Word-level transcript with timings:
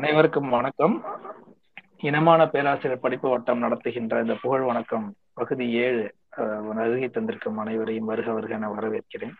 அனைவருக்கும் 0.00 0.52
வணக்கம். 0.56 0.94
இனமான 2.08 2.40
பேராசிரியர் 2.52 3.02
படிப்பு 3.02 3.28
வட்டம் 3.30 3.62
நடத்துகின்ற 3.64 4.20
இந்த 4.20 4.34
புகழ் 4.42 4.62
வணக்கம் 4.68 5.06
பகுதி 5.38 5.66
ஏழு 5.82 6.04
வருகை 6.68 7.08
தந்திருக்கும் 7.08 7.58
அனைவரையும் 7.62 8.08
வருக 8.10 8.32
வருக 8.36 8.54
என 8.58 8.70
வரவேற்கிறேன். 8.74 9.34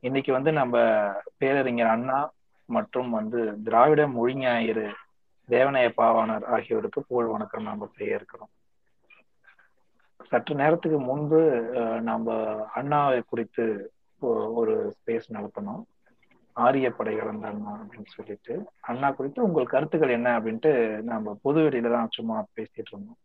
இன்னைக்கு 0.00 0.32
வந்து 0.32 0.52
நம்ம 0.52 0.82
பேரறிஞர் 1.38 1.92
அண்ணா 1.94 2.18
மற்றும் 2.76 3.10
வந்து 3.10 3.40
திராவிட 3.64 4.04
மொழிஞாயிறு 4.16 4.84
தேவநாய 5.48 5.92
பாவாணர் 6.00 6.46
ஆகியோருக்கு 6.56 7.02
புகழ் 7.08 7.32
வணக்கம் 7.34 7.68
நாம 7.70 7.88
செய்ய 7.96 8.20
இருக்கிறோம் 8.20 8.52
சற்று 10.32 10.54
நேரத்துக்கு 10.54 11.00
முன்பு 11.00 11.40
நம்ம 12.10 12.36
அண்ணாவை 12.74 13.22
குறித்து 13.28 13.66
ஒரு 14.60 14.76
ஸ்பேஸ் 14.98 15.34
நடத்தணும். 15.38 15.82
ஆரிய 16.56 16.86
படைகள் 16.90 17.30
அப்படின்னு 17.30 18.14
சொல்லிட்டு 18.16 18.54
அண்ணா 18.80 19.08
குறித்து 19.10 19.40
உங்கள் 19.42 19.72
கருத்துக்கள் 19.72 20.16
என்ன 20.16 20.28
அப்படின்ட்டு 20.38 20.72
நம்ம 21.02 21.34
பொது 21.42 21.60
வெளியில 21.66 21.92
தான் 21.94 22.14
சும்மா 22.16 22.36
பேசிட்டு 22.56 22.90
இருந்தோம். 22.92 23.20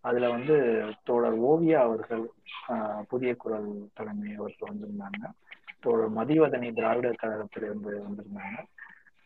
அதுல 0.00 0.28
வந்து 0.30 0.56
தோழர் 1.04 1.36
ஓவியா 1.50 1.78
அவர்கள் 1.86 2.24
புதிய 3.08 3.30
குரல் 3.36 3.70
தலைமை 3.94 4.30
அவர்கள் 4.34 4.70
வந்திருந்தாங்க 4.70 5.22
தோழர் 5.80 6.12
மதிவதனி 6.18 6.68
திராவிட 6.72 7.08
கழகத்திலிருந்து 7.12 7.92
வந்திருந்தாங்க. 8.06 8.58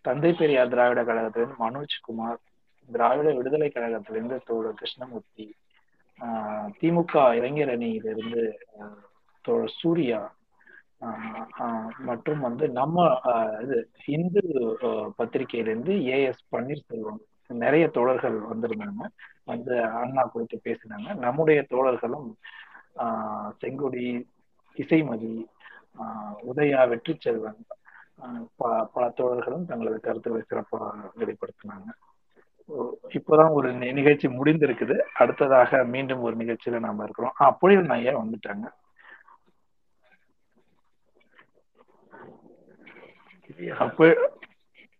தந்தை 0.05 0.33
பெரியார் 0.33 0.73
திராவிட 0.73 1.01
கழகத்திலிருந்து 1.05 1.63
மனோஜ்குமார் 1.65 2.41
திராவிட 2.89 3.29
விடுதலை 3.35 3.69
கழகத்திலிருந்து 3.71 4.39
தோழர் 4.45 4.79
கிருஷ்ணமூர்த்தி 4.81 5.47
திமுக 6.81 7.15
இளைஞர் 7.39 7.73
அணியிலிருந்து 7.75 8.43
தோழர் 9.45 9.77
சூர்யா 9.81 10.21
மற்றும் 11.99 12.41
வந்து 12.41 12.69
நம்ம 12.69 13.21
இது 13.63 13.91
இந்து 14.07 14.41
பத்திரிகையிலிருந்து 15.19 16.07
ஏ 16.07 16.23
எஸ் 16.23 16.45
பன்னீர்செல்வம் 16.53 17.21
நிறைய 17.47 17.89
தோழர்கள் 17.89 18.39
வந்திருந்தாங்க. 18.41 19.07
வந்து 19.45 19.83
அண்ணா 19.83 20.23
குறித்து 20.23 20.61
பேசினாங்க. 20.65 21.15
நம்முடைய 21.15 21.67
தோழர்களும் 21.71 22.29
செங்கொடி 23.61 24.27
இசைமதி 24.75 25.49
உதயா 26.55 26.89
வெற்றி 26.89 27.17
செல்வன் 27.19 27.57
பல 28.57 29.13
தோழர்களும் 29.17 29.65
தங்களது 29.65 30.01
கருத்துக்களை 30.01 30.47
சிறப்பாக 30.49 31.13
வெளிப்படுத்தினாங்க. 31.19 31.91
இப்போதான் 33.09 33.53
ஒரு 33.53 33.73
நிகழ்ச்சி 33.73 34.29
முடிந்திருக்குது. 34.29 34.99
அடுத்ததாக 35.15 35.85
மீண்டும் 35.85 36.21
ஒரு 36.21 36.37
நிகழ்ச்சியில 36.37 36.79
நாம 36.79 37.03
இருக்கிறோம். 37.03 37.33
ஆஹ் 37.41 37.57
புயல் 37.59 37.89
ஐயா 37.89 38.13
வந்துட்டாங்க. 38.13 38.73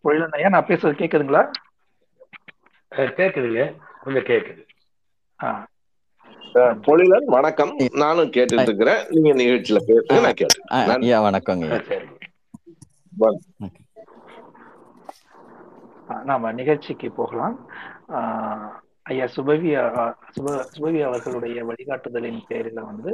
புயல் 0.05 0.35
ஐயா 0.39 0.49
நான் 0.55 0.67
பேசுறது 0.67 1.01
கேக்குதுங்களா? 1.01 1.43
கேக்குதுங்க. 3.19 3.63
கொஞ்சம் 4.03 4.27
கேக்குது. 4.31 4.63
பொழிலன் 6.87 7.29
வணக்கம். 7.37 7.73
நானும் 8.03 8.33
கேட்டுட்டு 8.37 8.67
இருக்கிறேன் 8.69 9.01
நீங்க 9.15 9.31
நிகழ்ச்சியில 9.43 9.81
பேசுங்க 9.91 10.21
நான் 10.27 10.41
கேட்டேன் 10.41 10.67
ஐயா 11.01 11.19
வணக்கங்க 11.29 11.69
நாம 16.31 16.53
நிகழ்ச்சிக்கு 16.53 17.09
போகலாம். 17.11 17.57
ஐயா 19.13 19.27
சுபவி 19.35 19.71
சுப 20.35 20.53
சுபவி 20.75 21.01
அவர்களுடைய 21.07 21.61
வழிகாட்டுதலின் 21.69 22.39
பேரில் 22.49 22.87
வந்து 22.89 23.13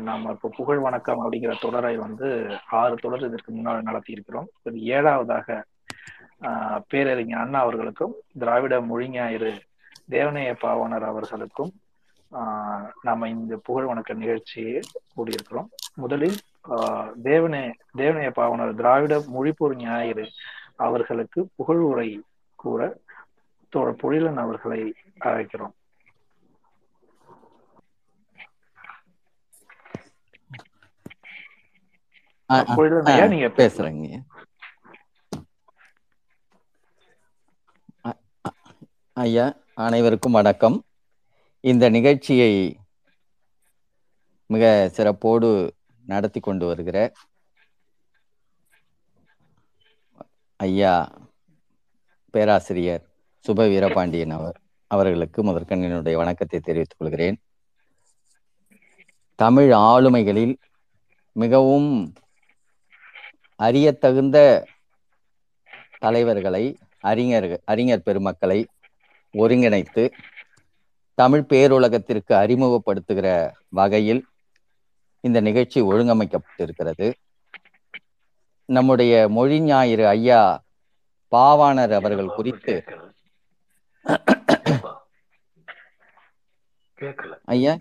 நாம் 0.00 0.24
இப்போ 0.30 0.48
புகழ் 0.56 0.78
வணக்கம் 0.78 1.20
அப்படிங்கிற 1.20 1.54
தொடரை 1.60 1.92
வந்து 1.96 2.28
ஆறு 2.70 2.94
தொடர் 3.02 3.26
இதற்கு 3.28 3.50
முன்னால் 3.52 3.86
நடத்தியிருக்கிறோம். 3.88 4.48
ஏழாவதாக 4.96 5.58
பேரறிஞர் 6.88 7.42
அண்ணா 7.42 7.60
அவர்களுக்கும் 7.60 8.14
திராவிட 8.42 8.80
மொழிஞாயிறு 8.90 9.52
தேவனைய 10.10 10.50
பாவனர் 10.64 11.06
அவர்களுக்கும் 11.12 11.72
நாம 13.08 13.28
இந்த 13.28 13.56
புகழ் 13.68 13.88
வணக்க 13.90 14.14
நிகழ்ச்சியை 14.22 14.76
கூடியிருக்கிறோம். 15.16 15.68
முதலில் 15.94 16.38
தேவனே 17.28 17.64
தேவனைய 18.02 18.30
பாவனர் 18.40 18.78
திராவிட 18.82 19.16
மொழிப்பொருள் 19.36 19.82
ஞாயிறு 19.86 20.26
அவர்களுக்கு 20.86 21.42
புகழ் 21.58 21.82
உரை 21.90 22.10
கூற 22.58 22.80
தோழர் 23.72 24.00
பொழிலன் 24.02 24.42
அவர்களை 24.44 24.80
அழைக்கிறோம். 25.24 25.74
நீங்க 33.32 33.48
பேசுறீங்க. 33.60 34.08
ஐயா 39.16 39.46
அனைவருக்கும் 39.84 40.36
வணக்கம். 40.38 40.76
இந்த 41.64 41.84
நிகழ்ச்சியை 41.96 42.52
மிக 44.50 44.64
சிறப்போடு 44.96 45.48
நடத்தி 46.04 46.40
கொண்டு 46.40 46.66
வருகிற 46.66 46.98
ஐயா 50.60 50.94
பேராசிரியர் 52.34 53.04
சுப 53.46 53.64
வீரபாண்டியன் 53.68 54.30
அவர் 54.30 54.56
அவர்களுக்கு 54.86 55.40
முதற்கண் 55.42 55.82
என்னுடைய 55.82 56.18
வணக்கத்தை 56.18 56.60
தெரிவித்துக் 56.60 56.98
கொள்கிறேன். 56.98 57.36
தமிழ் 59.34 59.72
ஆளுமைகளில் 59.72 60.54
மிகவும் 61.32 62.14
அறியத்தகுந்த 63.56 64.66
தலைவர்களை 65.98 66.64
அறிஞர்கள் 67.00 67.62
அறிஞர் 67.64 68.02
பெருமக்களை 68.02 68.66
ஒருங்கிணைத்து 69.34 70.04
தமிழ் 71.14 71.44
பேருலகத்திற்கு 71.48 72.32
அறிமுகப்படுத்துகிற 72.42 73.28
வகையில் 73.68 74.26
இந்த 75.20 75.40
நிகழ்ச்சி 75.40 75.82
ஒழுங்கமைக்கப்பட்டிருக்கிறது. 75.82 77.12
நம்முடைய 78.64 79.28
மொழி 79.28 79.60
ஞாயிறு 79.60 80.08
ஐயா 80.08 80.62
பாவாணர் 81.30 81.94
அவர்கள் 82.00 82.36
குறித்து 82.38 82.74
ஐயா? 87.48 87.72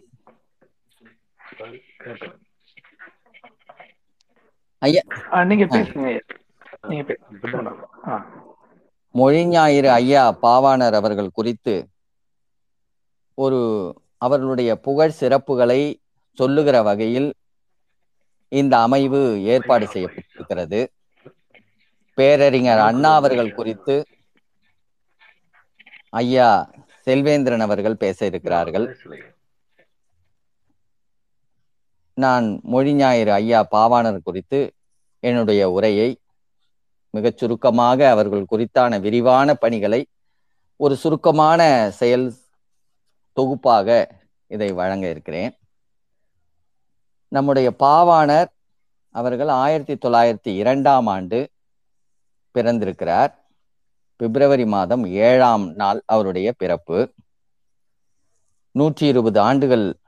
ஐயா? 4.81 5.01
நீங்க 5.43 5.65
பேசுங்க 5.65 6.07
நீங்க 6.89 7.03
மொழி 9.15 9.41
ஞாயிறு 9.45 9.89
ஐயா 9.91 10.23
பாவாணர் 10.41 10.93
அவர்கள் 10.93 11.29
குறித்து 11.31 11.75
ஒரு 13.37 13.59
அவர்களுடைய 14.17 14.71
புகழ் 14.79 15.17
சிறப்புகளை 15.19 15.79
சொல்லுகிற 16.37 16.77
வகையில் 16.81 17.29
இந்த 18.51 18.77
அமைவு 18.77 19.19
ஏற்பாடு 19.53 19.85
செய்யப்பட்டிருக்கிறது. 19.87 20.79
பேரறிஞர் 22.17 22.81
அண்ணா 22.87 23.11
அவர்கள் 23.15 23.55
குறித்து 23.55 23.95
ஐயா 26.21 26.49
செல்வேந்திரன் 27.05 27.59
அவர்கள் 27.59 28.01
பேச 28.03 28.25
இருக்கிறார்கள். 28.25 28.87
நான் 32.13 32.59
மொழி 32.63 32.93
ஞாயிறு 32.93 33.31
ஐயா 33.31 33.59
பாவாணர் 33.71 34.25
குறித்து 34.27 34.59
என்னுடைய 35.19 35.61
உரையை 35.77 36.09
மிகச் 37.09 37.37
சுருக்கமாக 37.37 38.09
அவர்கள் 38.09 38.49
குறித்தான 38.53 38.99
விரிவான 38.99 39.53
பணிகளை 39.53 40.01
ஒரு 40.77 40.95
சுருக்கமான 40.95 41.61
செயல் 41.99 42.27
தொகுப்பாக 43.37 43.87
இதை 44.47 44.71
வழங்க 44.71 45.05
இருக்கிறேன். 45.09 45.53
நம்முடைய 47.27 47.67
பாவாணர் 47.79 48.51
அவர்கள் 49.15 49.47
ஆயிரத்தி 49.47 49.95
தொள்ளாயிரத்தி 49.95 50.51
இரண்டாம் 50.61 51.07
ஆண்டு 51.07 51.39
பிறந்திருக்கிறார். 52.51 53.31
பிப்ரவரி 54.19 54.65
மாதம் 54.65 55.05
ஏழாம் 55.05 55.73
நாள் 55.73 56.01
அவருடைய 56.05 56.53
பிறப்பு. 56.57 57.13
நூற்றி 58.71 59.07
இருபது 59.07 59.39
ஆண்டுகள் 59.39 59.99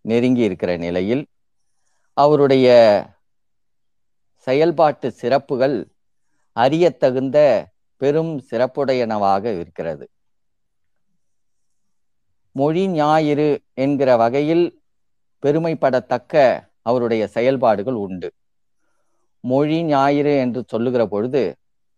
நெருங்கி 0.00 0.42
இருக்கிற 0.42 0.76
நிலையில் 0.76 1.26
அவருடைய 2.12 2.68
செயல்பாட்டு 4.46 5.12
சிறப்புகள் 5.12 5.76
அறியத்தகுந்த 6.52 7.38
பெரும் 7.96 8.42
சிறப்புடையனவாக 8.50 9.44
இருக்கிறது. 9.60 10.04
மொழி 12.52 12.88
ஞாயிறு 12.88 13.60
என்கிற 13.74 14.16
வகையில் 14.16 14.82
பெருமைப்படத்தக்க 15.42 16.34
அவருடைய 16.82 17.26
செயல்பாடுகள் 17.26 17.94
உண்டு. 17.94 18.28
மொழி 19.40 19.82
ஞாயிறு 19.82 20.36
என்று 20.36 20.64
சொல்லுகிற 20.66 21.06
பொழுது 21.06 21.42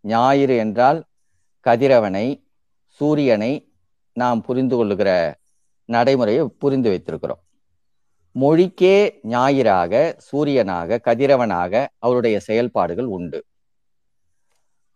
ஞாயிறு 0.01 0.57
என்றால் 0.57 1.01
கதிரவனை 1.67 2.27
சூரியனை 3.01 3.53
நாம் 4.17 4.41
புரிந்து 4.43 4.77
கொள்ளுகிற 4.77 5.11
நடைமுறையை 5.89 6.43
புரிந்து 6.59 6.89
வைத்திருக்கிறோம். 6.91 7.43
மொழிக்கே 8.37 8.97
ஞாயிறாக 9.29 9.93
சூரியனாக 10.29 10.99
கதிரவனாக 11.05 11.73
அவருடைய 11.99 12.37
செயல்பாடுகள் 12.41 13.09
உண்டு. 13.17 13.41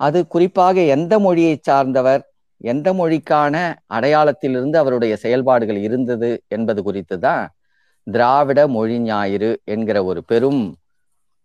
அது 0.01 0.27
குறிப்பாக 0.27 0.81
எந்த 0.97 1.15
மொழியை 1.19 1.55
சார்ந்தவர் 1.61 2.23
எந்த 2.61 2.89
மொழிக்கான 2.93 3.55
அடையாளத்திலிருந்து 3.87 4.77
அவருடைய 4.77 5.15
செயல்பாடுகள் 5.17 5.77
இருந்தது 5.77 6.31
என்பது 6.49 6.83
குறித்து 6.83 7.17
தான் 7.19 7.45
திராவிட 8.07 8.61
மொழி 8.69 8.99
ஞாயிறு 8.99 9.51
என்கிற 9.65 9.99
ஒரு 10.05 10.21
பெரும் 10.25 10.63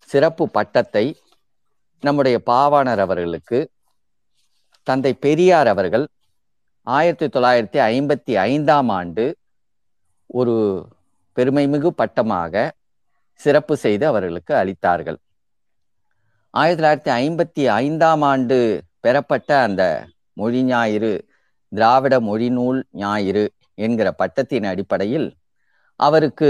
சிறப்பு 0.09 0.45
பட்டத்தை 0.49 1.05
நம்முடைய 2.03 2.37
பாவாணர் 2.45 2.99
அவர்களுக்கு 2.99 3.59
தந்தை 4.83 5.13
பெரியார் 5.13 5.67
அவர்கள் 5.67 6.05
ஆயிரத்தி 6.83 7.25
தொள்ளாயிரத்தி 7.25 7.79
ஐம்பத்தி 7.91 8.33
ஐந்தாம் 8.43 8.89
ஆண்டு 8.89 9.25
ஒரு 10.29 10.55
பெருமைமிகு 11.37 11.87
பட்டமாக 11.87 12.69
சிறப்பு 13.33 13.77
செய்து 13.77 14.07
அவர்களுக்கு 14.07 14.53
அளித்தார்கள். 14.53 15.17
ஆயிரத்தி 16.53 16.81
தொள்ளாயிரத்தி 16.81 17.11
ஐம்பத்தி 17.21 17.63
ஐந்தாம் 17.73 18.21
ஆண்டு 18.21 18.57
பெறப்பட்ட 18.99 19.61
அந்த 19.61 19.83
மொழி 20.33 20.63
ஞாயிறு 20.63 21.25
திராவிட 21.71 22.19
மொழிநூல் 22.19 22.83
ஞாயிறு 22.91 23.45
என்கிற 23.75 24.11
பட்டத்தின் 24.11 24.63
அடிப்படையில் 24.63 25.37
அவருக்கு 25.99 26.49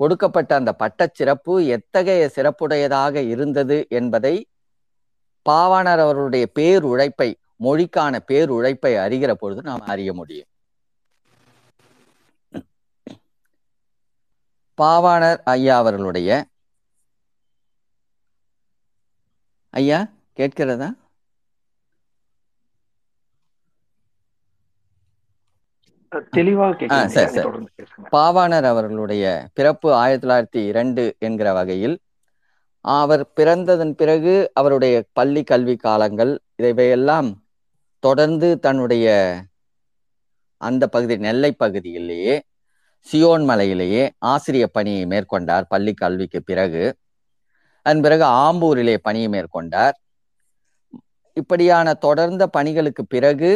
கொடுக்கப்பட்ட 0.00 0.54
அந்த 0.54 0.72
பட்ட 0.72 1.08
சிறப்பு 1.12 1.66
எத்தகைய 1.66 2.30
சிறப்புடையதாக 2.36 3.14
இருந்தது 3.28 3.86
என்பதை 3.88 4.34
பாவாணர் 5.46 6.02
அவருடைய 6.04 6.46
பேருழைப்பை 6.54 7.28
மொழிக்கான 7.60 8.20
பேருழைப்பை 8.28 8.92
அறிகிற 9.04 9.30
பொழுது 9.34 9.62
நாம் 9.62 9.84
அறிய 9.86 10.12
முடியும். 10.12 10.48
பாவாணர் 14.78 15.40
ஐயா 15.44 15.76
அவர்களுடைய 15.76 16.30
ஐயா 19.74 19.98
கேட்கிறதா? 20.38 20.88
பாவாணர் 28.12 28.64
அவர்களுடைய 28.64 29.24
பிறப்பு 29.54 29.88
ஆயிரத்தி 29.94 30.26
தொள்ளாயிரத்தி 30.26 30.60
இரண்டு 30.64 31.02
என்கிற 31.18 31.52
வகையில் 31.52 31.96
அவர் 32.84 33.24
பிறந்ததன் 33.36 33.94
பிறகு 33.94 34.34
அவருடைய 34.54 35.04
பள்ளி 35.12 35.42
கல்வி 35.42 35.76
காலங்கள் 35.76 36.32
இவையெல்லாம் 36.62 37.28
தொடர்ந்து 38.04 38.48
தன்னுடைய 38.66 39.06
அந்த 40.60 40.84
பகுதி 40.94 41.16
நெல்லை 41.26 41.50
பகுதியிலேயே 41.62 42.34
சியோன் 43.06 43.44
மலையிலேயே 43.50 44.02
ஆசிரிய 44.32 44.64
பணியை 44.76 45.02
மேற்கொண்டார். 45.06 45.64
பள்ளி 45.72 45.92
கல்விக்கு 45.94 46.40
பிறகு 46.42 46.84
அதன் 47.86 48.02
பிறகு 48.04 48.24
ஆம்பூரிலே 48.44 48.96
பணியை 49.06 49.28
மேற்கொண்டார். 49.34 49.96
இப்படியான 51.36 51.88
தொடர்ந்த 52.06 52.44
பணிகளுக்கு 52.56 53.02
பிறகு 53.06 53.50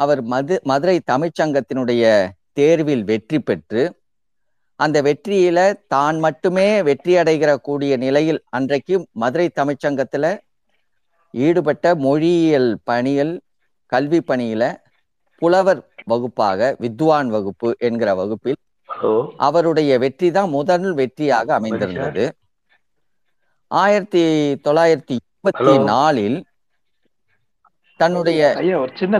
அவர் 0.00 0.20
மது 0.32 0.54
மதுரை 0.64 0.96
தமிழ்ச்சங்கத்தினுடைய 1.12 2.04
தேர்வில் 2.58 3.04
வெற்றி 3.04 3.38
பெற்று 3.38 3.82
அந்த 4.80 4.98
வெற்றியில 5.02 5.58
தான் 5.94 6.18
மட்டுமே 6.18 6.68
வெற்றி 6.88 7.12
அடைகிற 7.22 7.50
கூடிய 7.66 7.92
நிலையில் 8.04 8.40
அன்றைக்கு 8.56 8.94
மதுரை 9.22 9.46
தமிழ்ச்சங்கத்துல 9.60 10.26
ஈடுபட்ட 11.34 11.94
மொழியியல் 12.04 12.70
பணியில் 12.84 13.34
கல்வி 13.92 14.20
பணியில 14.26 14.64
புலவர் 15.42 15.80
வகுப்பாக 16.06 16.74
வித்வான் 16.78 17.28
வகுப்பு 17.28 17.68
என்கிற 17.78 18.10
வகுப்பில் 18.14 18.58
அவருடைய 19.38 19.90
வெற்றி 19.98 20.28
தான் 20.30 20.48
முதல் 20.48 20.94
வெற்றியாக 20.94 21.48
அமைந்திருந்தது. 21.58 22.24
ஆயிரத்தி 23.70 24.22
தொள்ளாயிரத்தி 24.64 25.16
இருபத்தி. 25.18 25.74
நாலில் 25.84 26.38
தன்னுடைய 28.00 28.40
ஐயா 28.56 28.76
ஒரு 28.78 28.92
சின்ன 28.94 29.16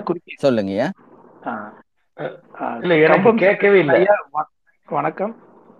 கம்பம் 3.12 3.36
கேட்கவே 3.36 3.78
இல்ல. 3.78 3.94
வணக்கம். 4.88 5.34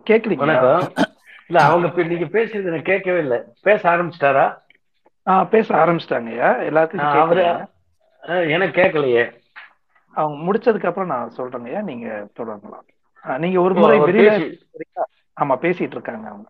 கேக்குறீங்களா 0.06 0.46
வணக்கம். 0.46 1.08
இல்ல 1.48 1.58
அவங்க 1.62 2.02
நீங்க 2.02 2.26
பேசுறது 2.36 2.68
எனக்கு 2.70 2.90
கேட்கவே 2.92 3.18
இல்ல. 3.18 3.36
பேச 3.62 3.80
ஆரம்பிச்சிட்டாரா? 3.92 4.46
ஆ 5.26 5.44
பேச 5.54 5.66
ஆரம்பிச்சிட்டாங்க 5.74 6.30
ஐயா. 6.34 6.50
எனக்கு 8.54 8.80
கேட்கலையே. 8.80 9.24
அவங்க 10.14 10.36
முடிச்சதுக்கு 10.46 10.86
அப்புறம் 10.86 11.08
நான் 11.08 11.34
சொல்றேங்க. 11.36 11.64
ஐயா 11.64 11.80
நீங்க 11.82 12.06
தொடரலாம் 12.34 12.86
நீங்க 13.24 13.60
ஒரு 13.60 13.74
முறை 13.74 13.96
வெளியில 14.00 14.30
ஆமா 15.36 15.54
பேசிட்டு 15.62 15.96
இருக்காங்க 15.96 16.26
அவங்க. 16.28 16.48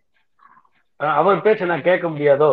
அவர் 1.21 1.43
பேச 1.43 1.65
நான் 1.65 1.83
கேட்க 1.83 2.09
முடியாதோ? 2.09 2.51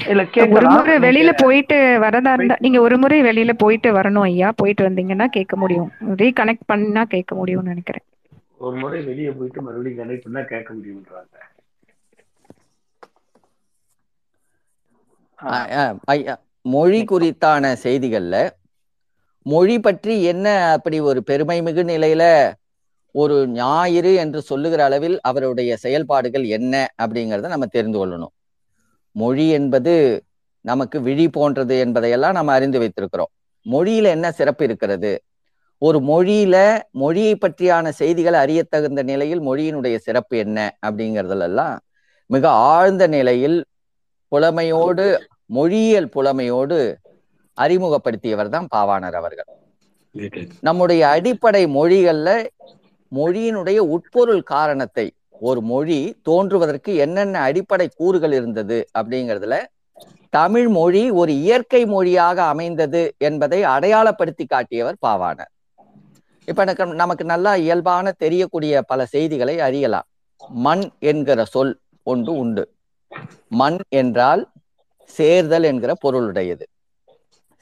இல்ல 0.00 0.22
ஒரு 0.56 0.66
முறை 0.68 0.94
வெளியில 0.98 1.30
போயிட்டு 1.36 1.76
வரதா 2.02 2.32
இருந்தா 2.32 2.56
நீங்க 2.58 2.80
ஒரு 2.80 2.98
முறை 2.98 3.18
வெளியில 3.22 3.52
போயிட்டு 3.54 3.92
வரணும் 3.92 4.26
ஐயா. 4.30 4.48
போயிட்டு 4.56 4.88
வந்தீங்கன்னா 4.88 5.26
கேட்க 5.28 5.56
முடியும். 5.56 5.90
ரீகனெக்ட் 6.20 6.66
பண்ணா 6.66 7.04
கேட்க 7.06 7.34
முடியும்னு 7.36 7.72
நினைக்கிறேன். 7.72 8.06
ஒரு 8.58 8.76
முறை 8.76 9.00
வெளியே 9.04 9.30
போயிட்டு 9.30 9.62
மறுபடியும் 9.62 10.00
கனெக்ட் 10.00 10.22
பண்ணா 10.22 10.42
கேட்க 10.44 10.70
முடியும்ன்றாங்க. 10.74 11.34
ஐயா, 16.08 16.34
மொழி 16.64 17.04
குறித்தான 17.04 17.74
செய்திகள்ல 17.82 18.36
மொழி 19.46 19.80
பற்றி 19.80 20.22
என்ன 20.22 20.46
அப்படி 20.72 21.00
ஒரு 21.00 21.22
பெருமை 21.22 21.62
மிகு 21.62 21.82
நிலையில 21.82 22.24
ஒரு 23.14 23.46
ஞாயிறு 23.48 24.14
என்று 24.14 24.42
சொல்லுகிற 24.42 24.84
அளவில் 24.84 25.16
அவருடைய 25.20 25.76
செயல்பாடுகள் 25.76 26.44
என்ன 26.46 26.74
அப்படிங்கிறத 27.02 27.48
நம்ம 27.48 27.66
தெரிந்து 27.66 27.98
கொள்ளணும். 27.98 28.32
மொழி 29.16 29.48
என்பது 29.48 29.94
நமக்கு 30.64 31.00
விழி 31.00 31.28
போன்றது 31.28 31.78
என்பதையெல்லாம் 31.78 32.32
நம்ம 32.32 32.52
அறிந்து 32.52 32.78
வைத்திருக்கிறோம். 32.78 33.32
மொழியில 33.66 34.02
என்ன 34.02 34.32
சிறப்பு 34.32 34.64
இருக்கிறது? 34.64 35.12
ஒரு 35.78 35.98
மொழியில 36.00 36.56
மொழியை 36.90 37.34
பற்றியான 37.36 37.88
செய்திகளை 37.88 38.38
அறியத்தகுந்த 38.40 39.02
நிலையில் 39.02 39.42
மொழியினுடைய 39.42 39.96
சிறப்பு 39.96 40.36
என்ன 40.36 40.58
அப்படிங்கிறதுல 40.86 41.42
எல்லாம் 41.42 41.74
மிக 42.30 42.48
ஆழ்ந்த 42.50 43.06
நிலையில் 43.06 43.58
புலமையோடு 44.28 45.06
மொழியியல் 45.56 46.12
புலமையோடு 46.14 46.78
அறிமுகப்படுத்தியவர் 47.58 48.48
தான் 48.48 48.68
பாவாணர் 48.74 49.16
அவர்கள். 49.20 49.48
நம்முடைய 50.60 51.02
அடிப்படை 51.08 51.62
மொழிகள்ல 51.66 52.28
மொழியினுடைய 53.12 53.78
உட்பொருள் 53.94 54.42
காரணத்தை 54.42 55.06
ஒரு 55.40 55.60
மொழி 55.60 55.98
தோன்றுவதற்கு 56.22 56.92
என்னென்ன 56.94 57.40
அடிப்படை 57.40 57.86
கூறுகள் 57.96 58.32
இருந்தது 58.32 58.78
அப்படிங்கிறதுல 58.98 59.56
தமிழ் 60.30 60.68
மொழி 60.68 61.02
ஒரு 61.10 61.32
இயற்கை 61.32 61.80
மொழியாக 61.86 62.38
அமைந்தது 62.42 63.02
என்பதை 63.18 63.58
அடையாளப்படுத்தி 63.64 64.44
காட்டியவர் 64.46 64.98
பாவாணர். 65.06 65.50
இப்ப 66.48 66.62
எனக்கு 66.62 66.86
நமக்கு 66.86 67.24
நல்லா 67.24 67.52
இயல்பான 67.54 68.12
தெரியக்கூடிய 68.12 68.82
பல 68.82 69.06
செய்திகளை 69.06 69.56
அறியலாம். 69.60 70.06
மண் 70.48 70.84
என்கிற 70.98 71.44
சொல் 71.44 71.74
ஒன்று 72.02 72.32
உண்டு. 72.34 72.64
மண் 73.48 73.78
என்றால் 73.88 74.42
சேர்தல் 75.16 75.66
என்கிற 75.70 75.92
பொருளுடையது. 76.04 76.64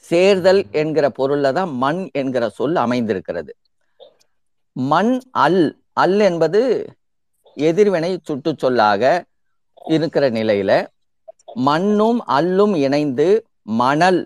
சேர்தல் 0.07 0.61
என்கிற 0.81 1.07
பொருள்ல 1.19 1.53
தான் 1.53 1.73
மண் 1.83 2.01
என்கிற 2.13 2.45
சொல் 2.59 2.79
அமைந்திருக்கிறது. 2.85 3.53
மண் 4.77 5.13
அல் 5.45 5.63
அல் 6.03 6.19
என்பது 6.29 6.61
எதிர்வினை 7.57 8.13
சுட்டு 8.29 8.51
சொல்லாக 8.57 9.03
இருக்கிற 9.95 10.25
நிலையில 10.31 10.73
மண்ணும் 11.69 12.21
அல்லும் 12.39 12.75
இணைந்து 12.77 13.29
மணல் 13.81 14.21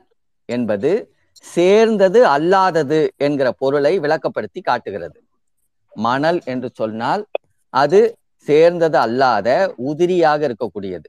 என்பது 0.48 0.90
சேர்ந்தது 1.44 2.20
அல்லாதது 2.26 2.98
என்கிற 3.16 3.48
பொருளை 3.52 3.92
விளக்கப்படுத்தி 4.00 4.60
காட்டுகிறது. 4.62 5.18
மணல் 5.96 6.38
என்று 6.44 6.68
சொன்னால் 6.72 7.22
அது 7.74 8.00
சேர்ந்தது 8.46 8.96
அல்லாத 8.98 9.48
உதிரியாக 9.90 10.40
இருக்கக்கூடியது. 10.48 11.08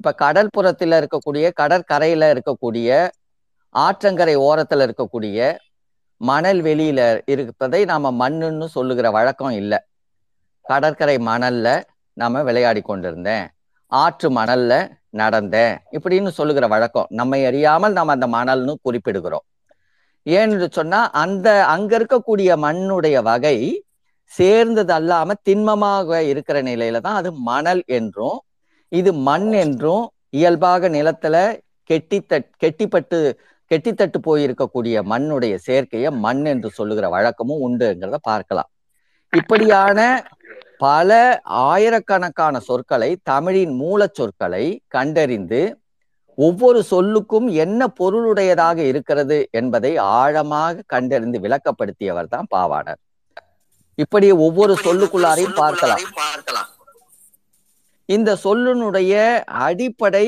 இப்ப 0.00 0.12
கடற்புறத்தில் 0.22 0.94
இருக்கக்கூடிய 0.98 1.46
கடற்கரையில 1.60 2.24
இருக்கக்கூடிய 2.34 2.88
ஆற்றங்கரை 3.74 4.34
ஓரத்துல 4.48 4.84
இருக்கக்கூடிய 4.88 5.38
மணல் 6.20 6.60
வெளியில 6.62 7.00
இருப்பதை 7.26 7.80
நாம 7.84 8.12
மண்ணுன்னு 8.20 8.66
சொல்லுகிற 8.66 9.06
வழக்கம் 9.10 9.50
இல்லை. 9.50 9.78
கடற்கரை 10.64 11.16
மணல்ல 11.30 11.66
நாம 12.16 12.42
விளையாடி 12.42 12.80
கொண்டிருந்தேன். 12.80 13.46
ஆற்று 13.92 14.28
மணல்ல 14.30 14.72
நடந்தேன் 15.10 15.74
இப்படின்னு 15.90 16.28
சொல்லுகிற 16.28 16.66
வழக்கம். 16.66 17.08
நம்மை 17.10 17.40
அறியாமல் 17.46 17.92
நாம் 17.92 18.14
அந்த 18.14 18.26
மணல்னு 18.26 18.74
குறிப்பிடுகிறோம். 18.86 19.44
ஏன்னு 20.26 20.68
சொன்னா 20.70 21.00
அந்த 21.14 21.48
அங்க 21.66 21.92
இருக்கக்கூடிய 21.98 22.50
மண்ணுடைய 22.66 23.16
வகை 23.22 23.56
சேர்ந்தது 24.32 24.92
அல்லாம 24.94 25.34
திண்மமாக 25.48 26.18
இருக்கிற 26.30 26.56
நிலையில 26.62 27.00
தான் 27.00 27.14
அது 27.14 27.30
மணல் 27.50 27.82
என்றும் 27.98 28.38
இது 28.92 29.10
மண் 29.28 29.50
என்றும் 29.64 30.04
இயல்பாக 30.40 30.88
நிலத்துல 30.88 31.36
கெட்டித்தட் 31.90 32.48
கெட்டிப்பட்டு 32.62 33.18
கெட்டித்தட்டு 33.70 34.18
போயிருக்கக்கூடிய 34.26 34.96
மண்ணுடைய 35.12 35.54
சேர்க்கையை 35.66 36.10
மண் 36.24 36.44
என்று 36.44 36.68
சொல்லுகிற 36.70 37.06
வழக்கமும் 37.14 37.62
உண்டுங்கிறத 37.66 38.18
பார்க்கலாம். 38.30 38.68
இப்படியான 39.32 39.98
பல 40.78 41.10
ஆயிரக்கணக்கான 41.44 42.60
சொற்களை 42.68 43.10
தமிழின் 43.30 43.74
மூலச் 43.74 44.16
சொற்களை 44.18 44.64
கண்டறிந்து 44.96 45.60
ஒவ்வொரு 46.38 46.80
சொல்லுக்கும் 46.90 47.46
என்ன 47.64 47.88
பொருளுடையதாக 48.00 48.78
இருக்கிறது 48.90 49.38
என்பதை 49.50 49.92
ஆழமாக 49.96 50.84
கண்டறிந்து 50.86 51.38
விளக்கப்படுத்தியவர் 51.44 52.32
தான் 52.34 52.50
பாவாணர். 52.54 53.00
இப்படி 53.94 54.28
ஒவ்வொரு 54.46 54.74
சொல்லுக்குள்ளாரையும் 54.86 55.58
பார்க்கலாம். 55.62 56.04
இந்த 58.08 58.36
சொல்லினுடைய 58.44 59.12
அடிப்படை 59.64 60.26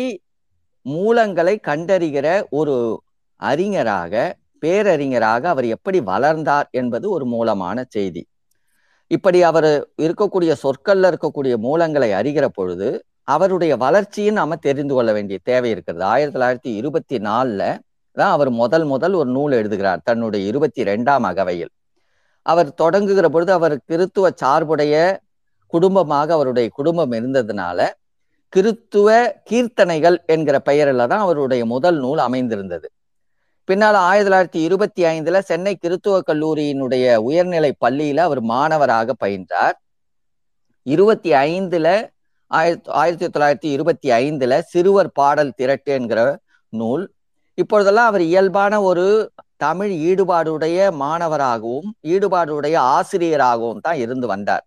மூலங்களை 0.87 1.55
கண்டறிகிற 1.67 2.45
ஒரு 2.51 3.03
அறிஞராக 3.37 4.37
பேரறிஞராக 4.59 5.49
அவர் 5.49 5.65
எப்படி 5.65 6.01
வளர்ந்தார் 6.01 6.69
என்பது 6.71 7.11
ஒரு 7.11 7.27
மூலமான 7.27 7.85
செய்தி. 7.89 8.23
இப்படி 9.07 9.43
அவர் 9.43 9.89
இருக்கக்கூடிய 10.03 10.53
சொற்கள்ல 10.63 11.11
இருக்கக்கூடிய 11.11 11.55
மூலங்களை 11.63 12.11
அறிகிற 12.21 12.47
பொழுது 12.55 12.89
அவருடைய 13.25 13.77
வளர்ச்சியும் 13.77 14.35
நாம 14.35 14.57
தெரிந்து 14.57 14.95
கொள்ள 14.95 15.13
வேண்டிய 15.13 15.39
தேவை 15.43 15.71
இருக்கிறது. 15.71 16.05
ஆயிரத்தி 16.05 16.41
தொள்ளாயிரத்தி 16.41 16.75
இருபத்தி 16.75 17.17
நாலுல 17.19 17.63
தான் 18.13 18.31
அவர் 18.31 18.51
முதல் 18.51 18.85
முதல் 18.85 19.13
ஒரு 19.13 19.31
நூல் 19.31 19.53
எழுதுகிறார் 19.53 20.01
தன்னுடைய 20.05 20.47
இருபத்தி 20.47 20.83
ரெண்டாம் 20.83 21.27
அகவையில். 21.31 21.73
அவர் 22.43 22.75
தொடங்குகிற 22.83 23.27
பொழுது 23.29 23.53
அவர் 23.53 23.81
கிறித்துவ 23.91 24.29
சார்புடைய 24.35 25.21
குடும்பமாக 25.73 26.33
அவருடைய 26.33 26.69
குடும்பம் 26.69 27.13
இருந்ததுனால 27.13 27.89
கிறித்துவ 28.53 29.09
கீர்த்தனைகள் 29.51 30.17
என்கிற 30.27 30.57
பெயரில் 30.59 31.09
தான் 31.11 31.25
அவருடைய 31.25 31.63
முதல் 31.65 31.99
நூல் 31.99 32.19
அமைந்திருந்தது. 32.19 32.89
பின்னால் 33.65 33.95
ஆயிரத்தி 33.95 34.29
தொள்ளாயிரத்தி 34.29 34.61
இருபத்தி 34.67 35.03
ஐந்துல 35.05 35.39
சென்னை 35.39 35.79
கிறித்துவ 35.85 36.21
கல்லூரியினுடைய 36.31 37.17
உயர்நிலை 37.17 37.73
பள்ளியில 37.85 38.23
அவர் 38.29 38.41
மாணவராக 38.53 39.15
பயின்றார். 39.25 39.77
இருபத்தி 40.87 41.33
ஐந்துல 41.33 41.89
ஆயிரத்தி 42.51 42.91
ஆயிரத்தி 42.91 43.27
தொள்ளாயிரத்தி 43.27 43.71
இருபத்தி 43.77 44.11
ஐந்துல 44.11 44.61
சிறுவர் 44.73 45.11
பாடல் 45.13 45.53
திரட்டு 45.59 45.93
என்கிற 45.99 46.21
நூல். 46.69 47.05
இப்பொழுதெல்லாம் 47.55 48.07
அவர் 48.07 48.25
இயல்பான 48.31 48.81
ஒரு 48.83 49.07
தமிழ் 49.57 49.93
ஈடுபாடுடைய 50.11 50.79
மாணவராகவும் 51.03 51.91
ஈடுபாடுடைய 52.15 52.77
ஆசிரியராகவும் 52.97 53.85
தான் 53.87 54.01
இருந்து 54.05 54.27
வந்தார். 54.27 54.65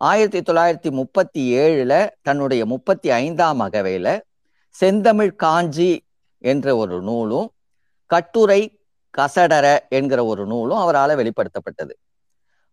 ஆயிரத்தி 0.00 0.40
தொள்ளாயிரத்தி 0.40 0.90
முப்பத்தி 0.90 1.42
ஏழுல 1.54 2.08
தன்னுடைய 2.22 2.66
முப்பத்தி 2.66 3.10
ஐந்தாம் 3.10 3.60
அகவையில 3.60 4.20
செந்தமிழ் 4.68 5.32
காஞ்சி 5.34 6.04
என்ற 6.38 6.76
ஒரு 6.76 7.02
நூலும் 7.02 7.48
கட்டுரை 8.06 8.78
கசடர 9.18 9.78
என்கிற 9.88 10.24
ஒரு 10.24 10.46
நூலும் 10.46 10.78
அவரால் 10.78 11.18
வெளிப்படுத்தப்பட்டது. 11.20 11.92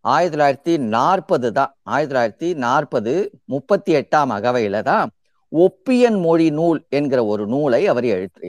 ஆயிரத்தி 0.00 0.36
தொள்ளாயிரத்தி 0.36 0.78
நாற்பது 0.78 1.52
தான். 1.52 1.76
ஆயிரத்தி 1.82 2.14
தொள்ளாயிரத்தி 2.14 2.54
நாற்பது 2.54 3.30
முப்பத்தி 3.44 3.94
எட்டாம் 3.94 4.32
அகவையில 4.36 4.82
தான் 4.82 5.10
ஒப்பியன் 5.52 6.20
மொழி 6.20 6.50
நூல் 6.50 6.86
என்கிற 6.88 7.24
ஒரு 7.24 7.46
நூலை 7.46 7.86
அவர் 7.86 8.04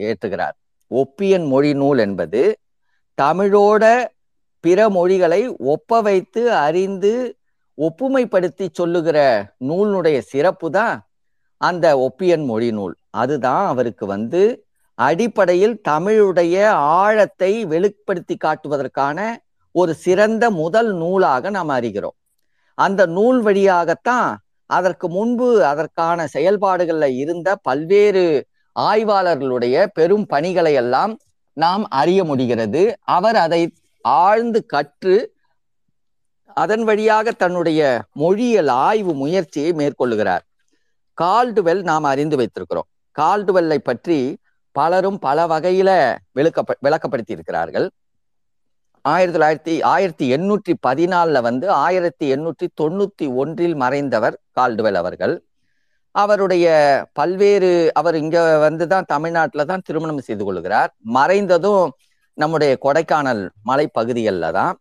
ஏற்றுகிறார். 0.08 0.56
ஒப்பியன் 0.90 1.46
மொழி 1.46 1.74
நூல் 1.74 1.98
என்பது 1.98 2.58
தமிழோட 3.22 3.84
பிற 4.60 4.88
மொழிகளை 4.88 5.48
ஒப்ப 5.48 6.00
வைத்து 6.00 6.52
அறிந்து 6.52 7.12
ஒப்புமைப்படுத்தி 7.84 8.66
சொல்லுகிற 8.72 9.18
நூலினுடைய 9.68 10.18
சிறப்பு 10.18 10.70
தான் 10.70 11.08
அந்த 11.56 11.86
ஒப்பியன் 11.98 12.44
மொழி 12.44 12.70
நூல். 12.70 12.94
அதுதான் 13.10 13.66
அவருக்கு 13.66 14.06
வந்து 14.06 14.42
அடிப்படையில் 14.94 15.80
தமிழுடைய 15.88 16.66
ஆழத்தை 16.72 17.64
வெளிப்படுத்தி 17.66 18.36
காட்டுவதற்கான 18.36 19.18
ஒரு 19.72 19.94
சிறந்த 19.94 20.44
முதல் 20.50 20.92
நூலாக 20.92 21.50
நாம் 21.50 21.68
அறிகிறோம். 21.68 22.16
அந்த 22.74 23.06
நூல் 23.06 23.40
வழியாகத்தான் 23.42 24.38
அதற்கு 24.66 25.08
முன்பு 25.08 25.64
அதற்கான 25.64 26.26
செயல்பாடுகளில் 26.26 27.16
இருந்த 27.16 27.48
பல்வேறு 27.62 28.24
ஆய்வாளர்களுடைய 28.76 29.86
பெரும் 29.92 30.26
பணிகளை 30.26 30.74
எல்லாம் 30.74 31.18
நாம் 31.52 31.84
அறிய 32.00 32.20
முடிகிறது. 32.24 32.82
அவர் 33.16 33.36
அதை 33.36 33.62
ஆழ்ந்து 34.04 34.66
கற்று 34.66 35.16
அதன் 36.54 36.84
வழியாக 36.84 37.32
தன்னுடைய 37.32 37.80
மொழியியல் 38.12 38.68
ஆய்வு 38.68 39.12
முயற்சியை 39.14 39.72
மேற்கொள்ளுகிறார். 39.72 40.44
கால்டுவெல் 41.18 41.82
நாம் 41.82 42.04
அறிந்து 42.04 42.36
வைத்திருக்கிறோம். 42.40 42.88
கால்டுவெல்லை 43.16 43.78
பற்றி 43.78 44.18
பலரும் 44.72 45.18
பல 45.18 45.46
வகையில 45.46 45.90
விளக்க 46.32 46.62
விளக்கப்படுத்தி 46.86 47.32
இருக்கிறார்கள் 47.36 47.90
ஆயிரத்தி 49.04 49.38
தொள்ளாயிரத்தி 49.38 49.74
ஆயிரத்தி 49.82 50.26
எண்ணூற்றி 50.36 50.72
பதினாலுல 50.86 51.40
வந்து 51.40 51.70
ஆயிரத்தி 51.70 52.26
எண்ணூற்றி 52.34 52.66
தொண்ணூத்தி 52.80 53.26
ஒன்றில் 53.34 53.76
மறைந்தவர் 53.82 54.36
கால்டுவெல் 54.58 54.98
அவர்கள். 55.02 55.34
அவருடைய 56.10 56.66
பல்வேறு 57.12 57.90
அவர் 57.94 58.14
இங்க 58.14 58.68
வந்துதான் 58.68 59.10
தமிழ்நாட்டில 59.14 59.64
தான் 59.64 59.84
திருமணம் 59.86 60.18
செய்து 60.18 60.44
கொள்கிறார். 60.44 60.90
மறைந்ததும் 61.14 61.90
நம்முடைய 62.34 62.78
கொடைக்கானல் 62.82 63.42
மலைப்பகுதிகளில் 63.68 64.56
தான். 64.58 64.78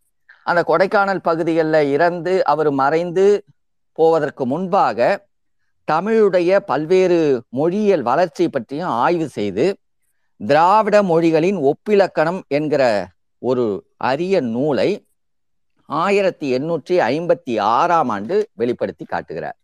அந்த 0.50 0.62
கொடைக்கானல் 0.68 1.22
பகுதிகளில் 1.22 1.92
இறந்து 1.92 2.34
அவர் 2.46 2.72
மறைந்து 2.72 3.26
போவதற்கு 3.98 4.46
முன்பாக 4.46 5.28
தமிழுடைய 5.92 6.60
பல்வேறு 6.60 7.20
மொழியியல் 7.50 8.02
வளர்ச்சி 8.02 8.50
பற்றியும் 8.50 8.94
ஆய்வு 9.04 9.28
செய்து 9.28 9.66
திராவிட 10.40 10.98
மொழிகளின் 11.04 11.60
ஒப்பிலக்கணம் 11.62 12.42
என்கிற 12.48 12.84
ஒரு 13.42 13.66
அரிய 13.98 14.36
நூலை 14.40 14.90
ஆயிரத்தி 15.86 16.48
எண்ணூற்றி 16.58 16.96
ஐம்பத்தி 17.14 17.54
ஆறாம் 17.60 18.10
ஆண்டு 18.10 18.36
வெளிப்படுத்தி 18.54 19.06
காட்டுகிறார். 19.06 19.58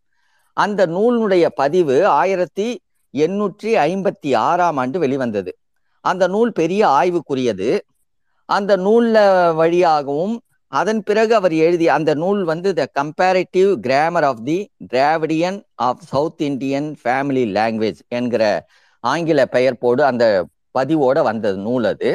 அந்த 0.58 0.88
நூலினுடைய 0.88 1.46
பதிவு 1.56 2.08
ஆயிரத்தி 2.08 2.68
எண்ணூற்றி 3.14 3.72
ஐம்பத்தி 3.88 4.32
ஆறாம் 4.36 4.78
ஆண்டு 4.78 5.00
வெளிவந்தது. 5.00 5.52
அந்த 6.06 6.28
நூல் 6.28 6.52
பெரிய 6.52 6.82
ஆய்வுக்குரியது. 6.88 7.70
அந்த 8.50 8.72
நூல்ல 8.78 9.18
வழியாகவும் 9.56 10.36
அதன் 10.80 11.02
பிறகு 11.04 11.36
அவர் 11.36 11.54
எழுதிய 11.66 11.90
அந்த 11.94 12.12
நூல் 12.14 12.42
வந்து 12.44 12.70
the 12.74 12.84
comparative 13.00 13.70
grammar 13.86 14.28
of 14.30 14.42
the 14.44 14.58
Dravidian 14.94 15.60
of 15.88 16.02
South 16.12 16.42
Indian 16.42 16.88
family 17.04 17.44
language 17.58 18.00
என்கிற 18.08 18.44
ஆங்கில 19.04 19.42
பெயர்ப்போடு 19.52 20.02
அந்த 20.02 20.26
பதிவோட 20.80 21.22
வந்த 21.24 21.52
நூல் 21.66 21.84
அது. 21.84 22.10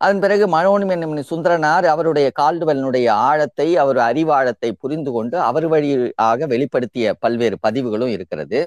அதன் 0.00 0.20
பிறகு 0.20 0.44
மனோன்மணி 0.56 1.22
சுந்தரனார் 1.30 1.86
அவருடைய 1.92 2.30
கால்டுவலினுடைய 2.40 3.08
ஆழத்தை 3.28 3.68
அவர் 3.76 4.00
அறிவாழத்தை 4.08 4.70
புரிந்து 4.82 5.12
கொண்டு 5.12 5.36
அவர் 5.40 5.66
வழியாக 5.66 6.46
வெளிப்படுத்திய 6.46 7.12
பல்வேறு 7.18 7.56
பதிவுகளும் 7.60 8.12
இருக்கிறது. 8.16 8.60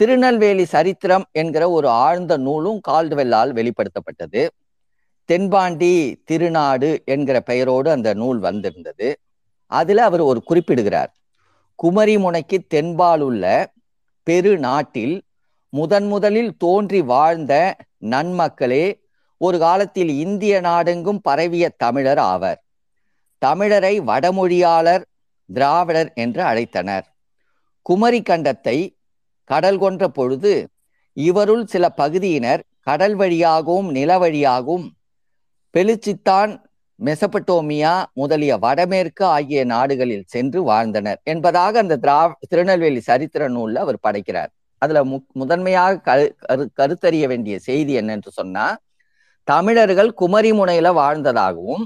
திருநெல்வேலி 0.00 0.64
சரித்திரம் 0.64 1.26
என்கிற 1.32 1.64
ஒரு 1.70 1.88
ஆழ்ந்த 1.88 2.36
நூலும் 2.36 2.80
கால்டுவெல்லால் 2.88 3.52
வெளிப்படுத்தப்பட்டது. 3.52 4.42
தென்பாண்டி 5.28 6.22
திருநாடு 6.24 7.04
என்கிற 7.04 7.40
பெயரோடு 7.40 7.90
அந்த 7.90 8.14
நூல் 8.14 8.38
வந்திருந்தது. 8.38 9.20
அதுல 9.66 10.04
அவர் 10.04 10.20
ஒரு 10.20 10.42
குறிப்பிடுகிறார். 10.42 11.14
குமரி 11.74 12.18
முனைக்கு 12.18 12.58
தென்பால் 12.74 13.20
உள்ள 13.20 13.72
பெரு 14.22 14.58
நாட்டில் 14.58 15.22
முதன் 15.70 16.06
முதலில் 16.06 16.56
தோன்றி 16.56 17.00
வாழ்ந்த 17.02 17.76
நன்மக்களே 18.00 18.84
ஒரு 19.36 19.58
காலத்தில் 19.58 20.08
இந்திய 20.08 20.60
நாடெங்கும் 20.60 21.20
பரவிய 21.20 21.68
தமிழர் 21.76 22.18
ஆவர். 22.18 22.64
தமிழரை 23.46 23.94
வடமொழியாளர் 23.96 25.04
திராவிடர் 25.54 26.10
என்று 26.14 26.42
அழைத்தனர். 26.42 27.06
குமரி 27.82 28.20
கண்டத்தை 28.20 28.78
கடல் 29.44 29.78
கொன்ற 29.78 30.08
பொழுது 30.08 30.68
இவருள் 31.12 31.66
சில 31.66 31.84
பகுதியினர் 31.90 32.62
கடல் 32.80 33.14
வழியாகவும் 33.14 33.90
நில 33.90 34.18
வழியாகவும் 34.18 34.86
பெலுச்சித்தான் 35.74 36.52
மெசபட்டோமியா 37.00 37.92
முதலிய 38.12 38.52
வடமேற்கு 38.58 39.24
ஆகிய 39.24 39.64
நாடுகளில் 39.64 40.24
சென்று 40.26 40.60
வாழ்ந்தனர் 40.62 41.20
என்பதாக 41.22 41.78
அந்த 41.78 41.96
திரா 41.96 42.16
திருநெல்வேலி 42.48 43.00
சரித்திர 43.00 43.42
நூல்ல 43.48 43.74
அவர் 43.74 43.98
படைக்கிறார். 44.02 44.50
அதுல 44.82 45.04
மு 45.04 45.16
முதன்மையாக 45.32 46.00
கரு 46.00 46.26
கரு 46.46 46.64
கருத்தறிய 46.74 47.26
வேண்டிய 47.28 47.58
செய்தி 47.58 47.92
என்னென்று 47.92 48.30
சொன்னா 48.30 48.66
தமிழர்கள் 49.48 50.10
குமரி 50.12 50.50
முனையில 50.52 50.88
வாழ்ந்ததாகவும் 50.94 51.84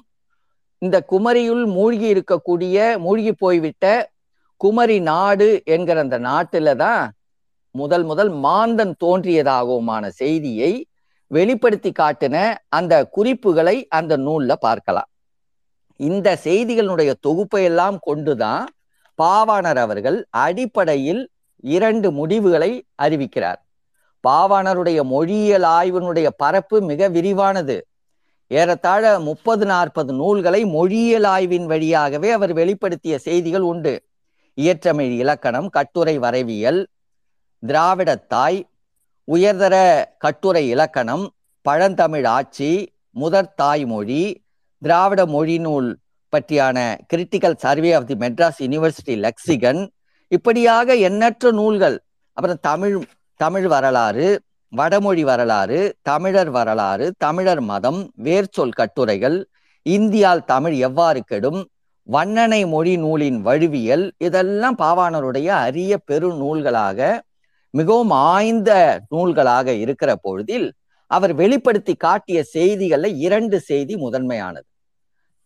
இந்த 0.83 0.97
குமரியுள் 1.11 1.65
மூழ்கி 1.67 2.07
இருக்கக்கூடிய 2.15 2.77
மூழ்கி 2.99 3.33
போய்விட்ட 3.35 3.87
குமரி 4.61 5.01
நாடு 5.01 5.49
என்கிற 5.65 5.99
அந்த 6.01 6.19
நாட்டில 6.21 6.75
தான் 6.77 7.05
முதல் 7.75 8.05
முதல் 8.05 8.31
மாந்தன் 8.45 8.95
தோன்றியதாகவுமான 9.05 10.07
செய்தியை 10.13 10.73
வெளிப்படுத்தி 11.33 11.91
காட்டின 11.91 12.37
அந்த 12.69 12.95
குறிப்புகளை 13.07 13.77
அந்த 13.89 14.17
நூல்ல 14.17 14.53
பார்க்கலாம். 14.53 15.09
இந்த 15.97 16.29
செய்திகளுடைய 16.45 17.13
தொகுப்பை 17.21 17.65
எல்லாம் 17.65 17.99
கொண்டுதான் 17.99 18.65
பாவாணர் 19.23 19.81
அவர்கள் 19.85 20.19
அடிப்படையில் 20.31 21.23
இரண்டு 21.65 22.09
முடிவுகளை 22.11 22.71
அறிவிக்கிறார். 23.03 23.61
பாவாணருடைய 24.29 25.01
மொழியியல் 25.05 25.67
ஆய்வினுடைய 25.79 26.29
பரப்பு 26.37 26.81
மிக 26.81 27.09
விரிவானது. 27.09 27.77
ஏறத்தாழ 28.49 29.21
முப்பது 29.21 29.67
நாற்பது 29.67 30.13
நூல்களை 30.13 30.65
மொழியியல் 30.65 31.29
ஆய்வின் 31.35 31.67
வழியாகவே 31.67 32.31
அவர் 32.31 32.53
வெளிப்படுத்திய 32.53 33.17
செய்திகள் 33.19 33.67
உண்டு. 33.73 33.95
இயற்றமிழ் 34.59 35.13
இலக்கணம் 35.23 35.69
கட்டுரை 35.69 36.19
வரைவியல் 36.19 36.81
திராவிடத்தாய் 37.63 38.61
உயர்தர 39.29 39.75
கட்டுரை 40.19 40.65
இலக்கணம் 40.69 41.25
பழந்தமிழ் 41.67 42.27
ஆட்சி 42.31 42.71
முதற் 43.17 43.53
தாய்மொழி 43.57 44.23
திராவிட 44.83 45.23
மொழி 45.27 45.57
நூல் 45.59 45.91
பற்றியான 46.33 46.79
critical 47.07 47.61
survey 47.63 47.91
of 47.95 48.07
the 48.07 48.17
Madras 48.17 48.61
university 48.61 49.15
lexicon 49.19 49.81
இப்படியாக 50.33 50.95
எண்ணற்ற 51.03 51.53
நூல்கள் 51.53 51.97
அப்புறம் 52.37 52.63
தமிழ் 52.63 52.97
தமிழ் 53.41 53.67
வரலாறு 53.67 54.27
வடமொழி 54.73 55.25
வரலாறு 55.25 55.81
தமிழர் 56.03 56.51
வரலாறு 56.51 57.07
தமிழர் 57.19 57.63
மதம் 57.63 58.01
வேர்ச்சொல் 58.23 58.77
கட்டுரைகள் 58.77 59.39
இந்தியால் 59.87 60.43
தமிழ் 60.45 60.77
எவ்வாறு 60.81 61.21
கெடும் 61.25 61.61
வண்ணனை 62.09 62.63
மொழி 62.67 62.95
நூலின் 62.97 63.39
வழுவியல் 63.43 64.07
இதெல்லாம் 64.19 64.79
பாவாணருடைய 64.79 65.49
அரிய 65.59 65.93
பெரு 66.05 66.29
நூல்களாக 66.35 66.99
மிகவும் 67.73 68.11
ஆய்ந்த 68.11 68.71
நூல்களாக 69.11 69.67
இருக்கிற 69.67 70.11
பொழுதில் 70.17 70.69
அவர் 71.11 71.33
வெளிப்படுத்தி 71.35 71.95
காட்டிய 71.95 72.39
செய்திகள்ல 72.55 73.09
இரண்டு 73.17 73.61
செய்தி 73.61 73.97
முதன்மையானது. 73.97 74.69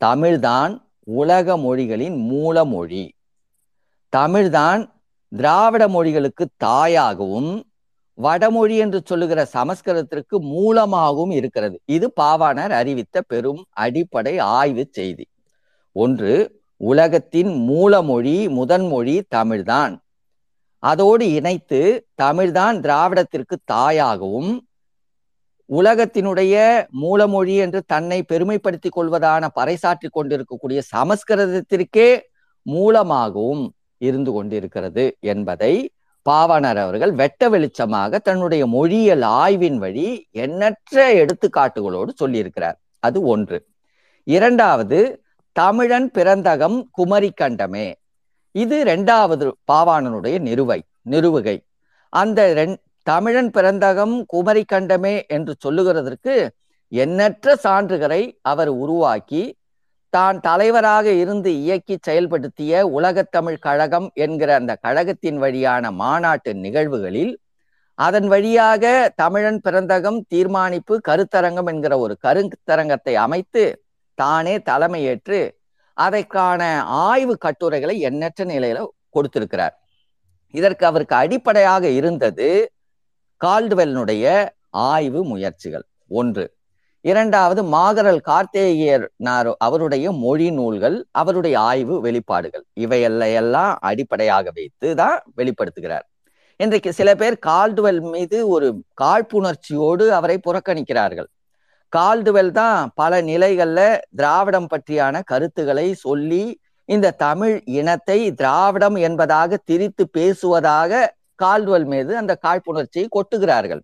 தமிழ்தான் 0.05 0.73
உலக 1.05 1.57
மொழிகளின் 1.57 2.19
மூல 2.31 2.65
மொழி 2.65 3.05
தமிழ்தான் 4.17 4.83
திராவிட 5.33 5.85
மொழிகளுக்கு 5.89 6.45
தாயாகவும் 6.65 7.63
வடமொழி 8.19 8.77
என்று 8.77 9.01
சொல்லுகிற 9.05 9.41
சமஸ்கிருதத்திற்கு 9.53 10.37
மூலமாகவும் 10.41 11.31
இருக்கிறது. 11.31 11.77
இது 11.85 12.13
பாவாணர் 12.21 12.75
அறிவித்த 12.81 13.23
பெரும் 13.23 13.65
அடிப்படை 13.71 14.39
ஆய்வு 14.39 14.85
செய்தி. 14.91 15.27
ஒன்று 15.93 16.33
உலகத்தின் 16.77 17.53
மூலமொழி 17.71 18.37
முதன்மொழி 18.59 19.17
தமிழ்தான். 19.35 19.95
அதோடு 20.87 21.25
இணைத்து 21.33 21.81
தமிழ்தான் 22.23 22.77
திராவிடத்திற்கு 22.85 23.57
தாயாகவும் 23.73 24.53
உலகத்தினுடைய 25.71 26.55
மூலமொழி 27.03 27.55
என்று 27.57 27.81
தன்னை 27.87 28.19
பெருமைப்படுத்திக் 28.33 28.97
கொள்வதான 28.97 29.49
பறைசாற்றி 29.57 30.09
கொண்டிருக்கக்கூடிய 30.11 30.81
சமஸ்கிருதத்திற்கே 30.97 32.09
மூலமாகவும் 32.67 33.65
இருந்து 34.01 34.31
கொண்டிருக்கிறது 34.33 35.05
என்பதை 35.33 35.75
பாவனர் 36.27 36.79
அவர்கள் 36.79 37.13
வெட்ட 37.13 37.49
வெளிச்சமாக 37.51 38.19
தன்னுடைய 38.19 38.63
மொழியியல் 38.67 39.25
ஆய்வின் 39.41 39.79
வழி 39.79 40.09
எண்ணற்ற 40.45 41.05
எடுத்துக்காட்டுகளோடு 41.23 42.13
சொல்லியிருக்கிறார். 42.23 42.79
அது 42.99 43.19
ஒன்று. 43.33 43.59
இரண்டாவது 44.27 44.99
தமிழன் 45.57 46.09
பிறந்தகம் 46.15 46.79
குமரி 46.91 47.31
கண்டமே 47.41 47.87
இது 48.57 48.85
ரெண்டாவது 48.85 49.47
பாவாணனுடைய 49.73 50.37
நிறுவை 50.39 50.79
நிறுவுகை. 51.11 51.57
அந்த 52.13 52.41
ரெண் 52.55 52.77
தமிழன் 53.07 53.51
பிறந்தகம் 53.51 54.15
குமரி 54.27 54.65
கண்டமே 54.73 55.27
என்று 55.27 55.53
சொல்லுகிறதற்கு 55.65 56.35
எண்ணற்ற 56.93 57.55
சான்றுகளை 57.65 58.23
அவர் 58.43 58.69
உருவாக்கி 58.75 59.43
தான் 60.13 60.39
தலைவராக 60.41 61.07
இருந்து 61.13 61.51
இயக்கி 61.63 61.97
செயல்படுத்திய 62.03 62.83
உலகத்தமிழ் 62.99 63.59
கழகம் 63.59 64.11
என்கிற 64.17 64.55
அந்த 64.55 64.73
கழகத்தின் 64.83 65.39
வழியான 65.39 65.91
மாநாட்டு 65.93 66.55
நிகழ்வுகளில் 66.57 67.33
அதன் 67.99 68.29
வழியாக 68.29 68.85
தமிழன் 69.17 69.61
பிறந்தகம் 69.65 70.21
தீர்மானிப்பு 70.29 70.95
கருத்தரங்கம் 71.09 71.67
என்கிற 71.67 71.95
ஒரு 71.99 72.15
கருத்தரங்கத்தை 72.23 73.15
அமைத்து 73.17 73.65
தானே 74.19 74.55
தலைமையேற்று 74.61 75.39
அதற்கான 75.97 76.63
ஆய்வு 77.07 77.35
கட்டுரைகளை 77.45 77.95
எண்ணற்ற 78.09 78.45
நிலையில 78.45 78.79
கொடுத்திருக்கிறார். 79.15 79.75
இதற்கு 80.55 80.85
அவருக்கு 80.87 81.15
அடிப்படையாக 81.17 81.85
இருந்தது 82.01 82.49
கால்டுவெல்னுடைய 83.41 84.25
ஆய்வு 84.91 85.21
முயற்சிகள். 85.25 85.87
ஒன்று. 86.21 86.45
இரண்டாவது 87.05 87.61
மாகரல் 87.75 88.21
கார்த்தேயர் 88.29 89.05
அவருடைய 89.67 90.07
மொழி 90.25 90.49
நூல்கள் 90.51 90.97
அவருடைய 91.23 91.57
ஆய்வு 91.71 91.95
வெளிப்பாடுகள். 92.07 92.65
இவையெல்லாம் 92.85 93.73
அடிப்படையாக 93.91 94.53
வைத்து 94.55 94.89
தான் 95.01 95.17
வெளிப்படுத்துகிறார். 95.37 96.07
இன்றைக்கு 96.61 96.91
சில 96.99 97.09
பேர் 97.15 97.37
கால்டுவெல் 97.47 98.03
மீது 98.13 98.39
ஒரு 98.49 98.69
காழ்ப்புணர்ச்சியோடு 99.03 100.05
அவரை 100.19 100.37
புறக்கணிக்கிறார்கள். 100.47 101.29
கால்டுவெல் 101.93 102.53
தான் 102.53 102.91
பல 102.95 103.21
நிலைகள்ல 103.23 103.81
திராவிடம் 104.17 104.71
பற்றியான 104.73 105.21
கருத்துக்களை 105.25 105.89
சொல்லி 106.07 106.45
இந்த 106.89 107.15
தமிழ் 107.25 107.55
இனத்தை 107.79 108.19
திராவிடம் 108.41 108.97
என்பதாக 109.07 109.59
திரித்து 109.69 110.05
பேசுவதாக 110.09 111.03
கால்டுவெல் 111.43 111.87
மீது 111.93 112.13
அந்த 112.17 112.33
காழ்ப்புணர்ச்சியை 112.45 113.07
கொட்டுகிறார்கள். 113.17 113.83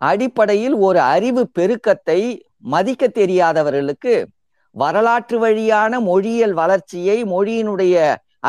அடிப்படையில் 0.00 0.76
ஒரு 0.86 1.00
அறிவு 1.14 1.42
பெருக்கத்தை 1.58 2.20
மதிக்க 2.74 3.08
தெரியாதவர்களுக்கு 3.20 4.14
வரலாற்று 4.76 5.38
வழியான 5.38 6.00
மொழியியல் 6.00 6.54
வளர்ச்சியை 6.60 7.16
மொழியினுடைய 7.24 7.96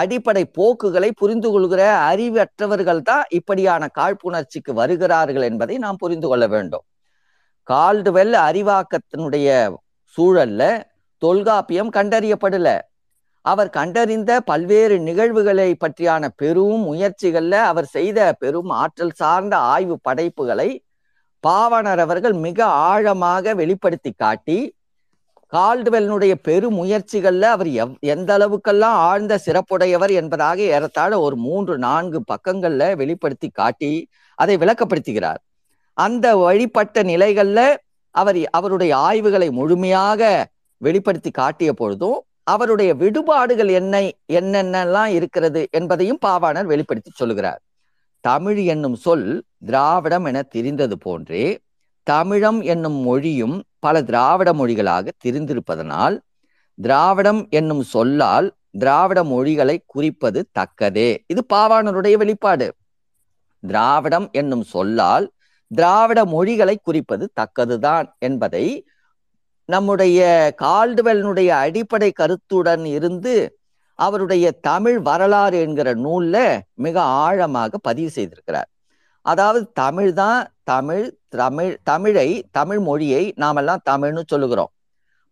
அடிப்படை 0.01 0.43
போக்குகளை 0.57 1.09
புரிந்து 1.21 1.49
கொள்கிற 1.51 1.81
அறிவற்றவர்கள் 2.11 3.01
தான் 3.09 3.25
இப்படியான 3.29 3.89
காழ்ப்புணர்ச்சிக்கு 3.99 4.73
வருகிறார்கள் 4.73 5.45
என்பதை 5.49 5.75
நாம் 5.77 5.95
புரிந்து 5.95 6.27
கொள்ள 6.27 6.45
வேண்டும். 6.47 6.85
கால்டுவெல் 7.67 8.33
அறிவாக்கத்தினுடைய 8.47 9.47
சூழல்ல 10.15 10.61
தொல்காப்பியம் 11.21 11.91
கண்டறியப்படல. 11.93 12.69
அவர் 13.41 13.69
கண்டறிந்த 13.69 14.31
பல்வேறு 14.39 14.95
நிகழ்வுகளை 14.99 15.69
பற்றியான 15.75 16.27
பெரும் 16.35 16.83
முயற்சிகள்ல 16.89 17.55
அவர் 17.71 17.85
செய்த 17.85 18.19
பெரும் 18.39 18.69
ஆற்றல் 18.69 19.17
சார்ந்த 19.21 19.55
ஆய்வு 19.57 19.95
படைப்புகளை 20.01 20.69
பாவனர் 21.39 21.99
அவர்கள் 21.99 22.35
மிக 22.45 22.59
ஆழமாக 22.65 23.53
வெளிப்படுத்தி 23.53 24.11
காட்டி 24.11 24.59
கால்டுவெல்னுடைய 25.53 26.33
பெரும் 26.41 26.77
முயற்சிகள்ல 26.81 27.41
அவர் 27.55 27.67
எவ் 27.67 27.91
எந்த 27.99 28.29
அளவுக்கெல்லாம் 28.37 28.97
ஆழ்ந்த 29.07 29.39
சிறப்புடையவர் 29.45 30.13
என்பதாக 30.13 30.59
ஏறத்தாழ 30.75 31.19
ஒரு 31.19 31.35
மூன்று 31.35 31.77
நான்கு 31.77 32.21
பக்கங்கள்ல 32.31 32.95
வெளிப்படுத்தி 32.95 33.49
காட்டி 33.49 33.91
அதை 34.35 34.57
விளக்கப்படுத்துகிறார். 34.57 35.41
அந்த 35.93 36.35
வழிபட்ட 36.35 37.03
நிலைகள்ல 37.03 37.75
அவர் 38.15 38.39
அவருடைய 38.49 38.97
ஆய்வுகளை 38.97 39.51
முழுமையாக 39.51 40.47
வெளிப்படுத்தி 40.77 41.31
காட்டிய 41.31 41.73
பொழுதும் 41.73 42.23
அவருடைய 42.43 42.93
விடுபாடுகள் 42.93 43.67
என்ன 43.67 44.01
என்னென்னலாம் 44.31 45.05
இருக்கிறது 45.05 45.67
என்பதையும் 45.71 46.19
பாவாணர் 46.25 46.65
வெளிப்படுத்தி 46.65 47.11
சொல்லுகிறார். 47.13 47.61
தமிழ் 48.19 48.57
என்னும் 48.57 48.95
சொல் 48.95 49.43
திராவிடம் 49.65 50.25
என 50.25 50.41
தெரிந்தது 50.41 50.97
போன்றே 50.97 51.59
தமிழம் 52.03 52.61
என்னும் 52.61 52.99
மொழியும் 53.07 53.63
பல 53.79 54.03
திராவிட 54.03 54.53
மொழிகளாக 54.53 55.11
தெரிந்திருப்பதனால் 55.25 56.17
திராவிடம் 56.81 57.47
என்னும் 57.49 57.83
சொல்லால் 57.83 58.47
திராவிட 58.71 59.23
மொழிகளை 59.23 59.83
குறிப்பது 59.85 60.49
தக்கதே. 60.59 61.17
இது 61.27 61.41
பாவாணருடைய 61.53 62.13
வெளிப்பாடு. 62.17 62.73
திராவிடம் 63.61 64.29
என்னும் 64.31 64.63
சொல்லால் 64.63 65.31
திராவிட 65.75 66.25
மொழிகளை 66.25 66.75
குறிப்பது 66.83 67.25
தக்கதுதான் 67.39 68.07
என்பதை 68.19 68.65
நம்முடைய 69.69 70.19
கால்டுவெல்னுடைய 70.61 71.47
அடிப்படை 71.47 72.11
கருத்துடன் 72.11 72.85
இருந்து 72.85 73.33
அவருடைய 73.99 74.45
தமிழ் 74.61 74.99
வரலாறு 74.99 75.57
என்கிற 75.59 75.89
நூல்ல 75.95 76.37
மிக 76.85 76.95
ஆழமாக 77.01 77.77
பதிவு 77.77 78.11
செய்திருக்கிறார். 78.15 78.69
அதாவது 79.25 79.71
தமிழ் 79.73 80.13
தான் 80.13 80.39
தமிழ் 80.63 81.05
தமிழ் 81.29 81.71
தமிழை 81.83 82.27
தமிழ் 82.51 82.79
மொழியை 82.79 83.23
நாமெல்லாம் 83.35 83.85
தமிழ்னு 83.89 84.23
சொல்லுகிறோம். 84.27 84.71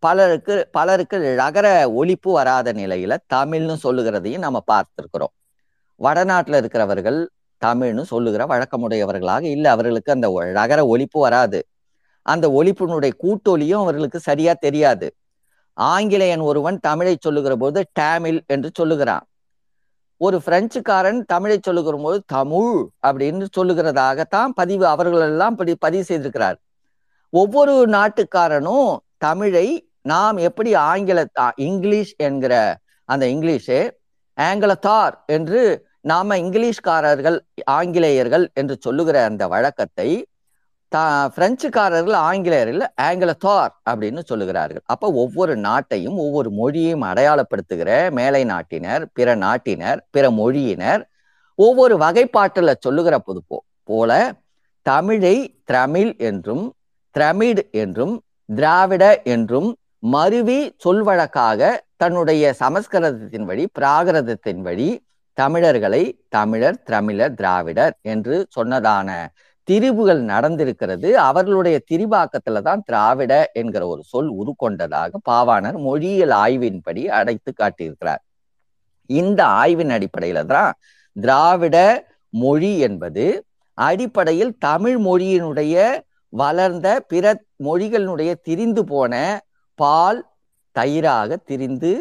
பலருக்கு 0.03 0.55
பலருக்கு 0.71 1.17
ரகர 1.37 1.67
ஒழிப்பு 2.01 2.31
வராத 2.31 2.73
நிலையில 2.73 3.17
தமிழ்னு 3.33 3.75
சொல்லுகிறதையும் 3.83 4.45
நம்ம 4.45 4.59
பார்த்திருக்கிறோம். 4.71 5.33
வடநாட்டில் 6.01 6.55
இருக்கிறவர்கள் 6.55 7.19
தமிழ்னு 7.65 8.01
சொல்லுகிற 8.01 8.45
வழக்கமுடையவர்களாக 8.45 9.43
இல்லை. 9.43 9.71
அவர்களுக்கு 9.71 10.11
அந்த 10.11 10.43
நகர 10.51 10.95
ஒழிப்பு 10.95 11.19
வராது. 11.25 11.67
அந்த 12.21 12.49
ஒழிப்பினுடைய 12.49 13.11
கூட்டொலியும் 13.23 13.83
அவர்களுக்கு 13.85 14.19
சரியா 14.19 14.53
தெரியாது. 14.53 15.15
ஆங்கிலேயன் 15.73 16.39
ஒருவன் 16.39 16.79
தமிழை 16.79 17.17
சொல்லுகிற 17.19 17.55
போது 17.55 17.89
டேமில் 17.99 18.41
என்று 18.45 18.71
சொல்லுகிறான். 18.73 19.25
ஒரு 20.17 20.41
பிரெஞ்சுக்காரன் 20.45 21.23
தமிழை 21.25 21.59
சொல்லுகிற 21.61 21.97
போது 21.97 22.23
தமிழ் 22.25 22.87
அப்படின்னு 23.07 23.45
சொல்லுகிறதாகத்தான் 23.57 24.45
பதிவு 24.45 24.85
அவர்களெல்லாம் 24.85 25.55
படி 25.55 25.75
பதிவு 25.75 26.03
செய்திருக்கிறார். 26.07 26.55
ஒவ்வொரு 27.29 27.87
நாட்டுக்காரனும் 27.89 28.97
தமிழை 29.17 29.89
நாம் 30.01 30.37
எப்படி 30.37 30.73
ஆங்கில 30.73 31.27
இங்கிலீஷ் 31.55 32.13
என்கிற 32.17 32.77
அந்த 33.05 33.25
இங்கிலீஷு 33.25 33.91
ஆங்கிலத்தார் 34.41 35.13
என்று 35.25 35.89
நாம 36.01 36.37
இங்கிலீஷ்காரர்கள் 36.37 37.39
ஆங்கிலேயர்கள் 37.63 38.51
என்று 38.53 38.77
சொல்லுகிற 38.79 39.23
அந்த 39.23 39.47
வழக்கத்தை 39.47 40.27
தா 40.87 41.31
பிரெஞ்சுக்காரர்கள் 41.35 42.13
ஆங்கிலேயர்கள் 42.13 42.91
ஆங்கிலத்தார் 43.01 43.71
அப்படின்னு 43.89 44.21
சொல்லுகிறார்கள். 44.29 44.83
அப்போ 44.85 45.11
ஒவ்வொரு 45.11 45.55
நாட்டையும் 45.55 46.15
ஒவ்வொரு 46.15 46.49
மொழியையும் 46.49 47.05
அடையாளப்படுத்துகிற 47.05 48.11
மேலை 48.11 48.43
நாட்டினர் 48.43 49.05
பிற 49.13 49.35
நாட்டினர் 49.35 50.07
பிற 50.11 50.31
மொழியினர் 50.31 51.03
ஒவ்வொரு 51.55 51.97
வகைப்பாட்டில் 51.97 52.79
சொல்லுகிற 52.79 53.17
பொது 53.17 53.41
போல 53.83 54.33
தமிழை 54.81 55.63
திரமிழ் 55.71 56.17
என்றும் 56.17 56.73
திரமிட் 57.15 57.71
என்றும் 57.71 58.23
திராவிட 58.45 59.21
என்றும் 59.23 59.69
மருவி 59.99 60.75
சொல்வழக்காக 60.85 61.77
தன்னுடைய 61.97 62.53
சமஸ்கிருதத்தின் 62.59 63.45
வழி 63.45 63.67
பிராகிருதத்தின் 63.79 64.61
வழி 64.61 64.89
தமிழர்களை 65.41 66.03
தமிழர் 66.35 66.77
தமிழர் 66.91 67.37
திராவிடர் 67.39 67.95
என்று 68.13 68.35
சொன்னதான 68.57 69.09
திரிவுகள் 69.67 70.21
நடந்திருக்கிறது. 70.31 71.09
அவர்களுடைய 71.29 71.77
திரிபாக்கத்துல 71.91 72.61
தான் 72.61 72.81
திராவிட 72.85 73.33
என்கிற 73.61 73.83
ஒரு 73.87 74.01
சொல் 74.11 74.31
உருக்கொண்டதாக 74.41 75.19
பாவாணர் 75.29 75.77
மொழியியல் 75.87 76.35
ஆய்வின்படி 76.45 77.03
அடைத்து 77.19 77.51
காட்டியிருக்கிறார். 77.61 78.21
இந்த 79.09 79.41
ஆய்வின் 79.61 79.93
அடிப்படையில 79.97 80.41
தான் 80.45 80.71
திராவிட 81.15 81.77
மொழி 82.33 82.71
என்பது 82.87 83.25
அடிப்படையில் 83.77 84.53
தமிழ் 84.59 84.97
மொழியினுடைய 85.07 85.75
வளர்ந்த 86.33 86.87
பிற 87.11 87.25
மொழிகளினுடைய 87.63 88.31
திரிந்து 88.47 88.81
போன 88.83 89.13
பால் 89.79 90.19
தயிராக 90.75 91.37
திரிந்து 91.49 91.91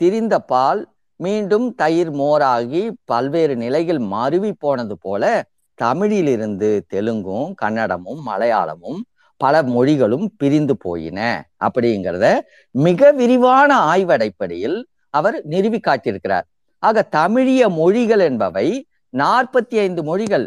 திரிந்த 0.00 0.34
பால் 0.52 0.80
மீண்டும் 1.16 1.74
தயிர் 1.74 2.12
மோராகி 2.12 2.90
பல்வேறு 3.04 3.56
நிலைகள் 3.56 3.98
மருவி 3.98 4.52
போனது 4.52 4.98
போல 4.98 5.44
தமிழிலிருந்து 5.82 6.80
தெலுங்கும் 6.94 7.54
கன்னடமும் 7.62 8.20
மலையாளமும் 8.26 9.00
பல 9.36 9.62
மொழிகளும் 9.62 10.26
பிரிந்து 10.36 10.76
போயின. 10.76 11.48
அப்படிங்கிறத 11.64 12.40
மிக 12.70 13.12
விரிவான 13.12 13.70
ஆய்வடைப்படையில் 13.92 14.78
அவர் 15.10 15.44
நிறுவி 15.44 15.80
காட்டியிருக்கிறார். 15.80 16.46
ஆக 16.78 17.02
தமிழிய 17.02 17.68
மொழிகள் 17.68 18.20
என்பவை 18.20 18.86
நாற்பத்தி 19.12 19.76
ஐந்து 19.76 20.02
மொழிகள். 20.02 20.46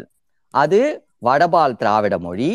அது 0.54 0.80
வடபால் 1.22 1.76
திராவிட 1.76 2.18
மொழி 2.18 2.50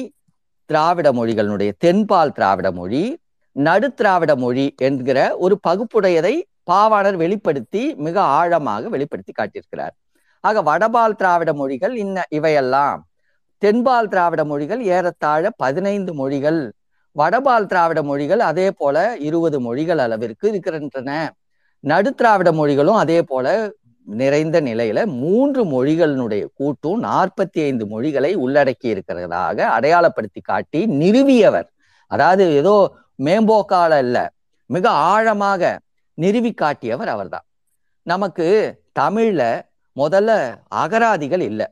திராவிட 0.65 1.12
மொழிகளுடைய 1.12 1.71
தென்பால் 1.78 2.32
திராவிட 2.32 2.71
மொழி 2.71 3.17
நடு 3.51 3.93
திராவிட 3.93 4.36
மொழி 4.36 4.73
என்கிற 4.78 5.38
ஒரு 5.38 5.60
பகுப்புடையதை 5.67 6.36
பாவாணர் 6.71 7.15
வெளிப்படுத்தி 7.15 7.95
மிக 7.95 8.21
ஆழமாக 8.21 8.89
வெளிப்படுத்தி 8.89 9.34
காட்டியிருக்கிறார். 9.34 9.95
ஆக 10.39 10.62
வடபால் 10.62 11.15
திராவிட 11.15 11.54
மொழிகள் 11.54 11.95
இன்ன 11.95 12.23
இவையெல்லாம். 12.30 13.08
தென்பால் 13.58 14.08
திராவிட 14.08 14.45
மொழிகள் 14.45 14.82
ஏறத்தாழ 14.84 15.49
பதினைந்து 15.58 16.13
மொழிகள். 16.13 16.73
வடபால் 17.15 17.65
திராவிட 17.65 18.04
மொழிகள் 18.04 18.39
அதே 18.39 18.71
போல 18.71 19.15
இருபது 19.17 19.60
மொழிகள் 19.60 19.97
அளவிற்கு 19.97 20.47
இருக்கின்றன. 20.47 21.34
நடு 21.80 22.13
திராவிட 22.13 22.51
மொழிகளும் 22.51 22.95
அதே 22.95 23.21
போல 23.21 23.71
நிறைந்த 24.08 24.62
நிலையில 24.62 25.06
மூன்று 25.06 25.62
மொழிகளினுடைய 25.65 26.45
கூட்டும் 26.54 27.04
நாற்பத்தி 27.04 27.60
ஐந்து 27.63 27.86
மொழிகளை 27.86 28.38
உள்ளடக்கி 28.38 28.88
இருக்கிறதாக 28.88 29.58
அடையாளப்படுத்தி 29.78 30.41
காட்டி 30.43 30.86
நிறுவியவர். 30.86 31.67
அதாவது 32.08 32.54
ஏதோ 32.54 32.75
மேம்போக்கால 33.23 33.97
இல்ல 33.97 34.17
மிக 34.65 34.89
ஆழமாக 34.89 35.80
நிறுவி 36.15 36.51
காட்டியவர் 36.54 37.08
அவர்தான். 37.08 37.45
நமக்கு 38.01 38.47
தமிழ்ல 38.99 39.62
முதல்ல 39.95 40.32
அகராதிகள் 40.67 41.41
இல்லை. 41.41 41.67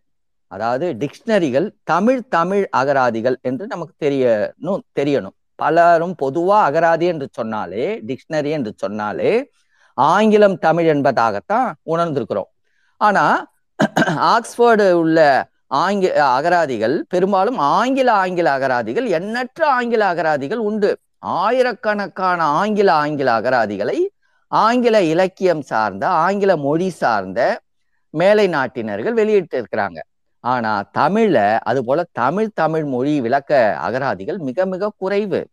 அதாவது 0.48 0.96
டிக்ஷனரிகள் 1.00 1.68
தமிழ் 1.84 2.28
தமிழ் 2.28 2.68
அகராதிகள் 2.72 3.38
என்று 3.42 3.68
நமக்கு 3.68 3.94
தெரியணும் 4.06 4.84
தெரியணும். 5.00 5.36
பலரும் 5.56 6.16
பொதுவா 6.22 6.58
அகராதி 6.70 7.06
என்று 7.06 7.28
சொன்னாலே 7.32 7.86
டிக்ஷனரி 8.08 8.50
என்று 8.50 8.74
சொன்னாலே 8.76 9.52
ஆங்கிலம் 9.94 10.58
தமிழ் 10.60 10.88
என்பதாகத்தான் 10.90 11.70
உணர்ந்திருக்கிறோம். 11.86 12.50
ஆனா 12.98 13.26
ஆக்ஸ்போர்டு 14.34 14.86
உள்ள 15.00 15.20
ஆங்கி 15.68 16.10
அகராதிகள் 16.12 16.96
பெரும்பாலும் 17.10 17.58
ஆங்கில 17.58 18.10
ஆங்கில 18.14 18.52
அகராதிகள் 18.52 19.08
எண்ணற்ற 19.08 19.68
ஆங்கில 19.68 20.06
அகராதிகள் 20.06 20.62
உண்டு. 20.70 20.92
ஆயிரக்கணக்கான 21.20 22.40
ஆங்கில 22.44 22.90
ஆங்கில 22.94 23.30
அகராதிகளை 23.40 23.98
ஆங்கில 24.54 25.02
இலக்கியம் 25.02 25.62
சார்ந்த 25.62 26.08
ஆங்கில 26.08 26.58
மொழி 26.58 26.90
சார்ந்த 26.90 27.62
மேலை 28.10 28.48
நாட்டினர்கள் 28.48 29.14
வெளியிட்டு 29.14 29.58
இருக்கிறாங்க 29.62 30.00
ஆனா 30.40 30.90
தமிழ்ல 30.98 31.60
அது 31.60 31.86
போல 31.86 32.06
தமிழ் 32.12 32.50
தமிழ் 32.54 32.84
மொழி 32.84 33.22
விளக்க 33.22 33.78
அகராதிகள் 33.78 34.38
மிக 34.38 34.66
மிக 34.66 34.92
குறைவு. 34.98 35.48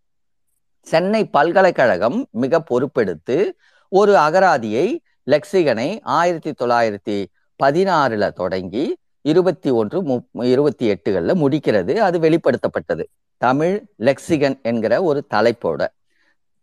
சென்னை 0.80 1.28
பல்கலைக்கழகம் 1.28 2.26
மிக 2.30 2.62
பொறுப்பெடுத்து 2.70 3.50
ஒரு 3.88 4.14
அகராதியை 4.16 4.98
லெக்சிகனை 5.30 6.00
ஆயிரத்தி 6.02 6.50
தொள்ளாயிரத்தி 6.50 7.24
பதினாறுல 7.62 8.32
தொடங்கி 8.32 8.84
இருபத்தி 9.20 9.70
ஒன்று 9.70 10.02
மு 10.02 10.44
இருபத்தி 10.44 10.86
எட்டுகள்ல 10.92 11.34
முடிக்கிறது. 11.42 11.96
அது 11.96 12.18
வெளிப்படுத்தப்பட்டது. 12.18 13.04
தமிழ் 13.36 13.84
லெக்சிகன் 13.98 14.62
என்கிற 14.62 15.02
ஒரு 15.02 15.26
தலைப்போட. 15.34 15.86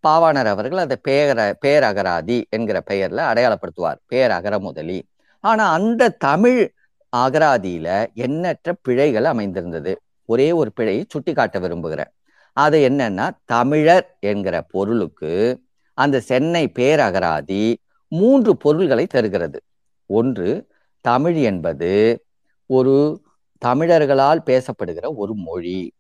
பாவாணர் 0.07 0.45
அவர்கள் 0.45 0.77
அதை 0.77 0.97
பேர 1.07 1.53
பேரகராதி 1.65 2.43
என்கிற 2.49 2.83
பெயர்ல 2.89 3.19
அடையாளப்படுத்துவார். 3.31 3.99
பேரகர 4.13 4.59
முதலி. 4.59 5.07
ஆனா 5.39 5.71
அந்த 5.71 6.09
தமிழ் 6.09 6.71
அகராதியில 7.17 8.13
எண்ணற்ற 8.13 8.73
பிழைகள் 8.81 9.23
அமைந்திருந்தது. 9.23 10.01
ஒரே 10.25 10.51
ஒரு 10.51 10.71
பிழையை 10.73 11.05
சுட்டி 11.09 11.33
காட்ட 11.33 11.59
விரும்புகிறேன். 11.59 12.11
அது 12.53 12.89
என்னன்னா 12.89 13.29
தமிழர் 13.45 14.17
என்கிற 14.19 14.61
பொருளுக்கு 14.61 15.61
அந்த 15.93 16.19
சென்னை 16.19 16.71
பேரகராதி 16.79 17.75
மூன்று 18.07 18.57
பொருள்களை 18.57 19.05
தருகிறது. 19.07 19.61
ஒன்று 20.05 20.67
தமிழ் 21.01 21.35
என்பது 21.35 22.23
ஒரு 22.65 23.21
தமிழர்களால் 23.65 24.41
பேசப்படுகிற 24.45 25.15
ஒரு 25.15 25.33
மொழி. 25.35 25.93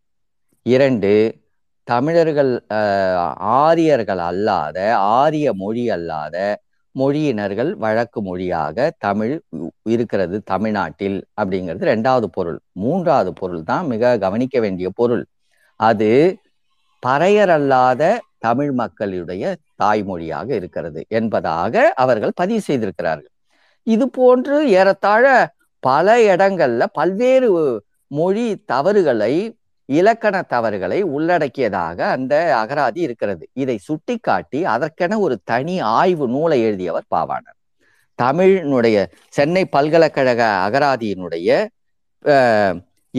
இரண்டு 0.63 1.41
தமிழர்கள் 1.87 2.51
ஆரியர்கள் 3.59 4.21
அல்லாத 4.29 4.77
ஆரிய 5.17 5.47
மொழி 5.61 5.83
அல்லாத 5.95 6.37
மொழியினர்கள் 6.95 7.71
வழக்கு 7.83 8.19
மொழியாக 8.27 8.87
தமிழ் 9.05 9.33
இருக்கிறது 9.93 10.37
தமிழ்நாட்டில் 10.51 11.17
அப்படிங்கிறது 11.39 11.83
ரெண்டாவது 11.93 12.27
பொருள். 12.37 12.59
மூன்றாவது 12.83 13.31
பொருள் 13.41 13.63
தான் 13.63 13.85
மிக 13.93 14.13
கவனிக்க 14.25 14.59
வேண்டிய 14.59 14.87
பொருள். 14.99 15.23
அது 15.79 16.09
பறையர் 17.03 17.53
அல்லாத 17.57 18.03
தமிழ் 18.45 18.71
மக்களுடைய 18.81 19.43
தாய்மொழியாக 19.83 20.49
இருக்கிறது 20.59 21.01
என்பதாக 21.19 21.93
அவர்கள் 22.03 22.33
பதிவு 22.35 22.61
செய்திருக்கிறார்கள். 22.67 23.33
இது 23.87 24.05
போன்று 24.19 24.57
ஏறத்தாழ 24.79 25.25
பல 25.83 26.17
இடங்கள்ல 26.31 26.83
பல்வேறு 26.99 27.49
மொழி 28.11 28.47
தவறுகளை 28.71 29.33
இலக்கண 29.95 30.35
தவறுகளை 30.53 30.99
உள்ளடக்கியதாக 31.15 31.99
அந்த 32.15 32.33
அகராதி 32.61 32.99
இருக்கிறது. 33.07 33.45
இதை 33.63 33.77
சுட்டிக்காட்டி 33.87 34.59
அதற்கென 34.75 35.19
ஒரு 35.25 35.35
தனி 35.51 35.75
ஆய்வு 35.79 36.25
நூலை 36.33 36.59
எழுதியவர் 36.61 37.07
பாவாணர். 37.15 37.57
தமிழினுடைய 38.19 38.97
சென்னை 39.35 39.63
பல்கலைக்கழக 39.75 40.41
அகராதியினுடைய 40.67 41.49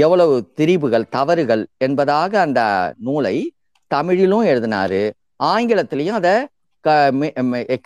எவ்வளவு 0.04 0.34
திரிவுகள் 0.58 1.08
தவறுகள் 1.16 1.62
என்பதாக 1.86 2.40
அந்த 2.40 2.60
நூலை 3.06 3.36
தமிழிலும் 3.90 4.46
எழுதினாரு. 4.52 5.02
ஆங்கிலத்திலையும் 5.44 6.18
அதை 6.20 6.34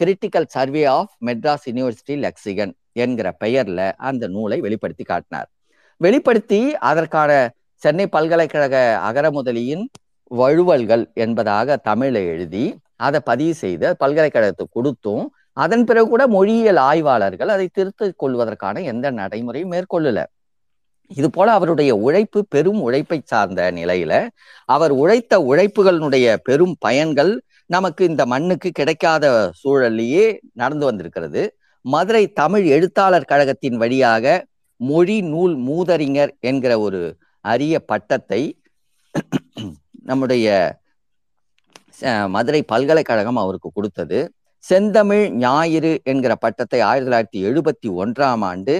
critical 0.00 0.52
survey 0.54 0.84
of 0.96 1.14
Madras 1.26 1.66
university 1.70 2.14
lexicon 2.24 2.72
என்கிற 2.92 3.28
பெயர்ல 3.44 3.80
அந்த 4.10 4.24
நூலை 4.36 4.58
வெளிப்படுத்தி 4.66 5.04
காட்டினார். 5.04 5.48
வெளிப்படுத்தி 6.00 6.60
அதற்கான 6.90 7.32
சென்னை 7.82 8.04
பல்கலைக்கழக 8.06 8.76
அகரமுதலியின் 9.08 9.84
வழுவல்கள் 10.30 11.04
என்பதாக 11.14 11.76
தமிழை 11.88 12.22
எழுதி 12.24 12.64
அதை 13.06 13.20
பதிவு 13.20 13.54
செய்து 13.54 13.86
பல்கலைக்கழகத்துக்கு 14.00 14.76
கொடுத்தும் 14.76 15.24
அதன் 15.52 15.84
பிறகு 15.84 16.08
கூட 16.08 16.22
மொழியியல் 16.26 16.80
ஆய்வாளர்கள் 16.90 17.50
அதை 17.54 17.66
திருத்திக் 17.72 18.20
கொள்வதற்கான 18.22 18.82
எந்த 18.82 19.06
நடைமுறையும் 19.10 19.72
மேற்கொள்ளல. 19.72 20.20
இது 21.10 21.28
போல 21.30 21.48
அவருடைய 21.52 21.92
உழைப்பு 22.06 22.40
பெரும் 22.48 22.80
உழைப்பை 22.80 23.18
சார்ந்த 23.24 23.62
நிலையில 23.72 24.12
அவர் 24.68 24.92
உழைத்த 25.02 25.40
உழைப்புகளினுடைய 25.50 26.36
பெரும் 26.42 26.76
பயன்கள் 26.78 27.32
நமக்கு 27.70 28.02
இந்த 28.10 28.22
மண்ணுக்கு 28.26 28.70
கிடைக்காத 28.70 29.26
சூழல்லையே 29.60 30.24
நடந்து 30.52 30.84
வந்திருக்கிறது. 30.84 31.42
மதுரை 31.84 32.24
தமிழ் 32.40 32.66
எழுத்தாளர் 32.76 33.30
கழகத்தின் 33.32 33.76
வழியாக 33.76 34.24
மொழி 34.80 35.18
நூல் 35.32 35.56
மூதறிஞர் 35.68 36.32
என்கிற 36.40 36.72
ஒரு 36.78 37.02
அரிய 37.44 37.74
பட்டத்தை 37.90 38.42
நம்முடைய 40.10 40.46
மதுரை 42.34 42.60
பல்கலைக்கழகம் 42.72 43.40
அவருக்கு 43.42 43.68
கொடுத்தது. 43.72 44.18
செந்தமிழ் 44.64 45.24
ஞாயிறு 45.42 45.92
என்கிற 46.10 46.32
பட்டத்தை 46.44 46.80
ஆயிரத்தி 46.88 47.08
தொள்ளாயிரத்தி 47.08 47.40
எழுபத்தி 47.48 47.88
ஒன்றாம் 48.02 48.44
ஆண்டு 48.50 48.74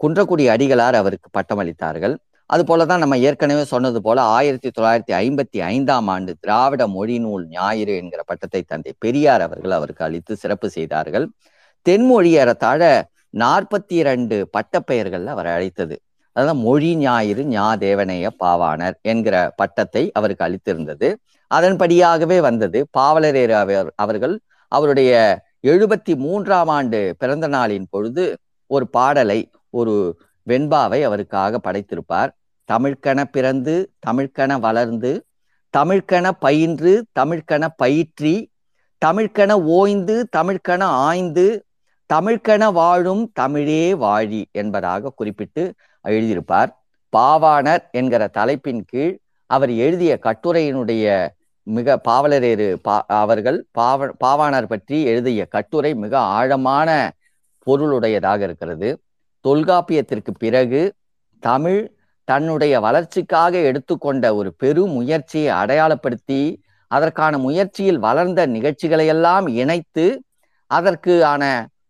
குன்றக்குடி 0.00 0.44
அடிகளார் 0.54 0.96
அவருக்கு 1.00 1.28
பட்டமளித்தார்கள். 1.38 2.14
அது 2.50 2.62
போலதான் 2.68 3.02
நம்ம 3.02 3.16
ஏற்கனவே 3.28 3.64
சொன்னது 3.72 3.98
போல 4.06 4.18
ஆயிரத்தி 4.36 4.70
தொள்ளாயிரத்தி 4.76 5.14
ஐம்பத்தி 5.20 5.58
ஐந்தாம் 5.70 6.08
ஆண்டு 6.14 6.32
திராவிட 6.42 6.82
மொழி 6.96 7.16
நூல் 7.24 7.44
ஞாயிறு 7.54 7.94
என்கிற 8.00 8.22
பட்டத்தை 8.30 8.62
தந்தை 8.72 8.92
பெரியார் 9.04 9.44
அவர்கள் 9.46 9.76
அவருக்கு 9.78 10.04
அளித்து 10.08 10.34
சிறப்பு 10.42 10.68
செய்தார்கள். 10.76 11.26
தென்மொழி 11.86 12.32
ஏறத்தாழ 12.42 12.82
நாற்பத்தி 13.42 13.96
இரண்டு 14.02 14.36
பட்டப்பெயர்கள் 14.56 15.26
அவர் 15.34 15.48
அழைத்தது 15.54 15.96
அதான் 16.36 16.60
மொழி 16.60 16.90
ஞாயிறு 16.96 17.42
ஞா 17.44 17.66
தேவனைய 17.78 18.28
பாவாணர் 18.44 18.96
என்கிற 19.02 19.34
பட்டத்தை 19.56 20.02
அவருக்கு 20.12 20.44
அளித்திருந்தது. 20.46 21.08
அதன்படியாகவே 21.50 22.38
வந்தது. 22.40 22.78
பாவலரேர் 22.98 23.54
அவர் 23.62 23.90
அவர்கள் 23.96 24.34
அவருடைய 24.72 25.12
எழுபத்தி 25.62 26.14
மூன்றாம் 26.16 26.68
ஆண்டு 26.68 27.00
பிறந்த 27.18 27.46
நாளின் 27.48 27.86
பொழுது 27.90 28.24
ஒரு 28.70 28.86
பாடலை 28.88 29.38
ஒரு 29.70 29.94
வெண்பாவை 30.46 31.00
அவருக்காக 31.02 31.60
படைத்திருப்பார். 31.66 32.30
தமிழ்கென 32.68 33.20
பிறந்து 33.30 33.74
தமிழ்கென 34.06 34.52
வளர்ந்து 34.60 35.12
தமிழ்கென 35.74 36.26
பயின்று 36.38 36.92
தமிழ்கென 37.20 37.64
பயிற்றி 37.76 38.34
தமிழ்கென 39.02 39.52
ஓய்ந்து 39.78 40.16
தமிழ்கென 40.36 40.82
ஆய்ந்து 41.06 41.46
தமிழ்கென 42.10 42.64
வாழும் 42.72 43.22
தமிழே 43.32 43.84
வாழி 43.94 44.42
என்பதாக 44.52 45.12
குறிப்பிட்டு 45.16 45.62
எழுதியிருப்பார். 46.04 46.70
பாவாணர் 47.12 47.84
என்கிற 47.90 48.22
தலைப்பின் 48.38 48.82
கீழ் 48.84 49.14
அவர் 49.50 49.72
எழுதிய 49.84 50.12
கட்டுரையினுடைய 50.26 51.04
மிக 51.66 51.96
பாவலரேறு 52.08 52.66
பா 52.86 52.94
அவர்கள் 53.20 53.58
பாவ 53.72 54.08
பாவாணர் 54.24 54.70
பற்றி 54.72 54.96
எழுதிய 55.04 55.42
கட்டுரை 55.46 55.92
மிக 55.94 56.14
ஆழமான 56.36 56.88
பொருளுடையதாக 57.66 58.40
இருக்கிறது. 58.48 58.88
தொல்காப்பியத்திற்கு 59.44 60.32
பிறகு 60.38 60.82
தமிழ் 61.42 61.80
தன்னுடைய 62.28 62.74
வளர்ச்சிக்காக 62.80 63.54
எடுத்துக்கொண்ட 63.70 64.24
ஒரு 64.34 64.50
பெரும் 64.54 64.92
முயற்சியை 64.92 65.50
அடையாளப்படுத்தி 65.62 66.42
அதற்கான 66.90 67.38
முயற்சியில் 67.38 67.98
வளர்ந்த 67.98 68.40
நிகழ்ச்சிகளையெல்லாம் 68.46 69.46
இணைத்து 69.62 70.06
அதற்கு 70.70 71.14
ஆன 71.32 71.42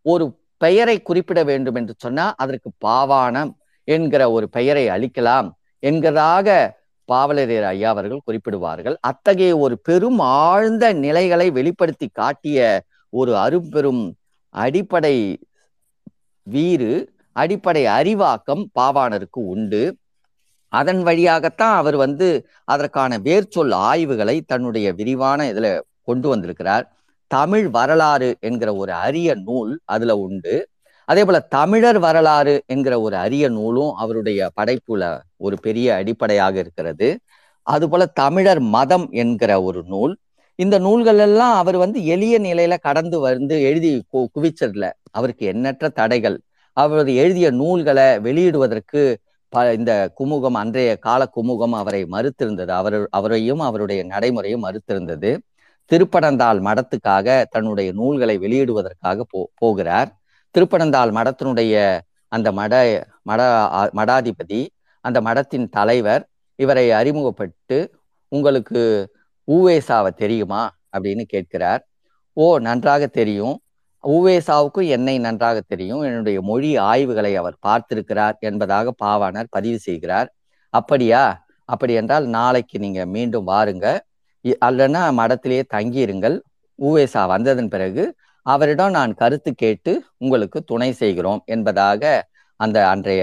ஒரு 0.03 0.25
பெயரை 0.63 0.97
குறிப்பிட 1.03 1.41
வேண்டும் 1.45 1.75
என்று 1.75 1.95
சொன்னால் 1.97 2.35
அதற்கு 2.37 2.71
பாவாணம் 2.79 3.53
என்கிற 3.85 4.31
ஒரு 4.31 4.49
பெயரை 4.49 4.89
அளிக்கலாம் 4.89 5.51
என்கிறதாக 5.87 6.71
பாவலரேர் 7.13 7.63
ஐயா 7.63 7.91
அவர்கள் 7.91 8.27
குறிப்பிடுவார்கள். 8.27 8.97
அத்தகைய 9.01 9.59
ஒரு 9.59 9.79
பெரும் 9.79 10.19
ஆழ்ந்த 10.19 10.93
நிலைகளை 10.93 11.51
வெளிப்படுத்தி 11.51 12.09
காட்டிய 12.13 12.85
ஒரு 13.09 13.37
அரும்பெரும் 13.37 14.15
அடிப்படை 14.49 15.39
வீறு 16.43 17.13
அடிப்படை 17.33 17.87
அறிவாக்கம் 17.87 18.65
பாவாணருக்கு 18.81 19.43
உண்டு. 19.55 19.97
அதன் 20.69 21.03
வழியாகத்தான் 21.03 21.77
அவர் 21.77 21.97
வந்து 21.97 22.49
அதற்கான 22.65 23.19
வேர்ச்சொல் 23.19 23.73
ஆய்வுகளை 23.73 24.41
தன்னுடைய 24.41 24.93
விரிவான 24.93 25.49
இதில் 25.49 25.85
கொண்டு 26.05 26.29
வந்திருக்கிறார். 26.29 26.93
தமிழ் 27.27 27.69
வரலாறு 27.69 28.37
என்கிற 28.41 28.75
ஒரு 28.75 28.93
அரிய 28.93 29.35
நூல் 29.35 29.81
அதுல 29.85 30.17
உண்டு. 30.17 30.69
அதே 31.05 31.25
போல 31.25 31.41
தமிழர் 31.41 31.99
வரலாறு 31.99 32.63
என்கிற 32.67 33.01
ஒரு 33.01 33.17
அரிய 33.17 33.49
நூலும் 33.49 33.95
அவருடைய 33.95 34.51
படைப்புல 34.61 35.21
ஒரு 35.37 35.57
பெரிய 35.61 35.95
அடிப்படையாக 35.95 36.59
இருக்கிறது. 36.59 37.19
அதுபோல 37.63 38.07
தமிழர் 38.07 38.59
மதம் 38.59 39.11
என்கிற 39.11 39.63
ஒரு 39.63 39.85
நூல். 39.87 40.19
இந்த 40.55 40.79
நூல்கள் 40.79 41.19
எல்லாம் 41.19 41.57
அவர் 41.57 41.77
வந்து 41.77 42.07
எளிய 42.07 42.41
நிலையில 42.41 42.79
கடந்து 42.81 43.19
வந்து 43.19 43.63
எழுதி 43.63 44.03
கு- 44.13 44.27
குவிச்சதுல 44.35 44.93
அவருக்கு 45.11 45.47
எண்ணற்ற 45.47 45.89
தடைகள். 45.89 46.41
அவர் 46.73 47.09
எழுதிய 47.09 47.51
நூல்களை 47.51 48.03
வெளியிடுவதற்கு 48.03 49.15
ப 49.49 49.73
இந்த 49.73 50.13
குமுகம் 50.19 50.55
அன்றைய 50.55 50.97
கால 50.97 51.31
குமுகம் 51.37 51.71
அவரை 51.71 52.07
மறுத்திருந்தது. 52.11 52.69
அவர் 52.69 53.09
அவரையும் 53.11 53.61
அவருடைய 53.61 54.05
நடைமுறையும் 54.05 54.65
மறுத்திருந்தது. 54.65 55.39
திருப்பனந்தாள் 55.93 56.61
மடத்துக்காக 56.61 57.45
தன்னுடைய 57.51 57.93
நூல்களை 57.93 58.39
வெளியிடுவதற்காக 58.39 59.21
போ 59.29 59.49
போகிறார். 59.55 60.17
திருப்பனந்தாள் 60.59 61.11
மடத்தினுடைய 61.11 61.99
அந்த 62.29 62.53
மட 62.53 62.75
மட 63.29 63.41
மடாதிபதி 63.95 64.67
அந்த 65.01 65.21
மடத்தின் 65.21 65.69
தலைவர் 65.69 66.29
இவரை 66.57 66.91
அறிமுகப்பட்டு 66.91 67.89
உங்களுக்கு 68.29 68.83
ஊவேசாவை 69.51 70.11
தெரியுமா 70.15 70.63
அப்படின்னு 70.93 71.23
கேட்கிறார். 71.23 71.89
ஓ 72.33 72.59
நன்றாக 72.59 73.07
தெரியும். 73.07 73.61
ஊவேசாவுக்கும் 74.05 74.89
என்னை 74.89 75.19
நன்றாக 75.19 75.63
தெரியும். 75.67 76.01
என்னுடைய 76.01 76.41
மொழி 76.41 76.79
ஆய்வுகளை 76.79 77.35
அவர் 77.35 77.57
பார்த்திருக்கிறார் 77.67 78.39
என்பதாக 78.39 78.95
பாவாணர் 79.05 79.51
பதிவு 79.51 79.79
செய்கிறார். 79.79 80.35
அப்படியா? 80.71 81.45
அப்படி 81.65 81.93
என்றால் 81.95 82.27
நாளைக்கு 82.27 82.79
நீங்க 82.79 83.05
மீண்டும் 83.05 83.47
வாருங்க. 83.47 83.99
அல்லனா 84.45 85.03
மடத்திலேயே 85.21 85.63
தங்கியிருங்கள். 85.75 86.41
ஊவேசா 86.83 87.27
வந்ததன் 87.27 87.69
பிறகு 87.69 88.15
அவரிடம் 88.47 88.91
நான் 88.91 89.13
கருத்து 89.15 89.51
கேட்டு 89.55 89.93
உங்களுக்கு 90.19 90.59
துணை 90.65 90.91
செய்கிறோம் 90.93 91.43
என்பதாக 91.47 92.03
அந்த 92.61 92.79
அன்றைய 92.89 93.23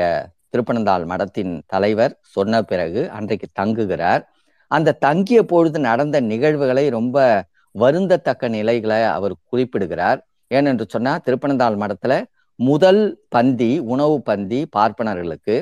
திருப்பனந்தாள் 0.53 1.03
மடத்தின் 1.05 1.53
தலைவர் 1.65 2.13
சொன்ன 2.35 2.61
பிறகு 2.63 3.01
அன்றைக்கு 3.09 3.47
தங்குகிறார். 3.59 4.23
அந்த 4.71 4.97
தங்கிய 5.05 5.39
பொழுது 5.43 5.79
நடந்த 5.79 6.17
நிகழ்வுகளை 6.31 6.85
ரொம்ப 6.89 7.17
வருந்தத்தக்க 7.75 8.49
நிலைகளை 8.49 9.01
அவர் 9.17 9.35
குறிப்பிடுகிறார். 9.49 10.19
ஏனென்று 10.51 10.85
சொன்னா 10.87 11.13
திருப்பனந்தாள் 11.25 11.77
மடத்துல 11.83 12.13
முதல் 12.59 13.03
பந்தி 13.29 13.71
உணவு 13.93 14.17
பந்தி 14.21 14.59
பார்ப்பனர்களுக்கு 14.77 15.55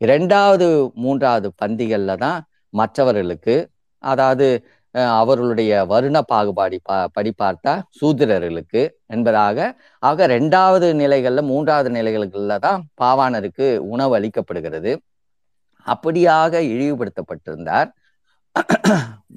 இரண்டாவது 0.00 0.66
மூன்றாவது 0.94 1.48
பந்திகள்ல 1.62 2.14
தான் 2.16 2.40
மற்றவர்களுக்கு 2.74 3.54
அதாவது 4.04 4.46
அவர்களுடைய 5.20 5.72
வருண 5.90 6.16
பாகுபாடி 6.32 6.78
பா 6.88 6.96
படி 7.06 7.32
பார்த்தா 7.42 7.72
சூத்திரர்களுக்கு 8.00 8.82
என்பதாக. 9.06 9.58
ஆக 10.02 10.26
ரெண்டாவது 10.26 10.88
நிலைகள்ல 11.02 11.42
மூன்றாவது 11.42 11.90
நிலைகளுக்குள்ள 11.90 12.56
தான் 12.58 12.80
பாவாணருக்கு 13.02 13.66
உணவு 13.94 14.14
அளிக்கப்படுகிறது. 14.18 14.92
அப்படியாக 15.86 16.60
இழிவுபடுத்தப்பட்டிருந்தார். 16.72 17.88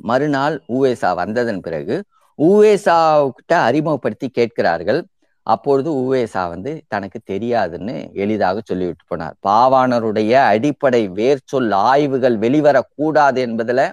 மறுநாள் 0.10 0.56
ஊவேசா 0.76 1.10
வந்ததன் 1.15 1.62
பிறகு 1.62 1.95
ஊவேசாவுக்கிட்ட 2.39 3.54
அறிமுகப்படுத்தி 3.67 4.28
கேட்கிறார்கள். 4.30 5.02
அப்பொழுது 5.48 5.89
ஊவேசா 6.02 6.41
வந்து 6.50 6.72
தனக்கு 6.88 7.19
தெரியாதுன்னு 7.32 7.95
எளிதாக 8.13 8.62
சொல்லிவிட்டு 8.69 9.06
போனார். 9.12 9.36
பாவாணருடைய 9.48 10.34
அடிப்படை 10.54 11.02
வேர்ச்சொல் 11.19 11.74
ஆய்வுகள் 11.89 12.38
வெளிவரக்கூடாது 12.38 13.39
என்பதுல 13.48 13.84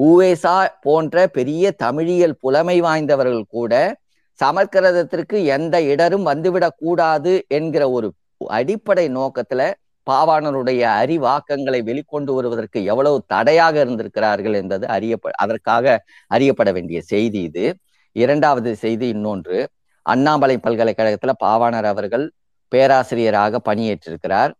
ஊவேசா 0.00 0.66
போன்ற 0.80 1.26
பெரிய 1.26 1.74
தமிழியல் 1.82 2.32
புலமை 2.32 2.80
வாய்ந்தவர்கள் 2.80 3.42
கூட 3.48 3.96
சமஸ்கிருதத்திற்கு 4.44 5.44
எந்த 5.44 5.82
இடரும் 5.82 6.26
வந்துவிடக் 6.26 6.76
கூடாது 6.76 7.44
என்கிற 7.48 7.90
ஒரு 7.90 8.12
அடிப்படை 8.46 9.08
நோக்கத்துல 9.08 9.72
பாவாணருடைய 10.10 10.82
அறிவாக்கங்களை 11.02 11.82
வெளிக்கொண்டு 11.82 12.34
வருவதற்கு 12.34 12.84
எவ்வளவு 12.84 13.22
தடையாக 13.26 13.80
இருந்திருக்கிறார்கள் 13.80 14.52
என்பது 14.52 14.86
அறியப்ப 14.86 15.30
அதற்காக 15.30 16.04
அறியப்பட 16.26 16.72
வேண்டிய 16.72 17.02
செய்தி 17.02 17.42
இது. 17.42 17.76
இரண்டாவது 18.12 18.76
செய்தி 18.76 19.08
இன்னொன்று. 19.08 19.68
அண்ணாமலை 20.02 20.58
பல்கலைக்கழகத்துல 20.62 21.32
பாவாணர் 21.44 21.84
அவர்கள் 21.84 22.32
பேராசிரியராக 22.68 23.60
பணியேற்றிருக்கிறார். 23.64 24.52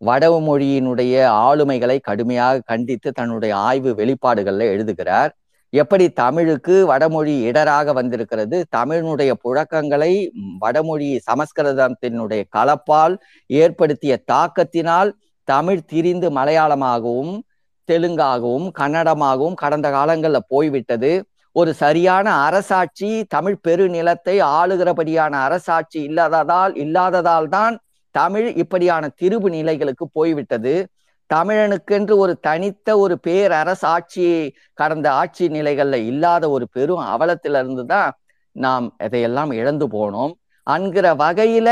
வடமொழியினுடைய 0.00 1.14
ஆளுமைகளை 1.48 1.98
கடுமையாக 2.02 2.62
கண்டித்து 2.64 3.12
தன்னுடைய 3.12 3.56
ஆய்வு 3.56 3.90
வெளிப்பாடுகளில் 3.94 4.70
எழுதுகிறார். 4.74 5.32
எப்படி 5.72 6.06
தமிழுக்கு 6.12 6.86
வடமொழி 6.86 7.34
இடராக 7.48 7.92
வந்திருக்கிறது? 7.92 8.64
தமிழினுடைய 8.76 9.32
புழக்கங்களை 9.44 10.12
வடமொழி 10.58 11.20
சமஸ்கிருதத்தினுடைய 11.28 12.42
கலப்பால் 12.56 13.14
ஏற்படுத்திய 13.50 14.16
தாக்கத்தினால் 14.32 15.10
தமிழ் 15.48 15.84
திரிந்து 15.84 16.30
மலையாளமாகவும் 16.30 17.32
தெலுங்காகவும் 17.88 18.66
கன்னடமாகவும் 18.78 19.54
கடந்த 19.54 19.88
காலங்களில் 19.90 20.48
போய்விட்டது. 20.48 21.12
ஒரு 21.52 21.72
சரியான 21.74 22.26
அரசாட்சி 22.46 23.24
தமிழ் 23.28 23.58
பெருநிலத்தை 23.68 24.36
ஆளுகிறபடியான 24.58 25.32
அரசாட்சி 25.46 25.98
இல்லாததால் 26.02 26.72
இல்லாததால் 26.74 27.48
தான் 27.48 27.74
தமிழ் 28.14 28.48
இப்படியான 28.62 29.04
திருவு 29.20 29.48
நிலைகளுக்கு 29.56 30.04
போய்விட்டது. 30.08 30.74
தமிழனுக்கென்று 31.30 32.14
ஒரு 32.16 32.32
தனித்த 32.46 32.88
ஒரு 32.98 33.14
பேரரசாட்சி 33.26 34.26
கடந்த 34.74 35.06
ஆட்சி 35.12 35.44
நிலைகள்ல 35.48 35.98
இல்லாத 36.10 36.44
ஒரு 36.50 36.66
பெரும் 36.72 37.04
அவலத்திலிருந்து 37.14 37.84
தான் 37.84 38.10
நாம் 38.56 38.86
இதையெல்லாம் 38.98 39.52
இழந்து 39.60 39.86
போனோம். 39.86 40.32
என்கிற 40.66 41.06
வகையில 41.14 41.68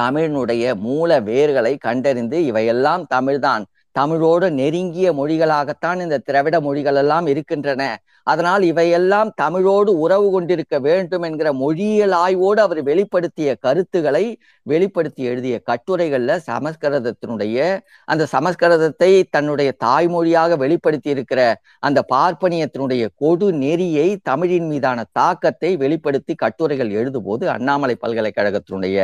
தமிழனுடைய 0.00 0.74
மூல 0.86 1.20
வேர்களை 1.20 1.72
கண்டறிந்து 1.78 2.38
இவையெல்லாம் 2.44 3.02
தமிழ்தான். 3.14 3.64
தமிழோடு 3.94 4.46
நெருங்கிய 4.52 5.08
மொழிகளாகத்தான் 5.12 6.00
இந்த 6.00 6.16
திராவிட 6.18 6.56
மொழிகள் 6.60 6.98
எல்லாம் 7.02 7.26
இருக்கின்றன. 7.26 7.82
அதனால் 8.26 8.62
இவையெல்லாம் 8.62 9.30
தமிழோடு 9.34 9.90
உறவு 9.98 10.28
கொண்டிருக்க 10.30 10.78
வேண்டும் 10.78 11.22
என்கிற 11.22 11.48
மொழியியல் 11.52 12.14
ஆய்வோடு 12.16 12.60
அவர் 12.60 12.80
வெளிப்படுத்திய 12.82 13.54
கருத்துக்களை 13.56 14.22
வெளிப்படுத்தி 14.66 15.22
எழுதிய 15.22 15.56
கட்டுரைகள்ல 15.70 16.36
சமஸ்கிருதத்தினுடைய 16.46 17.58
அந்த 18.04 18.26
சமஸ்கிருதத்தை 18.32 19.10
தன்னுடைய 19.30 19.72
தாய்மொழியாக 19.84 20.56
வெளிப்படுத்தி 20.56 21.10
இருக்கிற 21.10 21.40
அந்த 21.80 22.02
பார்ப்பனியத்தினுடைய 22.12 23.04
கொடு 23.14 23.48
நெறியை 23.54 24.08
தமிழின் 24.22 24.68
மீதான 24.68 25.04
தாக்கத்தை 25.12 25.72
வெளிப்படுத்தி 25.76 26.34
கட்டுரைகள் 26.34 26.90
எழுதும்போது 26.90 27.46
அண்ணாமலை 27.46 27.96
பல்கலைக்கழகத்தினுடைய 28.00 28.98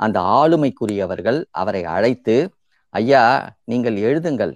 அந்த 0.00 0.18
ஆளுமைக்குரியவர்கள் 0.34 1.40
அவரை 1.52 1.84
அழைத்து 1.90 2.36
ஐயா 2.94 3.22
நீங்கள் 3.64 3.96
எழுதுங்கள். 3.96 4.52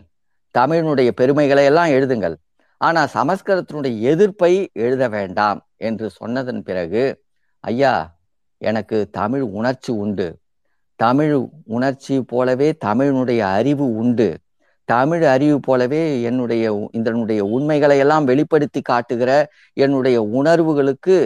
தமிழினுடைய 0.55 1.11
பெருமைகளை 1.11 1.65
எல்லாம் 1.65 1.89
எழுதுங்கள். 1.89 2.35
ஆனால் 2.81 3.13
சமஸ்கிருதத்தினுடைய 3.15 3.95
எதிர்ப்பை 4.13 4.71
எழுத 4.73 5.09
வேண்டாம் 5.09 5.61
என்று 5.77 6.11
சொன்னதன் 6.11 6.63
பிறகு 6.63 7.05
ஐயா 7.61 7.93
எனக்கு 8.59 8.99
தமிழ் 9.11 9.45
உணர்ச்சி 9.59 9.93
உண்டு. 9.93 10.29
தமிழ் 11.01 11.35
உணர்ச்சி 11.77 12.15
போலவே 12.23 12.69
தமிழினுடைய 12.85 13.39
அறிவு 13.39 13.87
உண்டு. 13.97 14.29
தமிழ் 14.85 15.25
அறிவு 15.25 15.57
போலவே 15.61 16.23
என்னுடைய 16.23 16.89
இதனுடைய 16.93 17.45
உண்மைகளை 17.45 17.99
எல்லாம் 17.99 18.25
வெளிப்படுத்தி 18.25 18.81
காட்டுகிற 18.81 19.31
என்னுடைய 19.73 20.23
உணர்வுகளுக்கு 20.23 21.17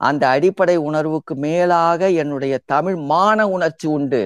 அந்த 0.00 0.24
அடிப்படை 0.28 0.76
உணர்வுக்கு 0.88 1.34
மேலாக 1.34 2.10
என்னுடைய 2.22 2.54
தமிழ் 2.64 2.96
மான 3.12 3.48
உணர்ச்சி 3.48 3.88
உண்டு. 3.88 4.22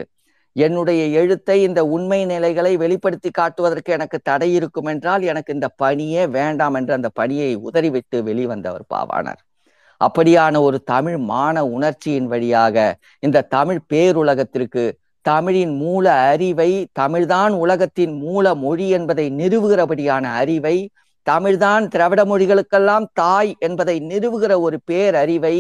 என்னுடைய 0.57 1.03
எழுத்தை 1.21 1.63
இந்த 1.63 1.81
உண்மை 1.87 2.25
நிலைகளை 2.25 2.77
வெளிப்படுத்தி 2.77 3.31
காட்டுவதற்கு 3.31 3.93
எனக்கு 3.93 4.19
தடை 4.23 4.55
இருக்கும் 4.55 4.85
என்றால் 4.85 5.23
எனக்கு 5.23 5.55
இந்த 5.55 5.69
பணியே 5.77 6.27
வேண்டாம் 6.29 6.75
என்று 6.75 6.93
அந்த 6.95 7.09
பணியை 7.15 7.51
உதறிவிட்டு 7.67 8.23
வெளிவந்தவர் 8.23 8.87
பாவாணர். 8.95 9.41
அப்படியான 10.01 10.61
ஒரு 10.61 10.79
தமிழ் 10.85 11.17
மான 11.17 11.65
உணர்ச்சியின் 11.67 12.27
வழியாக 12.27 12.77
இந்த 13.19 13.47
தமிழ் 13.49 13.81
பேருலகத்திற்கு 13.93 14.85
தமிழின் 15.25 15.77
மூல 15.77 16.07
அறிவை 16.33 16.71
தமிழ்தான் 17.01 17.53
உலகத்தின் 17.57 18.15
மூல 18.17 18.55
மொழி 18.55 18.89
என்பதை 18.89 19.27
நிறுவுகிறபடியான 19.37 20.25
அறிவை 20.35 20.77
தமிழ்தான் 21.27 21.85
திராவிட 21.89 22.25
மொழிகளுக்கெல்லாம் 22.25 23.07
தாய் 23.13 23.53
என்பதை 23.59 23.97
நிறுவுகிற 24.09 24.53
ஒரு 24.61 24.79
பேரறிவை 24.91 25.57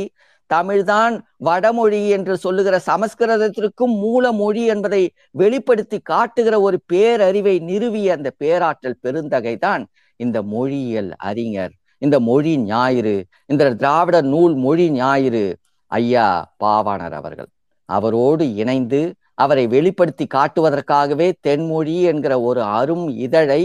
தமிழ்தான் 0.50 1.14
வடமொழி 1.37 2.00
என்று 2.09 2.35
சொல்லுகிற 2.37 2.76
சமஸ்கிருதத்திற்கும் 2.87 3.94
மூல 4.04 4.33
மொழி 4.33 4.62
என்பதை 4.66 5.02
வெளிப்படுத்தி 5.30 5.98
காட்டுகிற 6.02 6.61
ஒரு 6.61 6.78
பேரறிவை 6.92 7.54
நிறுவிய 7.70 8.16
அந்த 8.16 8.30
பேராற்றல் 8.38 9.00
பெருந்தகை 9.00 9.54
தான் 9.57 9.85
இந்த 10.20 10.38
மொழியியல் 10.42 11.11
அறிஞர். 11.30 11.72
இந்த 12.02 12.16
மொழி 12.20 12.52
ஞாயிறு 12.62 13.16
இந்த 13.46 13.72
திராவிட 13.74 14.16
நூல் 14.33 14.54
மொழி 14.57 14.87
ஞாயிறு 14.90 15.44
ஐயா 15.92 16.28
பாவாணர் 16.64 17.16
அவர்கள். 17.20 17.50
அவரோடு 17.88 18.44
இணைந்து 18.54 19.00
அவரை 19.35 19.64
வெளிப்படுத்தி 19.66 20.26
காட்டுவதற்காகவே 20.35 21.28
தென்மொழி 21.46 21.96
என்கிற 22.02 22.35
ஒரு 22.40 22.62
அரும் 22.78 23.07
இதழை 23.18 23.62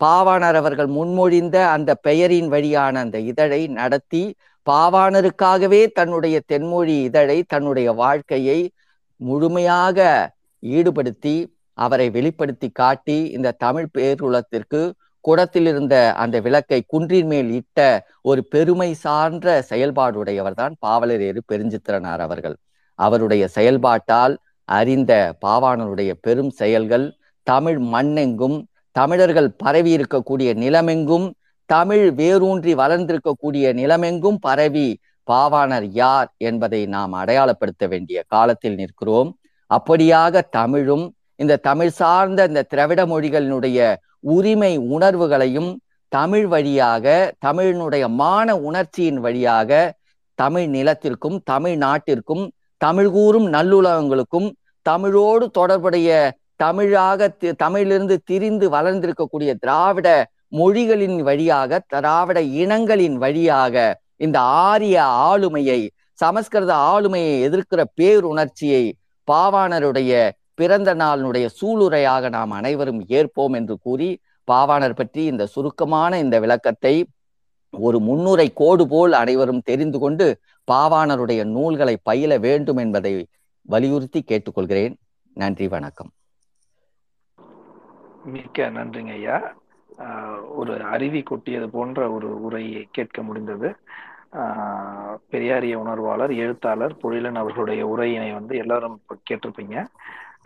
பாவாணர் 0.00 0.56
அவர்கள் 0.60 0.88
முன்மொழிந்த 0.88 1.56
அந்த 1.74 1.90
பெயரின் 2.06 2.48
வழியான 2.48 3.00
அந்த 3.00 3.18
இதழை 3.30 3.60
நடத்தி 3.78 4.22
பாவாணருக்காகவே 4.70 5.80
தன்னுடைய 5.92 6.36
தென்மொழி 6.52 6.96
இதழை 7.02 7.38
தன்னுடைய 7.42 7.92
வாழ்க்கையை 7.92 8.58
முழுமையாக 9.20 9.98
ஈடுபடுத்தி 10.62 11.34
அவரை 11.78 12.10
வெளிப்படுத்தி 12.10 12.68
காட்டி 12.70 13.18
இந்த 13.26 13.56
தமிழ் 13.58 13.88
பேருலத்திற்கு 13.98 14.80
குடத்தில் 15.24 15.66
இருந்த 15.66 16.14
அந்த 16.14 16.40
விளக்கை 16.40 16.78
குன்றின் 16.86 17.26
மேல் 17.26 17.50
இட்ட 17.50 17.78
ஒரு 18.22 18.40
பெருமை 18.44 18.94
சார்ந்த 18.94 19.64
செயல்பாடுடையவர் 19.70 20.58
தான் 20.60 20.74
பாவலரேறு 20.86 21.40
பெருஞ்சித்திரனார் 21.52 22.20
அவர்கள். 22.20 22.56
அவருடைய 22.98 23.44
செயல்பாட்டால் 23.48 24.34
அறிந்த 24.68 25.12
பாவாணருடைய 25.46 26.10
பெரும் 26.20 26.50
செயல்கள் 26.50 27.06
தமிழ் 27.46 27.80
மண்ணெங்கும் 27.94 28.58
தமிழர்கள் 28.96 29.50
பரவி 29.56 29.96
இருக்கக்கூடிய 29.96 30.50
நிலமெங்கும் 30.54 31.26
தமிழ் 31.66 32.06
வேரூன்றி 32.12 32.74
வளர்ந்திருக்கக்கூடிய 32.74 33.66
நிலமெங்கும் 33.80 34.38
பரவி 34.40 34.88
பாவாணர் 35.28 35.86
யார் 35.92 36.28
என்பதை 36.38 36.86
நாம் 36.86 37.12
அடையாளப்படுத்த 37.12 37.84
வேண்டிய 37.88 38.18
காலத்தில் 38.26 38.74
நிற்கிறோம். 38.74 39.30
அப்படியாக 39.70 40.42
தமிழும் 40.50 41.04
இந்த 41.36 41.56
தமிழ் 41.56 41.90
சார்ந்த 41.90 42.44
இந்த 42.44 42.62
திராவிட 42.62 43.06
மொழிகளினுடைய 43.06 43.78
உரிமை 44.20 44.72
உணர்வுகளையும் 44.78 45.70
தமிழ் 46.08 46.46
வழியாக 46.46 47.06
தமிழினுடைய 47.46 48.04
மான 48.08 48.56
உணர்ச்சியின் 48.58 49.20
வழியாக 49.20 49.70
தமிழ் 50.34 50.66
நிலத்திற்கும் 50.66 51.38
தமிழ் 51.44 51.76
நாட்டிற்கும் 51.76 52.44
தமிழ் 52.80 53.10
கூறும் 53.10 53.48
நல்லுலகங்களுக்கும் 53.52 54.48
தமிழோடு 54.86 55.50
தொடர்புடைய 55.50 56.08
தமிழாக 56.56 57.28
தமிழிலிருந்து 57.58 58.16
திரிந்து 58.24 58.66
வளர்ந்திருக்கக்கூடிய 58.70 59.50
திராவிட 59.58 60.08
மொழிகளின் 60.58 61.18
வழியாக 61.22 61.80
திராவிட 61.86 62.38
இனங்களின் 62.62 63.16
வழியாக 63.16 64.02
இந்த 64.16 64.38
ஆரிய 64.40 64.96
ஆளுமையை 65.30 65.80
சமஸ்கிருத 66.18 66.72
ஆளுமையை 66.92 67.32
எதிர்க்கிற 67.46 67.82
பேருணர்ச்சியை 68.00 68.84
பாவாணருடைய 69.28 70.12
பிறந்த 70.54 70.90
நாளினுடைய 70.94 71.46
சூளுரையாக 71.60 72.28
நாம் 72.28 72.50
அனைவரும் 72.50 73.00
ஏற்போம் 73.08 73.54
என்று 73.58 73.76
கூறி 73.78 74.08
பாவாணர் 74.48 74.98
பற்றி 75.00 75.24
இந்த 75.24 75.44
சுருக்கமான 75.46 76.18
இந்த 76.18 76.36
விளக்கத்தை 76.40 76.94
ஒரு 77.70 77.98
முன்னுரை 78.00 78.52
கோடு 78.52 78.84
போல் 78.88 79.12
அனைவரும் 79.12 79.64
தெரிந்து 79.64 79.98
கொண்டு 79.98 80.26
பாவாணருடைய 80.72 81.44
நூல்களை 81.54 81.96
பயில 82.02 82.38
வேண்டும் 82.38 82.76
என்பதை 82.76 83.14
வலியுறுத்தி 83.68 84.20
கேட்டுக்கொள்கிறேன். 84.26 84.94
நன்றி 85.36 85.68
வணக்கம். 85.68 86.10
மிக்க 88.34 88.68
நன்றிங்க 88.70 89.12
ஐயா. 89.12 89.38
ஒரு 90.48 90.82
அருவி 90.84 91.22
கொட்டியது 91.22 91.70
போன்ற 91.70 92.10
ஒரு 92.10 92.42
உரையை 92.42 92.88
கேட்க 92.90 93.22
முடிந்தது. 93.22 93.76
பெரியாரிய 95.30 95.74
உணர்வாளர் 95.74 96.32
எழுத்தாளர் 96.34 96.94
பொழிலன் 97.02 97.40
அவர்களுடைய 97.42 97.86
உரையினை 97.86 98.32
வந்து 98.32 98.56
எல்லாரும் 98.56 99.00
கேட்டிருப்பீங்க. 99.30 99.84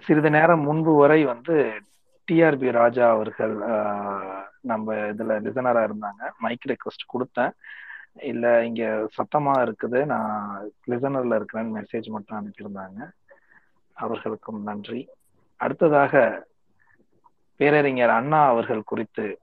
சிறிது 0.04 0.30
நேரம் 0.30 0.60
முன்பு 0.60 0.94
வரை 0.94 1.24
வந்து 1.24 1.54
டிஆர்பி 2.28 2.70
ராஜா 2.72 3.10
அவர்கள் 3.10 3.54
நம்ம 4.60 4.94
இதுல 4.94 5.32
லிசனரா 5.46 5.82
இருந்தாங்க. 5.88 6.22
மைக் 6.38 6.68
ரெக்வஸ்ட் 6.68 7.12
கொடுத்தேன். 7.14 7.52
இல்ல 8.22 8.64
இங்க 8.64 9.08
சத்தமா 9.16 9.54
இருக்குது. 9.66 10.04
நான் 10.04 10.68
லிசனர்ல 10.90 11.40
இருக்கிறேன்னு 11.40 11.76
மெசேஜ் 11.78 12.08
மட்டும் 12.16 12.38
அனுப்பியிருந்தாங்க. 12.40 13.10
அவர்களுக்கும் 13.92 14.62
நன்றி. 14.62 15.08
அடுத்ததாக 15.56 16.14
பேரறிஞர் 17.58 18.10
அண்ணா 18.10 18.46
அவர்கள் 18.48 18.82
குறித்து 18.82 19.38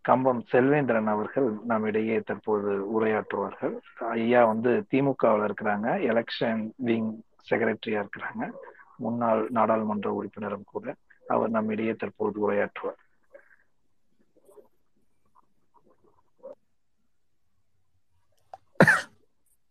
கம்பம் 0.00 0.44
செல்வேந்திரன் 0.52 1.06
அவர்கள் 1.06 1.48
நம்மிடையே 1.66 2.20
தற்போது 2.20 2.70
உரையாற்றுவார்கள். 2.96 3.80
ஐயா 3.98 4.44
வந்து 4.44 4.86
திமுகவில் 4.90 5.46
இருக்கிறாங்க. 5.46 5.88
எலெக்ஷன் 6.10 6.70
விங் 6.76 7.22
செக்ரட்டரியா 7.50 8.06
இருக்கிறாங்க. 8.06 8.50
முன்னாள் 8.96 9.48
நாடாளுமன்ற 9.50 10.12
உறுப்பினரும் 10.12 10.64
கூட 10.66 10.94
அவர் 11.26 11.50
நம்மிடையே 11.50 11.94
தற்போது 11.94 12.38
உரையாற்றுவார். 12.44 13.00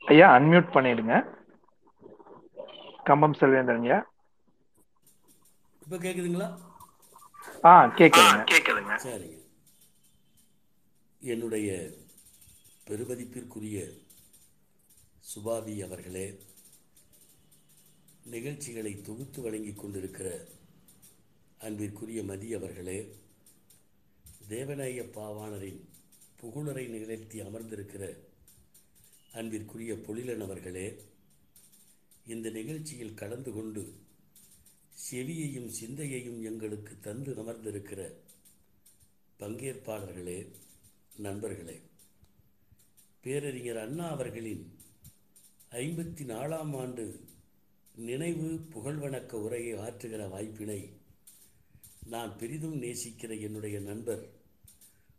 ஐயா 0.06 0.36
அன்மியூட் 0.36 0.74
பண்ணிடுங்க. 0.74 1.16
கம்பம் 3.04 3.34
செல்வேந்திரன் 3.34 3.82
ஐயா. 3.82 4.06
இப்ப 5.82 5.96
கேக்குதுங்களா? 5.96 6.50
ஆ 7.64 7.74
கேக்குதுங்க 7.98 8.44
சரிங்க. 9.06 9.38
என்னுடைய 11.22 11.70
பெருமதிப்பிற்குரிய 12.88 13.78
சுபாவி 15.26 15.76
அவர்களே 15.86 16.26
நிகழ்ச்சிகளை 18.32 18.94
தொகுத்து 19.02 19.40
வழங்கிக் 19.42 19.78
கொண்டிருக்கிற 19.78 20.28
அன்பிற்குரிய 21.62 22.22
மதி 22.24 22.48
அவர்களே 22.54 23.00
தேவநாய 24.50 25.04
பாவாணரின் 25.16 25.82
புகழுரை 26.40 26.86
நிகழ்த்தி 26.90 27.38
அமர்ந்திருக்கிற 27.42 28.04
அன்பிற்குரிய 29.32 29.94
பொழிலன் 30.06 30.44
அவர்களே 30.46 30.88
இந்த 32.26 32.48
நிகழ்ச்சியில் 32.52 33.20
கலந்து 33.22 33.52
கொண்டு 33.52 33.84
செவியையும் 34.98 35.70
சிந்தையையும் 35.70 36.44
எங்களுக்கு 36.44 36.94
தந்து 37.02 37.32
அமர்ந்திருக்கிற 37.36 38.02
பங்கேற்பாளர்களே 39.40 40.38
நண்பர்களே 41.18 41.78
பேரறிஞர் 43.22 43.78
அண்ணா 43.78 44.08
அவர்களின் 44.10 44.64
ஐம்பத்தி 45.72 46.24
நாலாம் 46.24 46.78
ஆண்டு 46.78 47.06
நினைவு 47.96 48.50
புகழ்வணக்க 48.74 49.32
உரையை 49.32 49.80
ஆற்றுகிற 49.80 50.30
வாய்ப்பினை 50.30 50.80
நான் 52.06 52.38
பெரிதும் 52.38 52.82
நேசிக்கிற 52.82 53.42
என்னுடைய 53.42 53.80
நண்பர் 53.80 54.24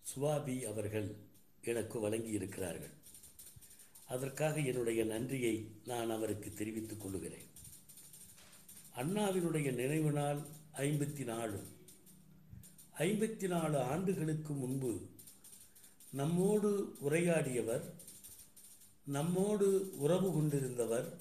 சுவாபி 0.03 0.64
அவர்கள் 0.64 1.09
எனக்கு 1.62 2.09
வழங்கியிருக்கிறார்கள். 2.09 2.94
அதற்காக 4.07 4.61
என்னுடைய 4.61 5.05
நன்றியை 5.05 5.55
நான் 5.84 6.11
அவருக்கு 6.11 6.53
தெரிவித்துக் 6.53 7.01
கொள்கிறேன் 7.01 7.48
அண்ணாவினுடைய 8.97 9.74
நினைவு 9.74 10.11
நாள் 10.11 10.40
ஐம்பத்தி 10.72 11.24
நாலு 11.24 11.66
ஐம்பத்தி 12.99 13.49
நாலு 13.49 13.80
ஆண்டுகளுக்கு 13.80 14.53
முன்பு 14.53 15.01
நம்மோடு 16.12 16.97
உரையாடியவர் 17.03 17.82
நம்மோடு 19.05 19.99
உறவு 19.99 20.28
கொண்டிருந்தவர் 20.30 21.12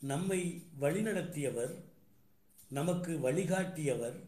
நம்மை 0.00 0.62
வழிநடத்தியவர் 0.80 1.74
நமக்கு 2.70 3.12
வழிகாட்டியவர் 3.12 4.20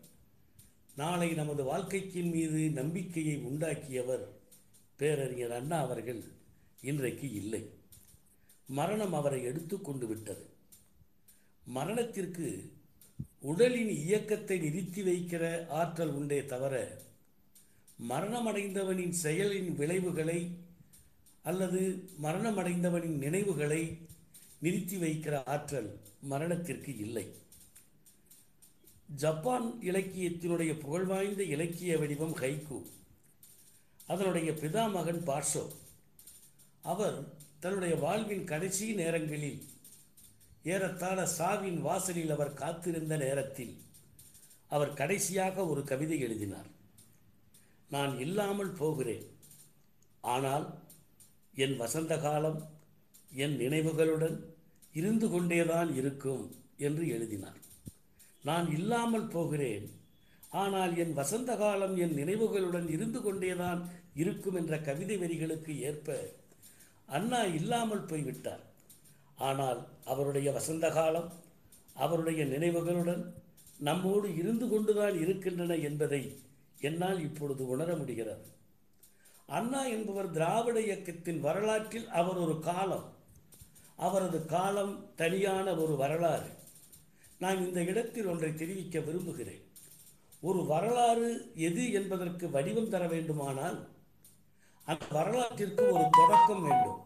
நாளை 0.96 1.34
நமது 1.34 1.64
வாழ்க்கைக்கின் 1.64 2.30
மீது 2.30 2.70
நம்பிக்கையை 2.70 3.36
உண்டாக்கியவர் 3.36 4.24
பேரறிஞர் 4.96 5.53
அண்ணா 5.53 5.80
அவர்கள் 5.80 6.24
இன்றைக்கு 6.82 7.32
இல்லை. 7.32 7.70
மரணம் 8.66 9.14
அவரை 9.14 9.42
எடுத்து 9.42 9.80
கொண்டு 9.80 10.07
விட்டது. 10.07 10.49
மரணத்திற்கு 11.76 12.48
உடலின் 13.50 13.92
இயக்கத்தை 14.04 14.56
நிறுத்தி 14.58 15.02
வைக்கிற 15.02 15.44
ஆற்றல் 15.80 16.14
உண்டே 16.18 16.38
தவிர 16.52 16.74
மரணமடைந்தவனின் 18.08 19.14
செயலின் 19.22 19.70
விளைவுகளை 19.74 20.40
அல்லது 21.42 21.80
மரணமடைந்தவனின் 22.22 23.18
நினைவுகளை 23.24 23.82
நிறுத்தி 24.60 24.96
வைக்கிற 24.96 25.34
ஆற்றல் 25.46 25.90
மரணத்திற்கு 26.22 26.92
இல்லை. 26.98 27.26
ஜப்பான் 29.22 29.68
இலக்கியத்தினுடைய 29.82 30.72
புகழ்வாய்ந்த 30.80 31.42
இலக்கிய 31.54 31.92
வடிவம் 31.98 32.36
ஹைக்கு. 32.36 32.78
அதனுடைய 34.06 34.50
பிதாமகன் 34.62 35.22
பாஷோ 35.28 35.64
அவர் 36.84 37.18
தன்னுடைய 37.60 37.94
வாழ்வின் 37.96 38.44
கடைசி 38.44 38.86
நேரங்களில் 38.94 39.60
ஏறத்தாழ 40.64 41.26
சாவின் 41.26 41.80
வாசலில் 41.80 42.30
அவர் 42.30 42.54
காத்திருந்த 42.54 43.16
நேரத்தில் 43.16 43.74
அவர் 44.68 44.92
கடைசியாக 44.92 45.66
ஒரு 45.66 45.84
கவிதை 45.84 46.18
எழுதினார். 46.20 46.68
நான் 47.90 48.18
இல்லாமல் 48.18 48.72
போகிறேன். 48.72 49.24
ஆனால் 50.20 50.66
என் 51.54 51.76
வசந்த 51.76 52.18
காலம் 52.18 52.61
என் 53.32 53.56
நினைவுகளுடன் 53.56 54.36
இருந்து 54.92 55.28
கொண்டேதான் 55.28 55.94
இருக்கும் 55.94 56.54
என்று 56.76 57.08
எழுதினார். 57.08 57.58
நான் 58.44 58.72
இல்லாமல் 58.72 59.28
போகிறேன். 59.28 59.98
ஆனால் 60.50 60.96
என் 60.96 61.12
வசந்த 61.12 61.56
காலம் 61.56 61.96
என் 61.96 62.14
நினைவுகளுடன் 62.14 62.88
இருந்து 62.88 63.22
கொண்டேதான் 63.22 63.90
இருக்கும் 64.14 64.54
என்ற 64.54 64.78
கவிதை 64.78 65.16
வரிகளுக்கு 65.16 65.78
ஏற்ப 65.80 66.32
அண்ணா 67.08 67.42
இல்லாமல் 67.42 68.08
போய்விட்டார். 68.12 68.64
ஆனால் 69.41 69.88
அவருடைய 70.05 70.53
வசந்த 70.53 70.91
காலம் 70.91 71.32
அவருடைய 71.95 72.45
நினைவுகளுடன் 72.45 73.22
நம்மோடு 73.78 74.36
இருந்து 74.36 74.68
கொண்டுதான் 74.68 75.20
இருக்கின்றன 75.20 75.74
என்பதை 75.74 76.43
என்னால் 76.80 77.20
இப்பொழுது 77.20 77.68
உணர 77.68 77.97
முடிகிறது. 77.97 78.47
அண்ணா 79.47 79.84
என்பவர் 79.86 80.30
திராவிட 80.30 80.80
இயக்கத்தின் 80.80 81.41
வரலாற்றில் 81.41 82.09
அவர் 82.09 82.36
ஒரு 82.36 82.61
காலம். 82.61 83.07
அவரது 83.97 84.47
காலம் 84.47 85.14
தனியான 85.16 85.74
ஒரு 85.74 85.97
வரலாறு. 85.97 86.51
நான் 87.38 87.66
இந்த 87.66 87.84
இடத்தில் 87.84 88.26
ஒன்றை 88.26 88.55
தெரிவிக்க 88.55 89.01
விரும்புகிறேன். 89.01 89.64
ஒரு 90.41 90.66
வரலாறு 90.66 91.53
எது 91.55 91.93
என்பதற்கு 91.93 92.51
வடிவம் 92.51 92.88
தர 92.88 93.09
வேண்டுமானால் 93.09 93.88
அந்த 94.84 95.07
வரலாற்றிற்கு 95.11 95.93
ஒரு 95.93 96.05
தொடக்கம் 96.12 96.62
வேண்டும். 96.62 97.01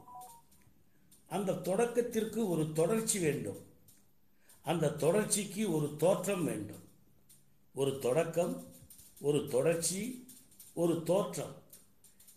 அந்த 1.28 1.52
தொடக்கத்திற்கு 1.52 2.48
ஒரு 2.48 2.72
தொடர்ச்சி 2.72 3.18
வேண்டும். 3.18 3.66
அந்த 4.62 4.88
தொடர்ச்சிக்கு 4.88 5.72
ஒரு 5.72 5.94
தோற்றம் 5.98 6.44
வேண்டும். 6.44 6.88
ஒரு 7.74 7.98
தொடக்கம் 7.98 8.66
ஒரு 9.20 9.48
தொடர்ச்சி 9.48 10.26
ஒரு 10.74 11.02
தோற்றம். 11.02 11.62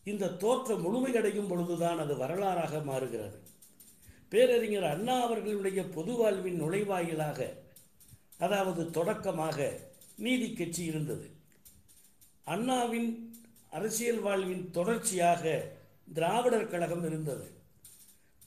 இந்த 0.03 0.29
தோற்றம் 0.29 0.85
முழுமையடையும் 0.85 1.47
பொழுதுதான் 1.47 1.99
அது 1.99 2.15
வரலாறாக 2.15 2.83
மாறுகிறது. 2.83 3.39
பேரறிஞர் 4.29 4.83
அண்ணா 4.83 5.21
அவர்களுடைய 5.21 5.83
பொது 5.83 6.13
வாழ்வின் 6.13 6.61
நுழைவாயிலாக 6.61 7.53
அதாவது 8.38 8.91
தொடக்கமாக 8.91 9.79
நீதி 10.17 10.53
கட்சி 10.53 10.83
இருந்தது. 10.83 11.29
அண்ணாவின் 12.43 13.41
அரசியல் 13.69 14.19
வாழ்வின் 14.19 14.71
தொடர்ச்சியாக 14.71 15.71
திராவிடர் 16.13 16.67
கழகம் 16.67 17.05
இருந்தது. 17.05 17.57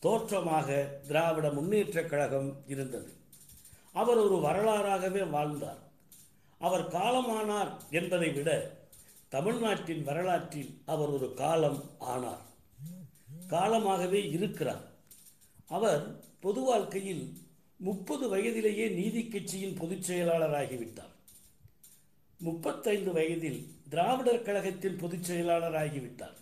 தோற்றமாக 0.01 1.01
திராவிட 1.07 1.49
முன்னேற்றக் 1.49 2.09
கழகம் 2.09 2.63
இருந்தது. 2.67 3.13
அவர் 3.93 4.17
ஒரு 4.17 4.37
வரலாறாகவே 4.37 5.31
வாழ்ந்தார். 5.31 5.79
அவர் 6.59 6.93
காலமானார் 6.93 7.73
என்பதை 7.91 8.31
விட 8.31 8.79
தமிழ்நாட்டின் 9.29 10.03
வரலாற்றில் 10.03 10.83
அவர் 10.87 11.09
ஒரு 11.09 11.35
காலம் 11.35 11.85
ஆனார். 11.99 12.49
காலமாகவே 13.47 14.31
இருக்கிறார். 14.31 14.89
அவர் 15.67 16.25
பொது 16.41 16.61
வாழ்க்கையில் 16.61 17.39
முப்பது 17.77 18.29
வயதிலேயே 18.29 18.89
நீதி 18.89 19.29
கட்சியின் 19.29 19.75
பொதுச் 19.75 20.13
செயலாளராகிவிட்டார். 20.13 21.15
முப்பத்தைந்து 22.39 23.13
வயதில் 23.13 23.75
திராவிடர் 23.89 24.43
கழகத்தின் 24.43 24.97
பொதுச் 24.97 25.33
செயலாளராகிவிட்டார். 25.33 26.39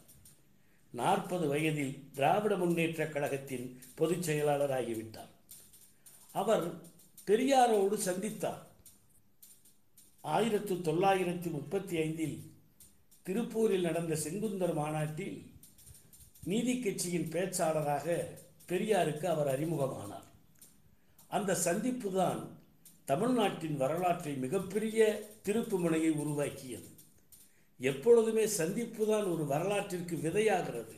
நாற்பது 0.91 1.49
வயதில் 1.49 2.09
திராவிட 2.15 2.57
முன்னேற்றக் 2.57 3.13
கழகத்தின் 3.13 3.81
பொதுச் 3.95 4.31
செயலாளராகிவிட்டார். 4.31 5.29
அவர் 6.33 6.75
பெரியாரோடு 7.27 7.99
சந்தித்தார். 8.05 8.67
ஆயிரத்து 10.21 10.75
தொள்ளாயிரத்தி 10.75 11.51
முப்பத்தி 11.51 11.99
ஐந்தில் 11.99 12.53
திருப்பூரில் 13.23 13.81
நடந்த 13.81 14.15
செங்குந்தர் 14.15 14.75
மாநாட்டில் 14.75 15.51
நீதி 16.45 16.81
கட்சியின் 16.81 17.31
பேச்சாளராக 17.31 18.25
பெரியாருக்கு 18.69 19.25
அவர் 19.25 19.61
அறிமுகமானார். 19.61 20.27
அந்த 21.29 21.55
சந்திப்பு 21.55 22.13
தான் 22.13 22.57
தமிழ்நாட்டின் 23.05 23.77
வரலாற்றை 23.77 24.35
மிகப்பெரிய 24.35 25.29
திருப்பு 25.45 25.79
முனையை 25.79 26.11
உருவாக்கியது. 26.11 26.97
எப்பொழுதுமே 27.81 28.45
சந்திப்பு 28.47 29.03
தான் 29.07 29.27
ஒரு 29.33 29.45
வரலாற்றிற்கு 29.47 30.17
விதையாகிறது 30.17 30.97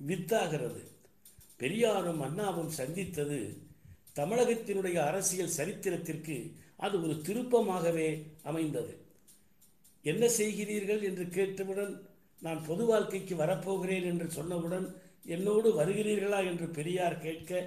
வித்தாகிறது. 0.00 0.82
பெரியாரும் 1.56 2.20
அண்ணாவும் 2.20 2.72
சந்தித்தது 2.80 3.38
தமிழகத்தினுடைய 4.16 4.96
அரசியல் 5.10 5.56
சரித்திரத்திற்கு 5.56 6.36
அது 6.76 6.96
ஒரு 7.02 7.14
திருப்பமாகவே 7.26 8.08
அமைந்தது. 8.42 8.94
என்ன 10.04 10.24
செய்கிறீர்கள் 10.38 11.02
என்று 11.02 11.24
கேட்டவுடன் 11.28 11.94
நான் 12.42 12.60
பொது 12.66 12.84
வாழ்க்கைக்கு 12.84 13.34
வரப்போகிறேன் 13.36 14.06
என்று 14.12 14.26
சொன்னவுடன் 14.38 14.86
என்னோடு 15.34 15.68
வருகிறீர்களா 15.80 16.40
என்று 16.50 16.66
பெரியார் 16.68 17.22
கேட்க 17.22 17.60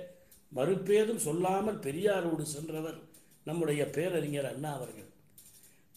மறுபேதும் 0.52 1.24
சொல்லாமல் 1.28 1.84
பெரியாரோடு 1.88 2.42
சென்றவர் 2.56 3.00
நம்முடைய 3.44 3.82
பேரறிஞர் 3.96 4.52
அண்ணா 4.52 4.72
அவர்கள். 4.74 5.09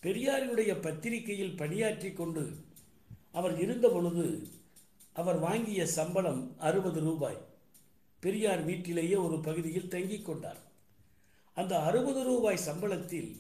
பெரியாரினுடைய 0.03 0.73
பத்திரிகையில் 0.81 1.59
பணியாற்றி 1.61 2.11
கொண்டு 2.13 2.45
அவர் 3.33 3.55
இருந்த 3.61 3.87
பொழுது 3.89 4.27
அவர் 5.13 5.39
வாங்கிய 5.39 5.83
சம்பளம் 5.87 6.43
அறுபது 6.59 7.01
ரூபாய். 7.01 7.39
பெரியார் 8.23 8.63
வீட்டிலேயே 8.65 9.17
ஒரு 9.27 9.37
பகுதியில் 9.41 9.93
தங்கிக் 9.95 10.27
கொண்டார். 10.27 10.61
அந்த 11.57 11.75
அறுபது 11.89 12.21
ரூபாய் 12.25 12.67
சம்பளத்தில் 12.67 13.31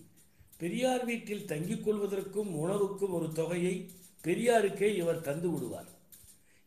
பெரியார் 0.58 1.04
வீட்டில் 1.04 1.48
தங்கிக் 1.52 1.84
கொள்வதற்கும் 1.86 2.50
உணவுக்கும் 2.62 3.14
ஒரு 3.18 3.28
தொகையை 3.32 3.74
பெரியாருக்கே 4.24 4.88
இவர் 4.94 5.24
தந்து 5.28 5.48
விடுவார். 5.50 5.90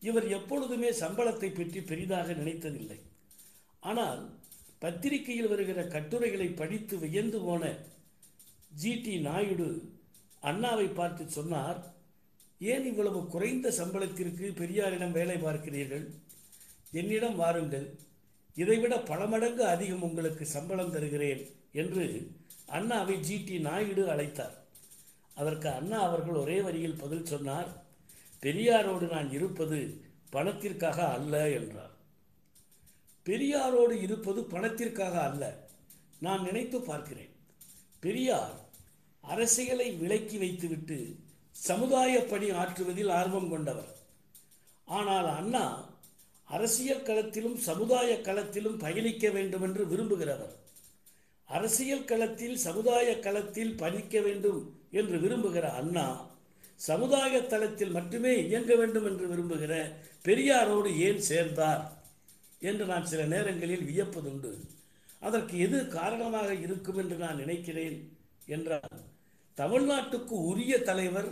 இவர் 0.02 0.28
எப்பொழுதுமே 0.38 0.90
சம்பளத்தை 1.04 1.50
பற்றி 1.50 1.82
பெரிதாக 1.82 2.34
நினைத்ததில்லை. 2.34 3.00
ஆனால் 3.80 4.22
பத்திரிகையில் 4.80 5.52
வருகிற 5.52 5.80
கட்டுரைகளை 5.88 6.48
படித்து 6.62 6.96
வியந்து 7.00 7.40
போன 7.40 7.64
ஜிடி 8.82 9.22
நாயுடு 9.22 9.68
அண்ணாவை 10.44 10.94
பார்த்து 10.94 11.30
சொன்னார் 11.30 11.80
ஏன் 12.60 12.86
இவ்வளவு 12.86 13.28
குறைந்த 13.28 13.72
சம்பளத்திற்கு 13.72 14.46
பெரியாரிடம் 14.60 15.12
வேலை 15.12 15.36
பார்க்கிறீர்கள்? 15.36 16.06
என்னிடம் 16.92 17.36
வாருங்கள். 17.36 17.88
இதைவிட 18.56 19.00
பல 19.00 19.26
மடங்கு 19.26 19.66
அதிகம் 19.66 20.02
உங்களுக்கு 20.02 20.46
சம்பளம் 20.46 20.92
தருகிறேன் 20.92 21.42
என்று 21.72 22.06
அண்ணாவை 22.68 23.16
ஜிடி 23.28 23.60
நாயுடு 23.60 24.04
அழைத்தார். 24.10 24.56
அதற்கு 25.34 25.70
அண்ணா 25.70 25.98
அவர்கள் 26.04 26.36
ஒரே 26.36 26.62
வரியில் 26.62 27.02
பதில் 27.02 27.26
சொன்னார் 27.26 27.70
பெரியாரோடு 28.44 29.06
நான் 29.12 29.32
இருப்பது 29.32 29.80
பணத்திற்காக 30.30 31.00
அல்ல 31.08 31.50
என்றார். 31.50 31.94
பெரியாரோடு 33.26 33.96
இருப்பது 34.02 34.42
பணத்திற்காக 34.42 35.16
அல்ல 35.22 35.44
நான் 36.20 36.44
நினைத்து 36.44 36.82
பார்க்கிறேன். 36.82 37.34
பெரியார் 38.00 38.56
அரசியலை 39.34 39.88
விலக்கி 40.02 40.38
வைத்துவிட்டு 40.38 40.98
சமுதாய 41.56 42.14
பணி 42.32 42.48
ஆற்றுவதில் 42.62 43.12
ஆர்வம் 43.20 43.52
கொண்டவர். 43.54 43.92
ஆனால் 44.88 45.30
அண்ணா 45.40 45.66
அரசியல் 46.48 47.06
களத்திலும் 47.08 47.58
சமுதாய 47.68 48.12
களத்திலும் 48.28 48.78
பயணிக்க 48.84 49.30
வேண்டும் 49.30 49.64
என்று 49.68 49.84
விரும்புகிறவர். 49.92 50.54
அரசியல் 51.50 52.08
களத்தில் 52.12 52.58
சமுதாய 52.66 53.08
களத்தில் 53.26 53.74
பயணிக்க 53.82 54.22
வேண்டும் 54.28 54.62
என்று 54.92 55.18
விரும்புகிற 55.24 55.66
அண்ணா 55.82 56.08
சமுதாய 56.80 57.34
தளத்தில் 57.52 57.96
மட்டுமே 57.98 58.32
இயங்க 58.48 58.72
வேண்டும் 58.76 59.08
என்று 59.10 59.26
விரும்புகிற 59.32 59.74
பெரியாரோடு 60.26 60.90
ஏன் 61.08 61.22
சேர்ந்தார் 61.30 61.84
என்று 62.62 62.86
நான் 62.92 63.10
சில 63.12 63.22
நேரங்களில் 63.34 63.88
வியப்பதுண்டு. 63.90 64.52
அதற்கு 65.22 65.56
எது 65.66 65.78
காரணமாக 65.98 66.50
இருக்கும் 66.66 67.00
என்று 67.04 67.18
நான் 67.18 67.42
நினைக்கிறேன் 67.44 67.98
என்றால் 68.56 68.98
தமிழ்நாட்டுக்கு 69.58 70.36
உரிய 70.52 70.74
தலைவர் 70.90 71.30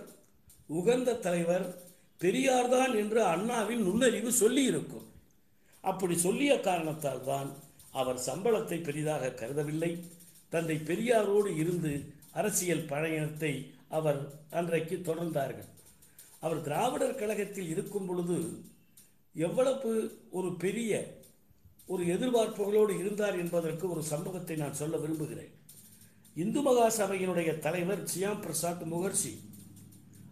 உகந்த 0.69 1.15
தலைவர் 1.26 1.65
பெரியார்தான் 2.21 2.93
என்று 3.01 3.19
அண்ணாவின் 3.34 3.82
நுண்ணறிவு 3.88 4.32
சொல்லியிருக்கும். 4.41 5.07
அப்படி 5.84 6.15
சொல்லிய 6.26 6.53
காரணத்தால் 6.59 7.24
தான் 7.24 7.49
அவர் 7.91 8.19
சம்பளத்தை 8.28 8.78
பெரிதாக 8.82 9.34
கருதவில்லை. 9.41 9.91
தந்தை 10.53 10.78
பெரியாரோடு 10.89 11.49
இருந்து 11.55 11.91
அரசியல் 12.32 12.86
பயணத்தை 12.93 13.53
அவர் 13.97 14.19
அன்றைக்கு 14.59 14.95
தொடர்ந்தார்கள். 15.09 15.69
அவர் 16.39 16.63
திராவிடர் 16.67 17.19
கழகத்தில் 17.21 17.69
இருக்கும் 17.74 18.07
பொழுது 18.07 18.38
எவ்வளவு 19.36 19.91
ஒரு 20.38 20.49
பெரிய 20.63 20.91
ஒரு 21.88 22.03
எதிர்பார்ப்புகளோடு 22.15 22.93
இருந்தார் 23.01 23.38
என்பதற்கு 23.43 23.86
ஒரு 23.93 24.01
சம்பவத்தை 24.03 24.55
நான் 24.55 24.80
சொல்ல 24.82 24.97
விரும்புகிறேன். 24.97 25.51
இந்து 26.36 26.62
மகா 26.62 26.86
சபையினுடைய 26.90 27.60
தலைவர் 27.60 28.00
சியாம் 28.12 28.40
பிரசாத் 28.42 28.82
முகர்ஜி 28.94 29.34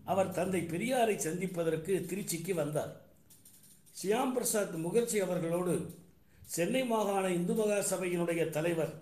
அவர் 0.05 0.31
தந்தை 0.31 0.61
பெரியாரை 0.61 1.15
சந்திப்பதற்கு 1.15 2.05
திருச்சிக்கு 2.09 2.53
வந்தார். 2.53 2.93
சியாம் 4.01 4.33
பிரசாத் 4.33 4.73
முகர்ஜி 4.85 5.17
அவர்களோடு 5.17 5.75
சென்னை 6.45 6.83
மாகாண 6.85 7.29
இந்து 7.29 7.53
மகா 7.53 7.77
சபையினுடைய 7.91 8.49
தலைவர் 8.49 8.93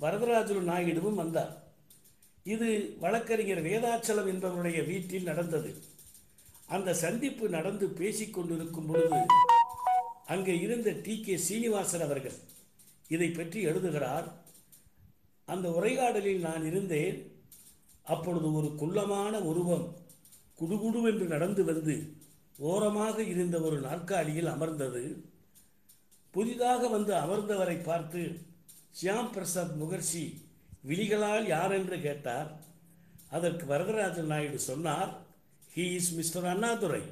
வரதராஜுலு 0.00 0.62
நாயுடுவும் 0.70 1.20
வந்தார். 1.22 1.52
இது 2.42 2.96
வழக்கறிஞர் 3.00 3.62
வேதாச்சலம் 3.62 4.30
என்பவருடைய 4.32 4.86
வீட்டில் 4.86 5.28
நடந்தது. 5.30 5.82
அந்த 6.66 6.94
சந்திப்பு 6.94 7.48
நடந்து 7.48 7.86
பேசிக்கொண்டிருக்கும் 8.00 8.86
பொழுது 8.86 9.20
அங்கே 10.26 10.54
இருந்த 10.58 10.90
டி 11.04 11.20
கே 11.20 11.36
சீனிவாசன் 11.36 12.00
அவர்கள் 12.00 12.38
இதை 13.08 13.28
பற்றி 13.30 13.62
எழுதுகிறார். 13.62 14.28
அந்த 15.44 15.68
உரையாடலில் 15.68 16.40
நான் 16.40 16.64
இருந்தேன். 16.64 17.18
அப்பொழுது 18.02 18.48
ஒரு 18.52 18.68
குள்ளமான 18.80 19.34
உருவம் 19.40 19.86
குடுகுடுவென்று 20.58 21.26
நடந்து 21.26 21.64
வந்து 21.64 21.94
ஓரமாக 22.58 23.16
இருந்த 23.22 23.60
ஒரு 23.60 23.76
நாற்காலியில் 23.80 24.46
அமர்ந்தது. 24.46 25.04
புதிதாக 26.30 26.88
வந்து 26.88 27.12
அமர்ந்தவரை 27.14 27.76
பார்த்து 27.82 28.22
ஷியாம் 28.98 29.30
பிரசாத் 29.34 29.76
முகர்ஜி 29.82 30.24
விழிகளால் 30.88 31.46
யார் 31.46 31.72
என்று 31.72 32.00
கேட்டார்? 32.00 32.48
அதற்கு 33.30 33.64
வரதராஜன் 33.66 34.30
நாயுடு 34.32 34.58
சொன்னார் 34.58 35.12
he 35.76 35.86
is 35.92 36.12
mister 36.12 36.44
Annadurai 36.44 37.02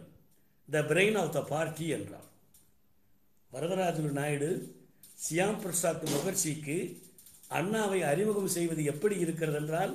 the 0.68 0.80
brain 0.80 1.18
of 1.18 1.32
the 1.32 1.40
party 1.42 1.86
என்றார். 1.88 2.28
வரதராஜன் 3.52 4.18
நாயுடு 4.20 4.50
சியாம் 5.24 5.60
பிரசாத் 5.62 6.04
முகர்ஜிக்கு 6.14 6.78
அண்ணாவை 7.52 8.00
அறிமுகம் 8.04 8.48
செய்வது 8.48 8.84
எப்படி 8.84 9.16
இருக்கிறது 9.18 9.56
என்றால் 9.56 9.92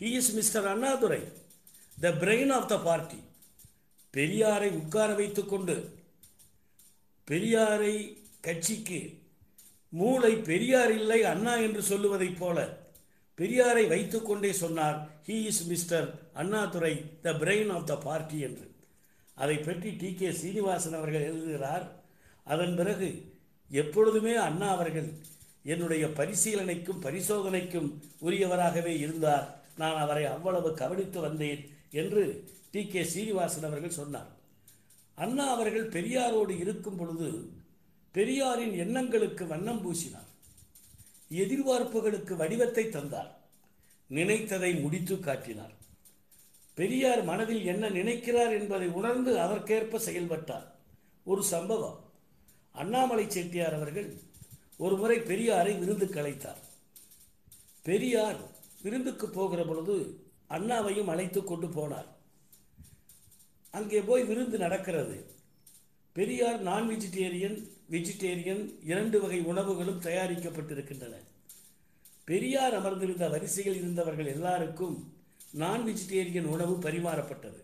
he 0.00 0.10
is 0.12 0.32
mister 0.32 0.66
Annadurai 0.66 1.20
the 1.98 2.08
brain 2.20 2.52
of 2.52 2.68
the 2.68 2.78
party 2.82 3.18
பெரியாரை 4.14 4.70
உட்கார 4.72 5.14
வைத்துக்கொண்டு 5.14 5.76
பெரியாரை 7.28 7.94
கட்சிக்கு 8.40 9.00
மூளை 9.92 10.36
பெரியார் 10.42 10.90
இல்லை 10.90 11.24
அண்ணா 11.24 11.54
என்று 11.56 11.82
சொல்லுவதைப் 11.82 12.38
போல 12.38 12.58
பெரியாரை 13.38 13.88
வைத்துக்கொண்டே 13.88 14.52
சொன்னார் 14.54 14.98
he 15.28 15.36
is 15.42 15.66
mister 15.66 16.06
Annadurai 16.34 16.94
the 17.22 17.32
brain 17.32 17.72
of 17.72 17.86
the 17.86 17.96
party 17.98 18.38
என்று. 18.38 18.66
அதை 19.36 19.56
பற்றி 19.58 19.90
டி 19.90 20.14
கே 20.14 20.32
சீனிவாசன் 20.32 20.92
அவர்கள் 20.92 21.22
எழுதுகிறார் 21.22 21.84
அதன் 22.46 22.74
பிறகு 22.76 23.08
எப்பொழுதுமே 23.70 24.34
அண்ணா 24.38 24.68
அவர்கள் 24.70 25.08
என்னுடைய 25.66 26.06
பரிசீலனைக்கும் 26.06 27.00
பரிசோதனைக்கும் 27.00 27.92
உரியவராகவே 28.22 28.98
இருந்தார். 28.98 29.64
நான் 29.76 29.96
அவரை 29.96 30.24
அவ்வளவு 30.24 30.74
கவனித்து 30.74 31.20
வந்தேன் 31.20 31.76
என்று 31.90 32.44
டி. 32.70 32.86
கே. 32.86 33.04
சீனிவாசன் 33.04 33.64
அவர்கள் 33.64 33.90
சொன்னார். 33.90 34.26
அண்ணா 35.14 35.50
அவர்கள் 35.50 35.88
பெரியாரோடு 35.88 36.58
இருக்கும் 36.58 36.96
பொழுது 36.96 37.50
பெரியாரின் 38.12 38.72
எண்ணங்களுக்கு 38.72 39.46
வண்ணம் 39.46 39.82
பூசினார். 39.84 40.30
எதிர்பார்ப்புகளுக்கு 41.30 42.36
வடிவத்தை 42.36 42.88
தந்தார். 42.88 43.38
நினைத்ததை 44.10 44.80
முடித்து 44.80 45.20
காட்டினார். 45.20 45.74
பெரியார் 46.74 47.24
மனதில் 47.24 47.64
என்ன 47.64 47.88
நினைக்கிறார் 47.88 48.52
என்பதை 48.60 48.88
உணர்ந்து 48.88 49.40
அதற்கேற்ப 49.40 49.98
செயல்பட்டார். 49.98 50.74
ஒரு 51.24 51.42
சம்பவம். 51.42 52.04
அண்ணாமலை 52.72 53.30
செட்டியார் 53.30 53.74
அவர்கள் 53.74 54.25
ஒரு 54.76 54.96
முறை 54.96 55.18
பெரியாரை 55.18 55.78
விருந்து 55.78 56.06
கலைத்தார் 56.06 56.62
பெரியார் 57.82 58.38
விருந்துக்கு 58.82 59.28
போகிற 59.28 59.64
பொழுது 59.64 59.96
அண்ணாவையும் 60.50 61.04
அழைத்து 61.04 61.44
கொண்டு 61.44 61.66
போனார். 61.66 62.08
அங்கே 63.70 64.00
போய் 64.00 64.24
விருந்து 64.24 64.58
நடக்கிறது. 64.58 65.16
பெரியார் 66.12 66.60
நான் 66.60 66.88
வெஜிடேரியன் 66.88 67.70
வெஜிடேரியன் 67.90 68.74
இரண்டு 68.82 69.20
வகை 69.20 69.40
உணவுகளும் 69.40 70.02
தயாரிக்கப்பட்டிருக்கின்றன. 70.02 71.14
பெரியார் 72.24 72.74
அமர்ந்திருந்த 72.74 73.28
வரிசையில் 73.28 73.74
இருந்தவர்கள் 73.74 74.26
எல்லாருக்கும் 74.26 75.12
நான் 75.52 75.82
வெஜிடேரியன் 75.86 76.44
உணவு 76.44 76.76
பரிமாறப்பட்டது. 76.76 77.60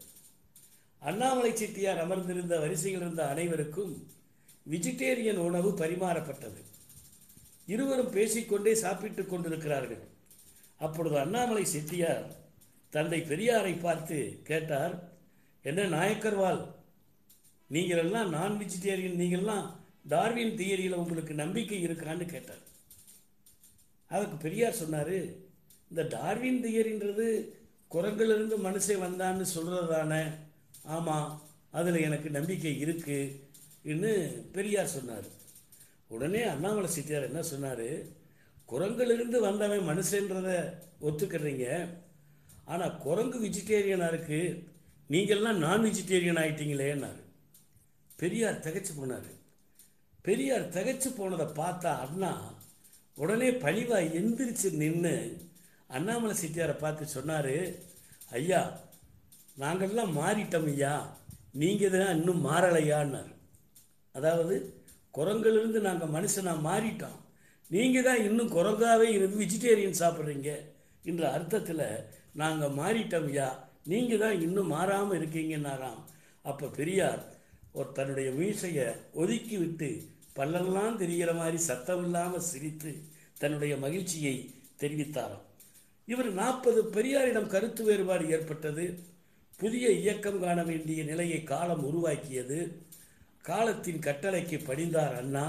அண்ணாமலை 0.99 1.57
செட்டியார் 1.57 1.99
அமர்ந்திருந்த 1.99 2.59
வரிசையில் 2.59 3.01
இருந்த 3.01 3.29
அனைவருக்கும் 3.29 4.09
வெஜிடேரியன் 4.71 5.37
உணவு 5.37 5.71
பரிமாறப்பட்டது. 5.71 6.61
இருவரும் 7.67 8.11
பேசிக்கொண்டே 8.11 8.75
சாப்பிட்டுக் 8.75 9.31
கொண்டிருக்கிறார்கள். 9.31 10.03
அப்பொழுது 10.79 11.19
அண்ணாமலை 11.19 11.65
செட்டியார் 11.65 12.25
தந்தை 12.91 13.21
பெரியாரை 13.21 13.81
பார்த்து 13.81 14.41
கேட்டார் 14.45 15.13
என்ன 15.63 15.83
நாயக்கர்வால் 15.83 16.75
நீங்கள் 17.69 17.99
எல்லாம் 17.99 18.31
நான் 18.31 18.61
வெஜிடேரியன் 18.61 19.21
நீங்கள்லாம் 19.23 19.71
டார்வின் 20.09 20.57
தியரியில் 20.57 21.01
உங்களுக்கு 21.03 21.35
நம்பிக்கை 21.35 21.87
இருக்கான்னு 21.87 22.27
கேட்டார். 22.27 22.63
அதுக்கு 24.09 24.37
பெரியார் 24.37 24.73
சொன்னார் 24.73 25.17
இந்த 25.91 26.03
டார்வின் 26.03 26.63
தியரின்றது 26.65 27.49
குரங்கிலிருந்து 27.91 28.57
மனுஷே 28.59 28.95
வந்தான்னு 29.05 29.43
சொல்கிறது 29.43 29.89
தானே 29.89 30.23
ஆமாம் 30.83 31.43
அதில் 31.71 32.01
எனக்கு 32.01 32.31
நம்பிக்கை 32.31 32.79
இருக்குன்னு 32.79 34.13
பெரியார் 34.53 34.87
சொன்னார். 34.87 35.41
உடனே 36.15 36.43
அண்ணாமலை 36.53 36.89
செட்டியார் 36.95 37.29
என்ன 37.31 37.43
சொன்னார்? 37.51 37.89
குரங்கிலிருந்து 38.71 39.39
வந்தவன் 39.47 39.89
மனுஷன்றதை 39.91 40.57
ஒத்துக்கிறீங்க. 41.07 41.67
ஆனால் 42.73 42.99
குரங்கு 43.05 43.39
வெஜிடேரியனாக 43.45 44.13
இருக்குது 44.15 44.59
நீங்கள்லாம் 45.13 45.63
நான் 45.65 45.85
வெஜிடேரியன் 45.87 46.41
ஆயிட்டீங்களேன்னாரு. 46.43 47.23
பெரியார் 48.21 48.65
திகைச்சு 48.67 48.93
போனார். 48.99 49.31
பெரியார் 50.27 50.67
தகச்சு 50.77 51.09
போனதை 51.17 51.47
பார்த்தா 51.61 51.93
அண்ணா 52.05 52.33
உடனே 53.17 53.49
பழிவாக 53.65 54.13
எந்திரிச்சு 54.19 54.69
நின்று 54.83 55.15
அண்ணாமலை 55.97 56.35
செட்டியாரை 56.43 56.77
பார்த்து 56.83 57.15
சொன்னார் 57.17 57.55
ஐயா 58.39 58.61
நாங்கள்லாம் 59.63 60.13
மாறிட்டோம் 60.21 60.69
ஐயா. 60.73 60.95
நீங்கள் 61.61 61.93
தான் 61.95 62.15
இன்னும் 62.19 62.45
மாறலையான்னார். 62.47 63.33
அதாவது 64.15 64.55
குரங்கிலிருந்து 65.15 65.81
நாங்கள் 65.89 66.15
மனுஷனாக 66.17 66.67
மாறிட்டோம். 66.69 67.19
நீங்கள் 67.71 68.07
தான் 68.07 68.25
இன்னும் 68.29 68.55
குரங்காகவே 68.57 69.09
இருந்து 69.17 69.41
வெஜிடேரியன் 69.43 70.01
சாப்பிட்றீங்க 70.01 70.51
என்ற 71.11 71.23
அர்த்தத்தில் 71.37 71.87
நாங்கள் 72.43 72.77
மாறிட்டோம் 72.81 73.29
ஐயா. 73.31 73.49
நீங்கள் 73.93 74.23
தான் 74.25 74.41
இன்னும் 74.47 74.73
மாறாமல் 74.77 75.17
இருக்கீங்கன்னாராம். 75.19 76.01
அப்போ 76.51 76.67
பெரியார் 76.79 77.23
ஒரு 77.79 77.89
தன்னுடைய 77.99 78.29
மீசையை 78.39 78.87
ஒதுக்கி 79.23 79.57
விட்டு 79.63 79.89
பல்லெல்லாம் 80.39 80.99
தெரிகிற 81.03 81.31
மாதிரி 81.39 81.59
சத்தம் 81.69 82.03
இல்லாமல் 82.07 82.49
சிரித்து 82.51 82.93
தன்னுடைய 83.41 83.75
மகிழ்ச்சியை 83.85 84.37
தெரிவித்தாராம். 84.83 85.47
இவர் 86.09 86.31
நாற்பது 86.41 86.81
பெரியாரிடம் 86.97 87.53
கருத்து 87.55 87.83
வேறுபாடு 87.89 88.25
ஏற்பட்டது. 88.37 88.85
புதிய 89.61 89.87
இயக்கம் 90.01 90.41
காண 90.45 90.59
வேண்டிய 90.71 91.01
நிலையை 91.11 91.41
காலம் 91.53 91.85
உருவாக்கியது. 91.89 92.61
காலத்தின் 93.45 94.03
கட்டளைக்கு 94.07 94.57
படிந்தார் 94.67 95.15
அண்ணா. 95.21 95.47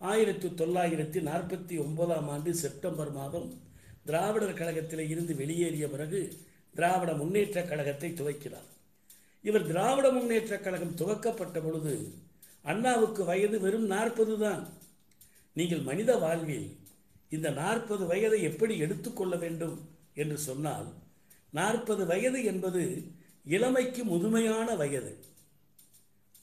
ஆயிரத்தி 0.00 0.48
தொள்ளாயிரத்தி 0.60 1.20
நாற்பத்தி 1.28 1.74
ஒன்பதாம் 1.84 2.28
ஆண்டு 2.28 2.50
செப்டம்பர் 2.54 3.10
மாதம் 3.12 3.48
திராவிடர் 4.04 4.58
கழகத்தில் 4.60 5.02
இருந்து 5.10 5.32
வெளியேறிய 5.40 5.86
பிறகு 5.88 6.20
திராவிட 6.74 7.12
முன்னேற்ற 7.12 7.62
கழகத்தை 7.62 8.10
துவக்கிறார் 8.12 8.70
இவர் 9.44 9.66
திராவிட 9.66 10.06
முன்னேற்ற 10.10 10.54
கழகம் 10.58 10.96
துவக்கப்பட்ட 11.00 11.58
பொழுது 11.60 11.94
அண்ணாவுக்கு 12.64 13.22
வயது 13.24 13.56
வெறும் 13.60 13.86
நாற்பது 13.86 14.34
தான். 14.38 14.64
நீங்கள் 15.56 15.86
மனித 15.90 16.10
வாழ்வில் 16.16 16.68
இந்த 17.28 17.48
நாற்பது 17.50 18.04
வயதை 18.06 18.42
எப்படி 18.42 18.74
எடுத்துக்கொள்ள 18.78 19.36
வேண்டும் 19.36 19.76
என்று 20.14 20.38
சொன்னால் 20.48 20.88
நாற்பது 21.52 22.06
வயது 22.06 22.40
என்பது 22.44 22.82
இளமைக்கு 23.44 24.04
முதுமையான 24.04 24.74
வயது. 24.76 25.12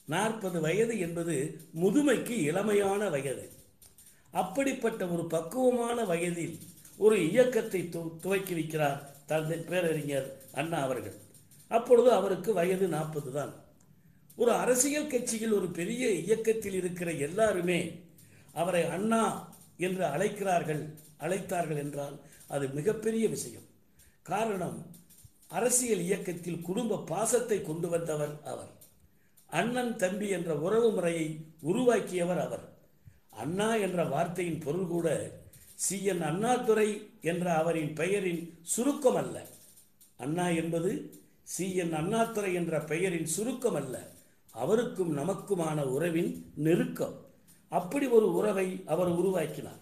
நாற்பது 0.06 0.62
வயது 0.62 0.99
என்பது 0.99 1.62
முதுமைக்கு 1.82 2.41
இளமையான 2.41 3.10
வயது. 3.10 3.49
அப்படிப்பட்ட 4.32 5.08
ஒரு 5.08 5.26
பக்குவமான 5.26 6.03
வயதில் 6.03 6.60
ஒரு 6.97 7.30
இயக்கத்தை 7.30 7.84
து- 7.84 8.20
துவக்கி 8.20 8.53
வைக்கிறார் 8.53 9.01
தந்தை 9.26 9.58
பேரறிஞர் 9.58 10.41
அண்ணா 10.53 10.78
அவர்கள். 10.78 11.16
அப்பொழுது 11.68 12.12
அவருக்கு 12.12 12.53
வயது 12.53 12.88
நாற்பது 12.88 13.32
தான். 13.32 13.53
ஒரு 14.36 14.51
அரசியல் 14.51 15.08
கட்சியில் 15.08 15.51
ஒரு 15.51 15.68
பெரிய 15.68 16.12
இயக்கத்தில் 16.12 16.74
இருக்கிற 16.74 17.12
எல்லாருமே 17.12 18.01
அவரை 18.53 18.86
அண்ணா 18.86 19.53
என்று 19.78 20.06
அழைக்கிறார்கள் 20.06 20.95
அழைத்தார்கள் 21.20 21.78
என்றால் 21.78 22.20
அது 22.47 22.68
மிகப்பெரிய 22.68 23.28
விஷயம். 23.28 23.64
காரணம் 24.22 24.86
அரசியல் 25.47 25.99
இயக்கத்தில் 25.99 26.62
குடும்ப 26.62 27.03
பாசத்தை 27.03 27.62
கொண்டு 27.62 27.89
வந்தவர் 27.89 28.39
அவர். 28.43 28.74
அண்ணன் 29.45 29.95
தம்பி 29.95 30.29
என்ற 30.29 30.55
உறவு 30.55 30.91
முறையை 30.91 31.39
உருவாக்கியவர் 31.61 32.39
அவர். 32.39 32.73
அண்ணா 33.29 33.75
என்ற 33.75 34.03
வார்த்தையின் 34.03 34.59
பொருள் 34.59 34.87
கூட 34.87 35.31
சி. 35.75 36.03
என். 36.03 36.21
அண்ணாதுரை 36.21 37.09
என்ற 37.21 37.53
அவரின் 37.53 37.93
பெயரின் 37.93 38.59
சுருக்கம் 38.61 39.15
அல்ல. 39.15 39.45
அண்ணா 40.17 40.47
என்பது 40.47 41.19
சி. 41.43 41.75
என். 41.75 41.93
அண்ணாதுரை 41.93 42.53
என்ற 42.53 42.79
பெயரின் 42.79 43.25
சுருக்கம் 43.25 43.75
அல்ல. 43.75 44.11
அவருக்கும் 44.51 45.17
நமக்குமான 45.17 45.83
உறவின் 45.83 46.51
நெருக்கம். 46.55 47.15
அப்படி 47.69 48.07
ஒரு 48.07 48.33
உறவை 48.33 48.83
அவர் 48.85 49.07
உருவாக்கினார். 49.07 49.81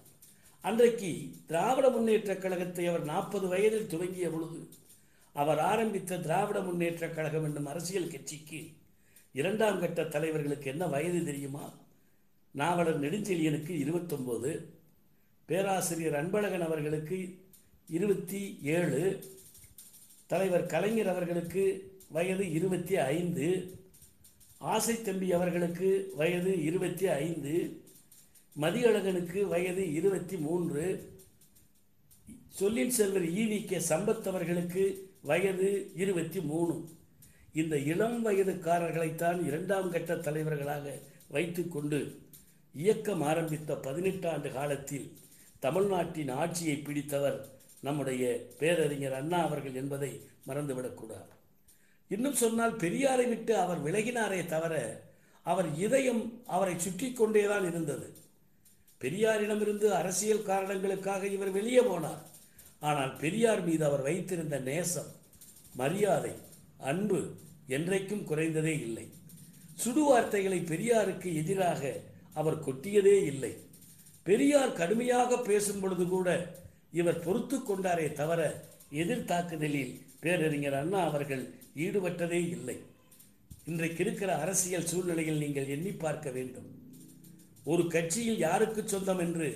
அன்றைக்கு 0.62 1.32
திராவிட 1.46 1.90
முன்னேற்றக் 1.90 2.42
கழகத்தை 2.42 2.88
அவர் 2.88 3.04
நாற்பது 3.04 3.48
வயதில் 3.48 3.88
துவங்கிய 3.88 4.30
பொழுது 4.30 4.70
அவர் 5.34 5.60
ஆரம்பித்த 5.60 6.18
திராவிட 6.18 6.60
முன்னேற்றக் 6.60 7.14
கழகம் 7.14 7.44
என்னும் 7.44 7.66
அரசியல் 7.66 8.08
கட்சிக்கு 8.08 8.60
இரண்டாம் 9.36 9.80
கட்ட 9.80 10.02
தலைவர்களுக்கு 10.04 10.66
என்ன 10.66 10.88
வயது 10.88 11.26
தெரியுமா? 11.26 11.74
நாவலர் 12.52 13.00
நெடுஞ்செழியனுக்கு 13.00 13.74
இருபத்தொம்போது 13.84 14.52
பேராசிரியர் 15.46 16.18
அன்பழகன் 16.20 16.66
அவர்களுக்கு 16.66 17.18
இருபத்தி 17.90 18.60
ஏழு 18.64 19.02
தலைவர் 20.28 20.66
கலைஞர் 20.66 21.08
அவர்களுக்கு 21.08 21.64
வயது 22.10 22.52
இருபத்தி 22.52 22.96
ஐந்து 22.98 23.48
ஆசை 24.58 25.02
தம்பி 25.02 25.34
அவர்களுக்கு 25.34 25.90
வயது 26.16 26.64
இருபத்தி 26.64 27.08
ஐந்து 27.08 27.54
மதியழகனுக்கு 28.56 29.42
வயது 29.48 29.94
இருபத்தி 29.94 30.38
மூன்று 30.38 30.84
சொல்லின் 32.50 32.90
செல்வர் 32.90 33.30
ஈவி 33.42 33.66
கே 33.66 33.78
சம்பத் 33.90 34.28
அவர்களுக்கு 34.28 34.84
வயது 35.22 35.92
இருபத்தி 35.96 36.42
மூணு. 36.42 36.76
இந்த 37.56 37.76
இளம் 37.78 38.20
வயதுக்காரர்களைத்தான் 38.26 39.40
இரண்டாம் 39.48 39.90
கட்ட 39.92 40.14
தலைவர்களாக 40.16 40.86
வைத்துக்கொண்டு 41.28 42.00
இயக்கம் 42.76 43.22
ஆரம்பித்த 43.22 43.74
பதினெட்டாண்டு 43.74 44.50
காலத்தில் 44.52 45.08
தமிழ்நாட்டின் 45.60 46.32
ஆட்சியை 46.42 46.78
பிடித்தவர் 46.78 47.38
நம்முடைய 47.82 48.24
பேரறிஞர் 48.60 49.14
அண்ணா 49.14 49.40
அவர்கள் 49.44 49.74
என்பதை 49.74 50.12
மறந்துவிடக்கூடாது 50.48 51.32
இன்னும் 52.12 52.34
சொன்னால் 52.34 52.76
பெரியாரை 52.76 53.26
விட்டு 53.30 53.54
அவர் 53.58 53.80
விலகினாரே 53.86 54.40
தவிர 54.46 54.74
அவர் 55.46 55.70
இதயம் 55.76 56.22
அவரை 56.46 56.76
சுற்றி 56.80 57.08
கொண்டேதான் 57.12 57.66
இருந்தது. 57.70 58.08
பெரியாரிடமிருந்து 59.02 59.88
அரசியல் 59.92 60.44
காரணங்களுக்காக 60.44 61.28
இவர் 61.28 61.52
வெளியே 61.52 61.82
போனார். 61.82 62.22
ஆனால் 62.80 63.14
பெரியார் 63.16 63.64
மீது 63.64 63.86
அவர் 63.86 64.02
வைத்திருந்த 64.02 64.58
நேசம் 64.60 65.12
மரியாதை 65.76 66.34
அன்பு 66.92 67.20
என்றைக்கும் 67.76 68.26
குறைந்ததே 68.30 68.74
இல்லை. 68.88 69.06
சுடுவார்த்தைகளை 69.84 70.60
பெரியாருக்கு 70.72 71.30
எதிராக 71.42 71.82
அவர் 72.40 72.64
கொட்டியதே 72.66 73.18
இல்லை. 73.32 73.54
பெரியார் 74.26 74.78
கடுமையாக 74.80 75.38
பேசும் 75.50 75.82
பொழுது 75.82 76.06
கூட 76.08 76.30
இவர் 77.00 77.24
பொறுத்து 77.26 77.58
கொண்டாரே 77.60 78.08
தவிர 78.20 78.42
எதிர் 79.02 79.30
தாக்குதலில் 79.32 79.94
பேரறிஞர் 80.24 80.78
அண்ணா 80.80 81.00
அவர்கள் 81.10 81.44
ஈடுபட்டதே 81.86 82.42
இல்லை. 82.58 82.78
இன்றைக்கு 83.66 84.02
இருக்கிற 84.04 84.32
அரசியல் 84.44 84.90
சூழ்நிலையில் 84.92 85.42
நீங்கள் 85.44 85.72
எண்ணி 85.76 85.92
பார்க்க 86.04 86.30
வேண்டும். 86.32 86.70
ஒரு 87.72 87.84
கட்சியில் 87.96 88.40
யாருக்கு 88.48 88.82
சொந்தம் 88.86 89.22
என்று 89.26 89.50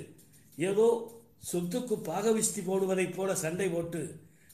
ஏதோ 0.57 0.87
சொத்துக்கு 1.51 1.95
பாகவிஸ்தி 2.09 2.61
போடுவதைப் 2.67 3.15
போல 3.15 3.29
சண்டை 3.43 3.67
போட்டு 3.69 4.01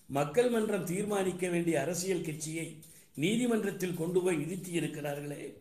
மக்கள் 0.10 0.50
மன்றம் 0.50 0.86
தீர்மானிக்க 0.86 1.50
வேண்டிய 1.50 1.82
அரசியல் 1.82 2.22
கட்சியை 2.22 2.80
நீதிமன்றத்தில் 3.16 3.96
கொண்டு 3.96 4.22
போய் 4.22 4.42
இழுத்தி 4.42 4.80
இருக்கிறார்களே. 4.80 5.54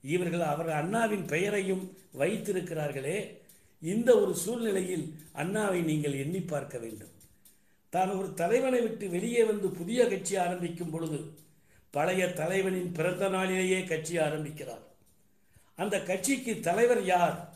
இவர்கள் 0.00 0.40
அவர் 0.40 0.68
அண்ணாவின் 0.68 1.26
பெயரையும் 1.26 1.96
வைத்திருக்கிறார்களே. 2.18 3.38
இந்த 3.80 4.20
ஒரு 4.20 4.34
சூழ்நிலையில் 4.34 5.14
அண்ணாவை 5.34 5.82
நீங்கள் 5.82 6.12
எண்ணி 6.12 6.40
பார்க்க 6.40 6.78
வேண்டும். 6.78 7.12
தான் 7.90 8.10
ஒரு 8.10 8.34
தலைவனை 8.34 8.80
விட்டு 8.80 9.08
வெளியே 9.08 9.44
வந்து 9.44 9.68
புதிய 9.68 10.06
கட்சி 10.06 10.36
ஆரம்பிக்கும் 10.36 10.90
பொழுது 10.90 11.38
பழைய 11.90 12.32
தலைவனின் 12.32 12.92
பிறந்த 12.92 13.28
நாளிலேயே 13.28 13.84
கட்சி 13.84 14.18
ஆரம்பிக்கிறார். 14.18 14.82
அந்த 15.74 16.02
கட்சிக்கு 16.02 16.60
தலைவர் 16.60 17.04
யார் 17.04 17.54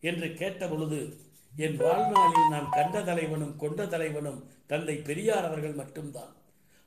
என்று 0.00 0.34
கேட்ட 0.34 0.68
பொழுது 0.68 1.16
என் 1.56 1.76
வாழ்நாளில் 1.76 2.48
நான் 2.50 2.68
கண்ட 2.70 3.02
தலைவனும் 3.02 3.56
கொண்ட 3.56 3.86
தலைவனும் 3.86 4.48
தந்தை 4.66 4.96
பெரியார் 4.96 5.44
அவர்கள் 5.44 5.72
மட்டும்தான். 5.72 6.36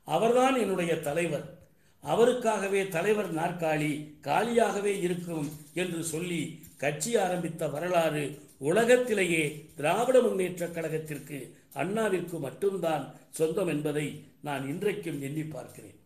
அவர்தான் 0.04 0.60
என்னுடைய 0.60 1.00
தலைவர். 1.00 1.58
அவருக்காகவே 2.04 2.88
தலைவர் 2.88 3.36
நாற்காலி 3.36 4.14
காலியாகவே 4.22 5.00
இருக்கும் 5.00 5.52
என்று 5.74 6.04
சொல்லி 6.04 6.66
கட்சி 6.78 7.18
ஆரம்பித்த 7.18 7.68
வரலாறு 7.68 8.42
உலகத்திலேயே 8.58 9.70
திராவிட 9.76 10.20
முன்னேற்றக் 10.20 10.74
கழகத்திற்கு 10.74 11.52
அண்ணாவிற்கு 11.74 12.40
மட்டும்தான் 12.40 13.14
சொந்தம் 13.30 13.68
என்பதை 13.68 14.24
நான் 14.42 14.68
இன்றைக்கும் 14.68 15.22
எண்ணி 15.22 15.44
பார்க்கிறேன். 15.44 16.00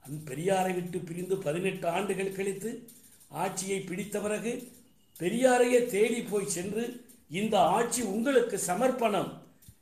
அன் 0.00 0.22
பெரியாரை 0.24 0.74
விட்டு 0.74 0.98
பிரிந்து 0.98 1.36
பதினெட்டு 1.36 1.88
ஆண்டுகள் 1.88 2.32
கழித்து 2.32 2.88
ஆட்சியை 3.28 3.80
பிடித்த 3.80 4.20
பிறகு 4.20 4.72
பெரியாரையே 5.18 5.86
தேடி 5.86 6.22
போய் 6.22 6.48
சென்று 6.48 7.05
இந்த 7.30 7.58
ஆட்சி 7.58 8.02
உங்களுக்கு 8.02 8.58
சமர்ப்பணம் 8.58 9.30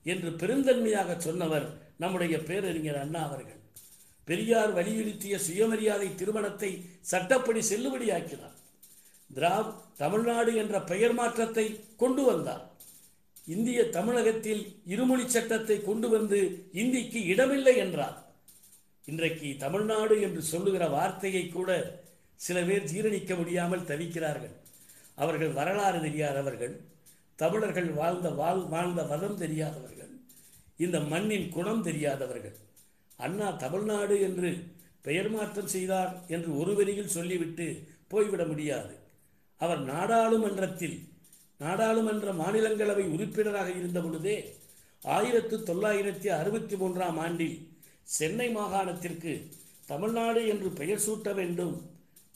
என்று 0.02 0.30
பெருந்தன்மையாக 0.30 1.18
சொன்னவர் 1.18 1.66
நம்முடைய 1.96 2.36
பேரறிஞர் 2.42 3.02
அண்ணா 3.02 3.20
அவர்கள். 3.28 3.60
பெரியார் 4.28 4.72
வலியுறுத்திய 4.72 5.34
சுயமரியாதை 5.38 6.14
திருமணத்தை 6.14 6.70
சட்டப்படி 7.00 7.60
செல்லுபடியாக்கினார். 7.70 8.54
திராவ் 9.30 9.70
தமிழ்நாடு 9.96 10.54
என்ற 10.54 10.76
பெயர் 10.80 11.12
மாற்றத்தை 11.12 11.66
கொண்டு 11.96 12.22
வந்தார். 12.22 12.64
இந்திய 13.46 13.80
தமிழகத்தில் 13.90 14.62
இருமொழி 14.84 15.28
சட்டத்தை 15.28 15.76
கொண்டு 15.82 16.08
வந்து 16.08 16.38
இந்திக்கு 16.72 17.20
இடமில்லை 17.24 17.76
என்றார். 17.76 18.16
இன்றைக்கு 19.04 19.56
தமிழ்நாடு 19.58 20.20
என்று 20.20 20.42
சொல்லுகிற 20.42 20.84
வார்த்தையை 20.88 21.44
கூட 21.48 22.00
சில 22.40 22.58
பேர் 22.62 22.88
ஜீரணிக்க 22.92 23.32
முடியாமல் 23.36 23.88
தவிக்கிறார்கள். 23.90 24.54
அவர்கள் 25.14 25.52
வரலாறு 25.52 26.00
தெரியாதவர்கள். 26.00 26.74
தமிழர்கள் 27.42 27.90
வாழ்ந்த 28.00 28.28
வாழ் 28.40 28.62
வாழ்ந்த 28.72 29.00
வதம் 29.02 29.38
தெரியாதவர்கள். 29.42 30.12
இந்த 30.84 30.96
மண்ணின் 31.12 31.48
குணம் 31.56 31.82
தெரியாதவர்கள். 31.82 32.56
அண்ணா 33.16 33.48
தமிழ்நாடு 33.64 34.16
என்று 34.20 34.50
பெயர் 35.06 35.30
மாற்றம் 35.30 35.72
செய்தார் 35.74 36.12
என்று 36.34 36.50
ஒரு 36.60 36.72
வரியில் 36.74 37.14
சொல்லிவிட்டு 37.16 37.66
போய்விட 38.12 38.44
முடியாது. 38.44 38.94
அவர் 39.60 39.82
நாடாளுமன்றத்தில் 39.92 40.96
நாடாளுமன்ற 41.60 42.28
மாநிலங்களவை 42.32 43.04
உறுப்பினராக 43.14 43.68
இருந்த 43.80 43.98
பொழுதே 44.00 44.36
ஆயிரத்து 45.02 45.56
தொள்ளாயிரத்தி 45.70 46.28
அறுபத்தி 46.38 46.76
மூன்றாம் 46.76 47.18
ஆண்டில் 47.18 47.56
சென்னை 48.16 48.48
மாகாணத்திற்கு 48.56 49.32
தமிழ்நாடு 49.86 50.40
என்று 50.52 50.68
பெயர் 50.80 51.04
சூட்ட 51.06 51.34
வேண்டும் 51.34 51.74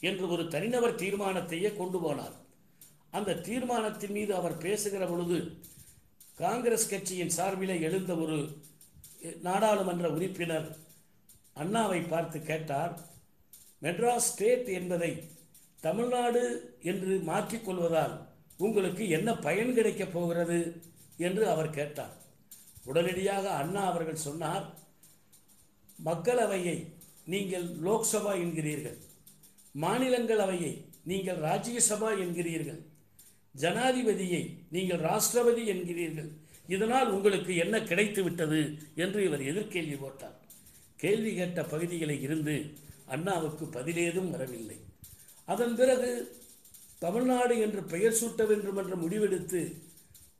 என்று 0.01 0.24
ஒரு 0.34 0.44
தனிநபர் 0.55 1.01
தீர்மானத்தையே 1.03 1.70
கொண்டு 1.76 1.99
போனார். 2.05 2.36
அந்த 3.11 3.34
தீர்மானத்தின் 3.34 4.11
மீது 4.11 4.34
அவர் 4.34 4.59
பேசுகிற 4.59 5.06
பொழுது 5.06 5.56
காங்கிரஸ் 6.34 6.88
கட்சியின் 6.88 7.28
சார்பிலே 7.28 7.80
எழுந்த 7.80 8.14
ஒரு 8.16 8.62
நாடாளுமன்ற 9.42 10.11
உறுப்பினர் 10.11 10.76
அண்ணாவை 11.56 12.09
பார்த்து 12.09 12.42
கேட்டார் 12.42 12.98
மெட்ராஸ் 13.82 14.28
ஸ்டேட் 14.30 14.66
என்பதை 14.66 15.22
தமிழ்நாடு 15.80 16.74
என்று 16.82 17.22
மாற்றிக்கொள்வதால் 17.26 18.26
உங்களுக்கு 18.59 19.09
என்ன 19.09 19.36
பயன் 19.36 19.74
கிடைக்கப் 19.74 20.12
போகிறது? 20.12 20.82
என்று 21.16 21.48
அவர் 21.48 21.70
கேட்டார். 21.70 22.14
உடனடியாக 22.84 23.50
அண்ணா 23.50 23.86
அவர்கள் 23.86 24.14
சொன்னார் 24.14 24.74
மக்களவையை 26.04 26.86
நீங்கள் 27.24 27.64
லோக்சபா 27.64 28.32
என்கிறீர்கள். 28.44 28.98
மாநிலங்களவையை 29.80 30.84
நீங்கள் 31.04 31.38
ராஜ்யசபா 31.38 32.11
என்கிறீர்கள். 32.18 32.88
ஜனாதிபதியை 33.59 34.42
நீங்கள் 34.70 35.00
ராஷ்டிரபதி 35.00 35.64
என்கிறீர்கள். 35.66 36.30
இதனால் 36.66 37.11
உங்களுக்கு 37.11 37.56
என்ன 37.56 37.82
கிடைத்து 37.82 38.22
விட்டது? 38.22 38.78
என்று 38.94 39.24
இவர் 39.24 39.40
எதிர்கேள்வி 39.40 39.96
போட்டார். 39.98 40.36
கேள்வி 40.96 41.34
கேட்ட 41.34 41.64
பகுதிகளில் 41.64 42.20
இருந்து 42.20 42.72
அண்ணாவுக்கு 43.06 43.64
பதிலேதும் 43.64 44.30
வரவில்லை. 44.30 44.76
அதன் 45.44 45.76
பிறகு 45.76 46.11
தமிழ்நாடு 46.98 47.59
என்று 47.59 47.82
பெயர் 47.82 48.18
சூட்ட 48.20 48.46
வேண்டும் 48.46 48.76
என்று 48.76 48.96
முடிவெடுத்து 48.96 49.61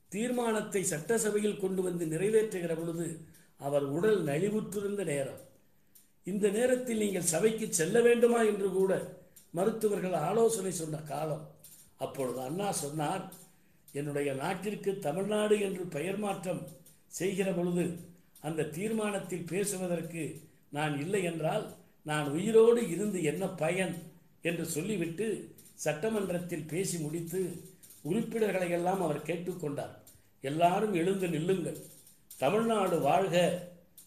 தீர்மானத்தை 0.07 0.83
சட்டசபையில் 0.83 1.59
கொண்டு 1.59 1.81
வந்து 1.81 2.05
நிறைவேற்றுகிற 2.05 2.75
பொழுது 2.75 3.19
அவர் 3.57 3.83
உடல் 3.83 4.23
நலிவுற்றிருந்த 4.23 5.03
நேரம். 5.03 5.41
இந்த 6.23 6.49
நேரத்தில் 6.49 6.97
நீங்கள் 6.97 7.31
சபைக்கு 7.33 7.73
செல்ல 7.73 8.01
வேண்டுமா? 8.01 8.41
என்று 8.41 8.69
கூட 8.69 8.91
மருத்துவர்கள் 9.51 10.13
ஆலோசனை 10.13 10.71
சொன்ன 10.71 10.97
காலம். 10.97 11.45
அப்பொழுது 11.99 12.41
அண்ணா 12.41 12.71
சொன்னார் 12.71 13.23
என்னுடைய 13.93 14.33
நாட்டிற்கு 14.33 14.99
தமிழ்நாடு 14.99 15.59
என்று 15.59 15.83
பெயர் 15.85 16.17
மாற்றம் 16.17 16.67
செய்கிற 17.07 17.51
பொழுது 17.51 17.85
அந்த 18.41 18.63
தீர்மானத்தில் 18.63 19.49
பேசுவதற்கு 19.49 20.41
நான் 20.69 20.99
இல்லை 20.99 21.23
என்றால் 21.23 21.65
நான் 22.03 22.29
உயிரோடு 22.29 22.89
இருந்து 22.89 23.23
என்ன 23.23 23.47
பயன்? 23.47 23.95
என்று 24.41 24.65
சொல்லிவிட்டு 24.65 25.25
சட்டமன்றத்தில் 25.75 26.69
பேசி 26.69 26.97
முடித்து 26.97 27.39
உறுப்பினர்களை 28.01 28.69
எல்லாம் 28.69 29.01
அவர் 29.01 29.25
கேட்டுக்கொண்டார் 29.25 29.95
எல்லாரும் 30.41 30.93
எழுந்து 30.93 31.27
நில்லுங்கள். 31.27 31.79
தமிழ்நாடு 32.37 32.99
வாழ்க 32.99 33.35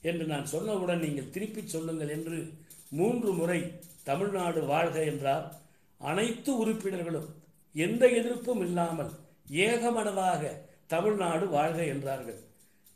என்று 0.02 0.24
நான் 0.24 0.46
சொன்னவுடன் 0.52 0.98
நீங்கள் 0.98 1.30
திருப்பிச் 1.30 1.68
சொல்லுங்கள் 1.68 2.08
என்று 2.08 2.38
மூன்று 2.90 3.32
முறை 3.32 3.60
தமிழ்நாடு 4.04 4.60
வாழ்க 4.64 5.04
என்றார். 5.04 5.46
அனைத்து 6.00 6.56
உறுப்பினர்களும் 6.58 7.28
எந்த 7.74 8.02
எதிர்ப்பும் 8.20 8.62
இல்லாமல் 8.66 9.12
ஏகமனதாக 9.66 10.42
தமிழ்நாடு 10.86 11.44
வாழ்க 11.48 11.80
என்றார்கள். 11.94 12.40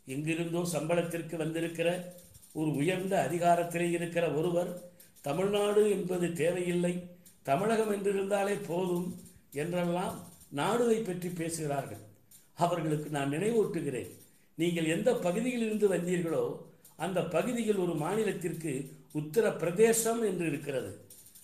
எங்கிருந்தோ 0.07 0.61
சம்பளத்திற்கு 0.73 1.35
வந்திருக்கிற 1.37 1.89
ஒரு 2.59 2.69
உயர்ந்த 2.81 3.13
அதிகாரத்திலே 3.27 3.87
இருக்கிற 3.97 4.25
ஒருவர் 4.39 4.71
தமிழ்நாடு 5.21 5.81
என்பது 5.89 6.27
தேவையில்லை 6.33 6.93
தமிழகம் 7.43 7.91
என்றிருந்தாலே 7.95 8.55
போதும் 8.67 9.07
என்றெல்லாம் 9.61 10.15
நாடுவை 10.59 10.99
பற்றி 11.01 11.29
பேசுகிறார்கள். 11.29 12.03
அவர்களுக்கு 12.57 13.09
நான் 13.09 13.33
நினைவூட்டுகிறேன் 13.35 14.11
நீங்கள் 14.57 14.91
எந்த 14.95 15.09
பகுதியில் 15.25 15.65
இருந்து 15.65 15.87
வந்தீர்களோ 15.95 16.45
அந்த 17.05 17.19
பகுதியில் 17.35 17.81
ஒரு 17.83 17.93
மாநிலத்திற்கு 18.03 18.71
உத்தரப்பிரதேசம் 19.19 20.21
என்று 20.29 20.45
இருக்கிறது. 20.51 20.91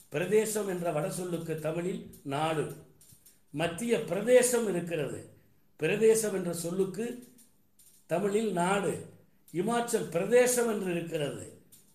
பிரதேசம் 0.10 0.68
என்ற 0.68 0.88
வட 0.92 1.08
சொல்லுக்கு 1.10 1.54
தமிழில் 1.60 2.02
நாடு. 2.34 2.66
மத்திய 3.54 3.94
பிரதேசம் 4.10 4.68
இருக்கிறது. 4.72 5.20
பிரதேசம் 5.80 6.36
என்ற 6.38 6.54
சொல்லுக்கு 6.66 7.06
தமிழில் 8.10 8.52
நாடு 8.52 8.94
இமாச்சல் 9.54 10.08
பிரதேசம் 10.16 10.70
என்று 10.74 10.90
இருக்கிறது. 10.96 11.46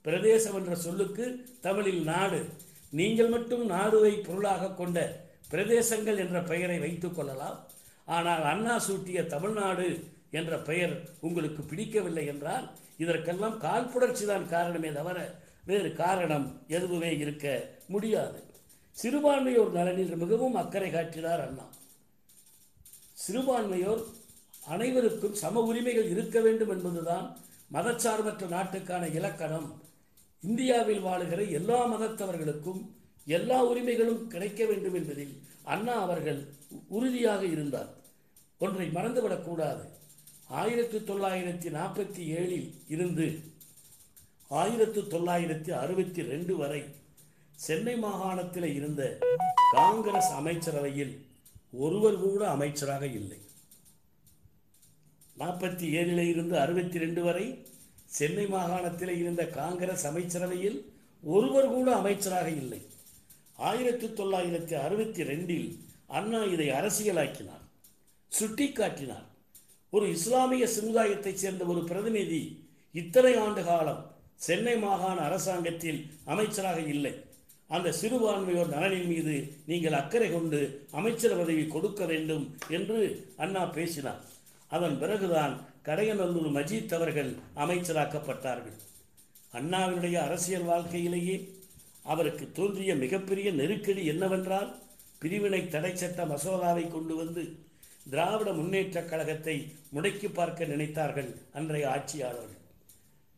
பிரதேசம் 0.04 0.56
என்ற 0.58 0.74
சொல்லுக்கு 0.86 1.24
தமிழில் 1.60 2.02
நாடு. 2.02 2.40
நீங்கள் 2.92 3.28
மட்டும் 3.28 3.64
நாடுவை 3.70 4.12
பொருளாக 4.26 4.70
கொண்ட 4.80 4.98
பிரதேசங்கள் 5.52 6.20
என்ற 6.24 6.38
பெயரை 6.42 6.78
வைத்துக் 6.78 7.16
கொள்ளலாம். 7.16 7.58
ஆனால் 8.16 8.44
அண்ணா 8.52 8.74
சூட்டிய 8.86 9.26
தமிழ்நாடு 9.26 9.88
என்ற 10.30 10.54
பெயர் 10.68 10.94
உங்களுக்கு 11.20 11.62
பிடிக்கவில்லை 11.62 12.24
என்றால் 12.32 12.66
இதற்கெல்லாம் 13.04 13.56
காழ்ப்புணர்ச்சி 13.66 14.24
தான் 14.26 14.46
காரணமே 14.48 14.90
தவிர 14.92 15.18
வேறு 15.64 15.90
காரணம் 15.94 16.46
எதுவுமே 16.76 17.10
இருக்க 17.24 17.46
முடியாது. 17.86 18.38
சிறுபான்மையோர் 19.00 19.72
நலனில் 19.72 20.16
மிகவும் 20.16 20.54
அக்கறை 20.54 20.90
காட்டினார் 20.90 21.42
அண்ணா. 21.46 21.66
சிறுபான்மையோர் 23.24 24.02
அனைவருக்கும் 24.66 25.34
சம 25.34 25.60
உரிமைகள் 25.60 26.08
இருக்க 26.08 26.40
வேண்டும் 26.40 26.68
என்பதுதான் 26.68 27.26
மதச்சார்பற்ற 27.72 28.48
நாட்டுக்கான 28.56 29.14
இலக்கணம். 29.14 29.68
இந்தியாவில் 30.42 31.04
வாழுகிற 31.04 31.50
எல்லா 31.50 31.78
மதத்தவர்களுக்கும் 31.92 32.80
எல்லா 33.26 33.64
உரிமைகளும் 33.64 34.26
கிடைக்க 34.26 34.64
வேண்டும் 34.64 34.94
என்பதில் 34.94 35.34
அண்ணா 35.62 35.94
அவர்கள் 36.00 36.40
உறுதியாக 36.88 37.44
இருந்தார். 37.44 37.90
ஒன்றை 38.58 38.86
மறந்துவிடக்கூடாது 38.88 39.84
ஆயிரத்தி 40.48 40.98
தொள்ளாயிரத்தி 40.98 41.68
நாற்பத்தி 41.78 42.22
ஏழில் 42.40 42.68
இருந்து 42.88 43.26
ஆயிரத்தி 44.48 45.00
தொள்ளாயிரத்தி 45.00 45.70
அறுபத்தி 45.70 46.22
ரெண்டு 46.22 46.56
வரை 46.56 46.82
சென்னை 47.64 47.96
மாகாணத்தில் 47.96 48.74
இருந்த 48.74 49.18
காங்கிரஸ் 49.72 50.30
அமைச்சரவையில் 50.30 51.26
ஒருவர் 51.72 52.18
கூட 52.18 52.48
அமைச்சராக 52.48 53.06
இல்லை. 53.06 53.38
நாற்பத்தி 55.38 55.86
ஏழில் 55.98 56.28
இருந்து 56.28 56.58
அறுபத்தி 56.58 56.98
ரெண்டு 56.98 57.22
வரை 57.22 57.64
சென்னை 58.06 58.46
மாகாணத்தில் 58.46 59.18
இருந்த 59.18 59.46
காங்கிரஸ் 59.46 60.06
அமைச்சரவையில் 60.06 60.78
ஒருவர் 61.22 61.68
கூட 61.68 61.96
அமைச்சராக 61.96 62.48
இல்லை. 62.48 62.80
ஆயிரத்தி 63.56 64.06
தொள்ளாயிரத்தி 64.06 64.74
அறுபத்தி 64.74 65.22
ரெண்டில் 65.22 65.78
அண்ணா 66.06 66.42
இதை 66.42 66.68
அரசியலாக்கினார் 66.68 67.64
சுட்டிக்காட்டினார். 68.40 69.26
ஒரு 69.90 70.10
இஸ்லாமிய 70.10 70.66
சமுதாயத்தைச் 70.66 71.40
சேர்ந்த 71.42 71.64
ஒரு 71.64 71.84
பிரதிநிதி 71.84 72.42
இத்தனை 72.92 73.36
ஆண்டு 73.36 73.64
காலம் 73.64 74.02
சென்னை 74.34 74.76
மாகாண 74.78 75.20
அரசாங்கத்தில் 75.20 76.10
அமைச்சராக 76.24 76.80
இல்லை. 76.80 77.14
அந்த 77.68 77.94
சிறுபான்மையோர் 78.00 78.74
நலனின் 78.74 79.06
மீது 79.06 79.52
நீங்கள் 79.66 79.92
அக்கறை 79.92 80.30
கொண்டு 80.30 80.86
அமைச்சர் 80.90 81.36
பதவி 81.36 81.66
கொடுக்க 81.66 82.04
வேண்டும் 82.04 82.56
என்று 82.68 83.28
அண்ணா 83.36 83.64
பேசினார். 83.64 84.20
அதன் 84.68 84.98
பிறகுதான் 84.98 85.66
கடையநல்லூர் 85.84 86.50
மஜீத் 86.50 86.94
அவர்கள் 86.94 87.36
அமைச்சராக்கப்பட்டார்கள். 87.56 88.76
அண்ணாவினுடைய 89.52 90.14
அரசியல் 90.14 90.62
வாழ்க்கையிலேயே 90.62 91.54
அவருக்கு 92.02 92.52
தோன்றிய 92.52 92.94
மிகப்பெரிய 92.94 93.50
நெருக்கடி 93.50 94.04
என்னவென்றால் 94.06 94.78
பிரிவினை 95.18 95.68
தடை 95.68 95.96
சட்ட 95.96 96.24
மசோதாவை 96.24 96.88
கொண்டு 96.88 97.16
வந்து 97.16 97.58
திராவிட 98.10 98.50
முன்னேற்றக் 98.50 99.08
கழகத்தை 99.08 99.72
முடக்கி 99.94 100.34
பார்க்க 100.34 100.64
நினைத்தார்கள் 100.64 101.34
அன்றைய 101.52 101.90
ஆட்சியாளர்கள். 101.90 102.56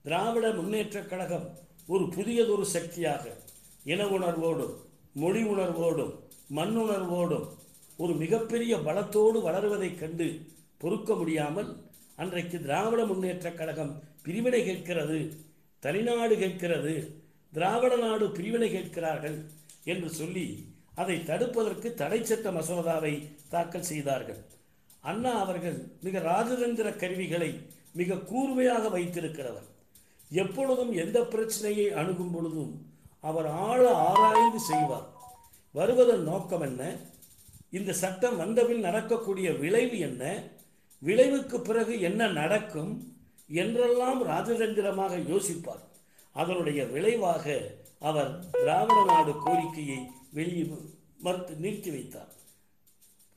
திராவிட 0.03 0.51
முன்னேற்றக் 0.51 1.09
கழகம் 1.09 1.59
ஒரு 1.87 2.09
புதியதொரு 2.09 2.64
சக்தியாக 2.64 3.37
இன 3.85 4.05
உணர்வோடும் 4.05 4.74
மொழி 5.12 5.43
உணர்வோடும் 5.43 6.18
மண்ணுணர்வோடும் 6.55 7.49
ஒரு 7.97 8.14
மிகப்பெரிய 8.14 8.76
பலத்தோடு 8.76 9.43
வளருவதைக் 9.43 9.99
கண்டு 9.99 10.41
பொறுக்க 10.78 11.14
முடியாமல் 11.14 11.76
அன்றைக்கு 12.16 12.61
திராவிட 12.61 13.05
முன்னேற்றக் 13.05 13.55
கழகம் 13.55 14.03
பிரிவினை 14.22 14.64
கேட்கிறது 14.64 15.33
தனிநாடு 15.83 16.39
கேட்கிறது 16.39 17.22
திராவிட 17.53 17.97
நாடு 17.97 18.31
பிரிவினை 18.31 18.70
கேட்கிறார்கள் 18.70 19.45
என்று 19.85 20.11
சொல்லி 20.11 20.74
அதை 20.95 21.16
தடுப்பதற்கு 21.16 21.95
தடை 21.95 22.24
சட்ட 22.24 22.51
மசோதாவை 22.51 23.37
தாக்கல் 23.49 23.83
செய்தார்கள். 23.83 24.45
அண்ணா 25.01 25.31
அவர்கள் 25.31 25.91
மிக 26.01 26.18
ராஜதந்திர 26.18 26.97
கருவிகளை 26.97 27.66
மிக 27.93 28.18
கூர்மையாக 28.18 28.99
வைத்திருக்கிறவர். 28.99 29.68
எப்பொழுதும் 30.31 30.93
எந்த 30.93 31.24
பிரச்சனையை 31.24 31.93
அணுகும் 31.93 32.31
பொழுதும் 32.31 32.89
அவர் 33.21 33.47
ஆழ 33.47 33.95
ஆராய்ந்து 33.95 34.61
செய்வார். 34.61 35.09
வருவதன் 35.71 36.23
நோக்கம் 36.23 36.61
என்ன? 36.61 36.97
இந்த 37.71 37.93
சட்டம் 37.93 38.37
வந்தபின் 38.37 38.81
நடக்கக்கூடிய 38.81 39.53
விளைவு 39.53 39.99
என்ன? 39.99 40.43
விளைவுக்கு 40.99 41.61
பிறகு 41.61 42.01
என்ன 42.01 42.27
நடக்கும்? 42.27 43.16
என்றெல்லாம் 43.49 44.29
ராஜதந்திரமாக 44.29 45.16
யோசிப்பார். 45.16 45.85
அதனுடைய 46.33 46.85
விளைவாக 46.85 47.75
அவர் 47.99 48.51
திராவிட 48.51 49.05
நாடு 49.05 49.33
கோரிக்கையை 49.39 49.99
வெளியே 50.33 50.71
மறுத்து 51.18 51.55
நிறுத்தி 51.55 51.91
வைத்தார். 51.91 52.33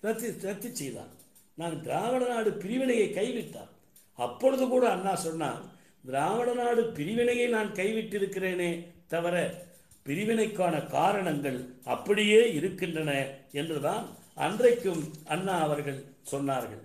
ரத்து 0.02 0.38
ரத்து 0.42 0.76
செய்தார். 0.76 1.14
நான் 1.54 1.82
திராவிட 1.82 2.28
நாடு 2.28 2.52
பிரிவினையை 2.52 3.10
கைவிட்டார். 3.10 3.72
அப்பொழுது 4.14 4.68
கூட 4.68 4.90
அண்ணா 4.90 5.16
சொன்னார் 5.16 5.62
திராவிட 6.06 6.54
நாடு 6.54 6.86
பிரிவினையை 6.86 7.48
நான் 7.48 7.72
கைவிட்டிருக்கிறேனே 7.72 8.88
தவிர 9.08 9.66
பிரிவினைக்கான 10.06 10.88
காரணங்கள் 10.88 11.76
அப்படியே 11.84 12.54
இருக்கின்றன 12.54 13.28
என்றுதான் 13.52 14.06
அன்றைக்கும் 14.36 15.04
அண்ணா 15.26 15.60
அவர்கள் 15.60 16.06
சொன்னார்கள். 16.32 16.82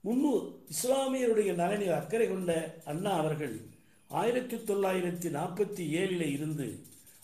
முன்னூர் 0.00 0.52
இஸ்லாமியருடைய 0.70 1.54
நலனில் 1.54 1.92
அக்கறை 1.92 2.28
கொண்ட 2.28 2.74
அண்ணா 2.84 3.10
அவர்கள் 3.10 3.60
ஆயிரத்தி 4.08 4.56
தொள்ளாயிரத்தி 4.56 5.28
நாற்பத்தி 5.28 5.80
ஏழில் 5.80 6.32
இருந்து 6.32 6.78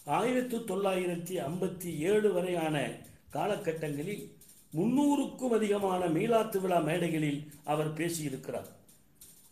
ஆயிரத்தி 0.04 0.56
தொள்ளாயிரத்தி 0.56 1.34
ஐம்பத்தி 1.48 1.98
ஏழு 1.98 2.32
வரையான 2.32 2.90
காலகட்டங்களில் 3.32 4.32
முன்னூறுக்கும் 4.74 5.50
அதிகமான 5.50 6.06
மீளாத்து 6.06 6.60
விழா 6.60 6.78
மேடைகளில் 6.78 7.46
அவர் 7.64 7.92
பேசியிருக்கிறார். 7.92 8.66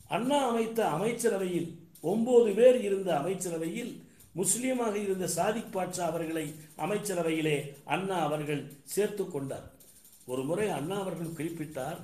அண்ணா 0.09 0.49
அமைத்த 0.49 0.89
அமைச்சரவையில் 0.89 1.79
ஒன்பது 2.01 2.53
பேர் 2.53 2.81
இருந்த 2.83 3.19
அமைச்சரவையில் 3.19 4.02
முஸ்லீமாக 4.35 4.95
இருந்த 4.95 5.27
சாதிக் 5.27 5.77
பாட்சா 5.77 6.01
அவர்களை 6.01 6.55
அமைச்சரவையிலே 6.77 7.57
அண்ணா 7.85 8.19
அவர்கள் 8.19 8.73
சேர்த்து 8.85 9.31
கொண்டார். 9.31 9.71
ஒரு 10.27 10.45
முறை 10.45 10.69
அண்ணா 10.69 11.01
அவர்கள் 11.01 11.37
குறிப்பிட்டார் 11.39 11.99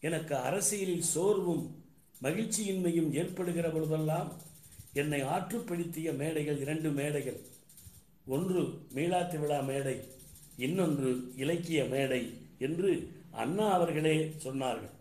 எனக்கு 0.00 0.36
அரசியலில் 0.36 1.02
சோர்வும் 1.02 1.64
மகிழ்ச்சியின்மையும் 2.22 3.12
ஏற்படுகிற 3.12 3.68
பொழுதெல்லாம் 3.70 4.32
என்னை 4.92 5.20
ஆற்றுப்படுத்திய 5.22 6.16
மேடைகள் 6.16 6.60
இரண்டு 6.60 6.90
மேடைகள். 6.90 7.40
ஒன்று 8.26 8.62
மீளாத்து 8.94 9.38
விழா 9.38 9.60
மேடை 9.60 9.96
இன்னொன்று 10.56 11.32
இலக்கிய 11.36 11.84
மேடை 11.84 12.22
என்று 12.58 12.90
அண்ணா 13.30 13.72
அவர்களே 13.72 14.34
சொன்னார்கள். 14.44 14.94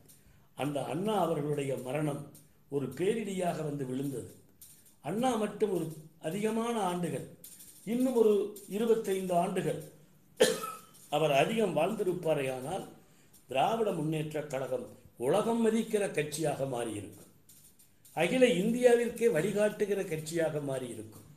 அந்த 0.55 0.84
அண்ணா 0.84 1.16
அவர்களுடைய 1.22 1.78
மரணம் 1.78 2.32
ஒரு 2.70 2.86
பேரிடியாக 2.88 3.57
வந்து 3.64 3.86
விழுந்தது. 3.86 4.30
அண்ணா 5.01 5.36
மட்டும் 5.36 5.72
ஒரு 5.72 5.88
அதிகமான 6.22 6.82
ஆண்டுகள். 6.82 7.28
இன்னும் 7.86 8.15
ஒரு 8.15 8.57
இருபத்தைந்து 8.70 9.34
ஆண்டுகள். 9.34 9.84
அவர் 11.09 11.32
அதிகம் 11.32 11.76
வாழ்ந்திருப்பாரேயானால் 11.76 12.88
திராவிட 13.47 13.91
முன்னேற்றக் 13.91 14.47
கழகம் 14.47 14.86
உலகம் 15.17 15.67
மதிக்கிற 15.67 16.05
கட்சியாக 16.11 16.67
மாறியிருக்கும். 16.67 17.28
அகில 18.13 18.45
இந்தியாவிற்கே 18.45 19.28
வழிகாட்டுகிற 19.28 20.01
கட்சியாக 20.03 20.61
மாறியிருக்கும். 20.67 21.28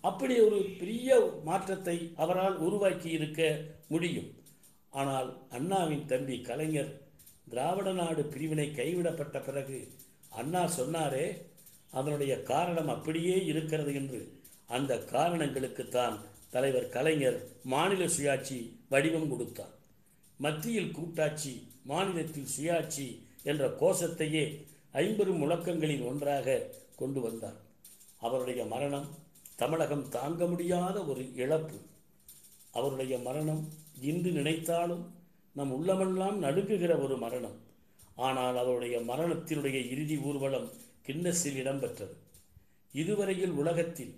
அப்படி 0.00 0.40
ஒரு 0.40 0.66
பெரிய 0.78 1.40
மாற்றத்தை 1.44 2.12
அவரால் 2.16 2.58
உருவாக்கி 2.58 3.10
இருக்க 3.10 3.60
முடியும். 3.88 4.34
ஆனால் 4.90 5.42
அண்ணாவின் 5.48 6.06
தம்பி 6.06 6.40
கலைஞர் 6.40 7.00
திராவிட 7.48 7.92
நாடு 7.92 8.24
பிரிவினை 8.24 8.70
கைவிடப்பட்ட 8.70 9.40
பிறகு 9.40 9.88
அண்ணா 10.28 10.62
சொன்னாரே 10.62 11.54
அதனுடைய 11.90 12.42
காரணம் 12.42 12.88
அப்படியே 12.88 13.44
இருக்கிறது 13.44 13.94
என்று 13.94 14.40
அந்த 14.66 14.96
காரணங்களுக்குத்தான் 14.96 16.18
தலைவர் 16.50 16.88
கலைஞர் 16.88 17.46
மாநில 17.64 18.04
சுயாட்சி 18.04 18.72
வடிவம் 18.88 19.28
கொடுத்தார். 19.28 19.74
மத்தியில் 20.38 20.90
கூட்டாட்சி 20.90 21.68
மாநிலத்தில் 21.82 22.46
சுயாட்சி 22.58 23.22
என்ற 23.42 23.68
கோஷத்தையே 23.80 24.64
ஐம்பது 24.92 25.32
முழக்கங்களின் 25.32 26.06
ஒன்றாக 26.06 26.66
கொண்டு 26.96 27.20
வந்தார். 27.20 27.56
அவருடைய 28.20 28.64
மரணம் 28.64 29.08
தமிழகம் 29.56 30.08
தாங்க 30.08 30.46
முடியாத 30.46 31.04
ஒரு 31.04 31.34
இழப்பு. 31.34 31.78
அவருடைய 32.72 33.18
மரணம் 33.18 33.68
இன்று 34.00 34.30
நினைத்தாலும் 34.30 35.14
நம் 35.52 35.72
உள்ளமெல்லாம் 35.72 36.42
நடுங்குகிற 36.42 37.02
ஒரு 37.02 37.16
மரணம். 37.16 37.54
ஆனால் 38.16 38.56
அவருடைய 38.56 38.98
மரணத்தினுடைய 38.98 39.90
இறுதி 39.90 40.16
ஊர்வலம் 40.16 40.70
கின்னஸில் 41.06 41.58
இடம்பெற்றது. 41.62 42.16
இதுவரையில் 42.92 43.50
உலகத்தில் 43.50 44.14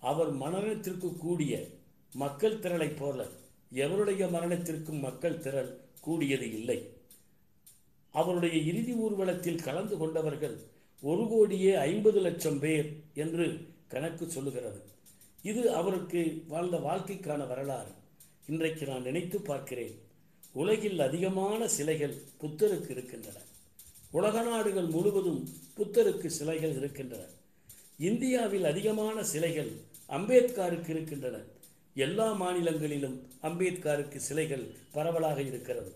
அவர் 0.00 0.30
மரணத்திற்கு 0.30 1.16
கூடிய 1.16 1.66
மக்கள் 2.14 2.58
திரளைப் 2.58 2.98
போல 2.98 3.26
எவருடைய 3.72 4.30
மரணத்திற்கும் 4.30 4.98
மக்கள் 4.98 5.38
திரள் 5.38 5.78
கூடியது 6.00 6.52
இல்லை. 6.52 6.90
அவருடைய 8.10 8.72
இறுதி 8.72 8.92
ஊர்வலத்தில் 8.92 9.62
கலந்து 9.62 9.96
கொண்டவர்கள் 9.96 10.56
ஒரு 11.00 11.26
கோடியே 11.28 11.74
ஐம்பது 11.74 12.20
லட்சம் 12.20 12.58
பேர் 12.58 13.02
என்று 13.14 13.68
கணக்கு 13.88 14.30
சொல்லுகிறது. 14.30 14.82
இது 15.42 15.74
அவருக்கு 15.74 16.44
வாழ்ந்த 16.48 16.76
வாழ்க்கைக்கான 16.76 17.48
வரலாறு. 17.48 17.90
இன்றைக்கு 18.46 18.86
நான் 18.86 19.02
நினைத்து 19.02 19.40
பார்க்கிறேன் 19.40 19.94
உலகில் 20.52 21.00
அதிகமான 21.00 21.68
சிலைகள் 21.68 22.22
புத்தருக்கு 22.40 22.90
இருக்கின்றன. 22.90 23.38
உலக 24.10 24.42
நாடுகள் 24.42 24.86
முழுவதும் 24.86 25.48
புத்தருக்கு 25.76 26.26
சிலைகள் 26.26 26.76
இருக்கின்றன. 26.76 27.22
இந்தியாவில் 27.98 28.64
அதிகமான 28.64 29.24
சிலைகள் 29.24 29.70
அம்பேத்கருக்கு 30.08 30.88
இருக்கின்றன. 30.88 31.36
எல்லா 31.94 32.32
மாநிலங்களிலும் 32.32 33.28
அம்பேத்கருக்கு 33.42 34.16
சிலைகள் 34.16 34.74
பரவலாக 34.92 35.42
இருக்கிறது. 35.42 35.92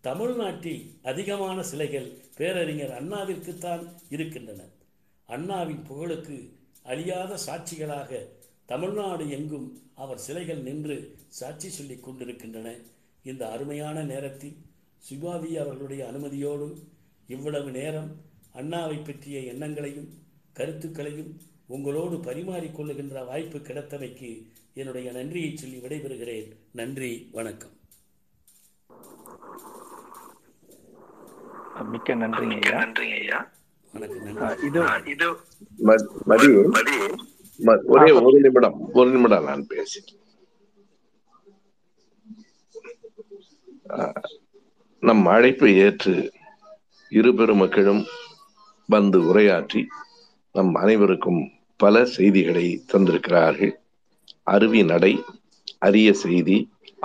தமிழ்நாட்டில் 0.00 0.94
அதிகமான 1.02 1.62
சிலைகள் 1.62 2.12
பேரறிஞர் 2.36 3.04
அண்ணாவிற்குத்தான் 3.04 3.92
இருக்கின்றன. 4.08 4.62
அண்ணாவின் 5.26 5.82
புகழுக்கு 5.82 6.52
அழியாத 6.82 7.38
சாட்சிகளாக 7.46 8.26
தமிழ்நாடு 8.66 9.30
எங்கும் 9.30 9.82
அவர் 9.94 10.18
சிலைகள் 10.18 10.62
நின்று 10.62 11.16
சாட்சி 11.28 11.68
சொல்லிக் 11.68 12.02
கொண்டிருக்கின்றன. 12.02 12.74
இந்த 13.24 13.50
அருமையான 13.50 14.02
நேரத்தில் 14.02 14.56
சிவாவி 15.10 15.52
அவர்களுடைய 15.54 16.10
அனுமதியோடு 16.12 16.74
இவ்வளவு 17.28 17.70
நேரம் 17.70 18.10
அண்ணாவை 18.54 19.04
பற்றிய 19.04 19.40
எண்ணங்களையும் 19.42 20.08
கருத்துக்களையும் 20.52 21.32
உங்களோடு 21.66 22.16
பரிமாறிக்கொள்ளுகின்ற 22.16 23.26
வாய்ப்பு 23.26 23.58
கிடைத்தமைக்கு 23.58 24.30
என்னுடைய 24.74 25.12
நன்றியை 25.12 25.56
சொல்லி 25.56 25.78
விடைபெறுகிறேன். 25.78 26.48
நன்றி 26.72 27.28
வணக்கம். 27.32 27.76
மிக்க 31.90 32.14
நன்றிங்க 32.14 32.68
ஐயா. 33.12 33.38
வணக்கம் 33.94 34.36
ஆ, 34.36 34.48
நன்றி 34.48 35.10
இது 35.10 35.28
ம- 35.78 36.08
மதி 36.24 36.48
ஒரே 37.86 38.10
ஒரு 38.18 38.40
நிமிடம் 38.40 38.90
ஒரு 38.92 39.10
நிமிடம் 39.10 39.44
நான் 39.44 39.66
ஆஹ், 43.94 44.22
நம் 45.02 45.26
அழைப்பை 45.26 45.76
ஏற்று 45.76 46.14
இரு 47.12 47.30
பெருமக்களும் 47.34 48.02
வந்து 48.88 49.18
உரையாற்றி 49.30 49.80
நம் 50.54 50.72
அனைவருக்கும் 50.74 51.40
பல 51.80 52.04
செய்திகளை 52.04 52.64
தந்திருக்கிறார்கள். 52.92 53.72
அருவி 54.54 54.80
நடை 54.82 55.12
அரிய 55.78 56.08
செய்தி 56.22 56.56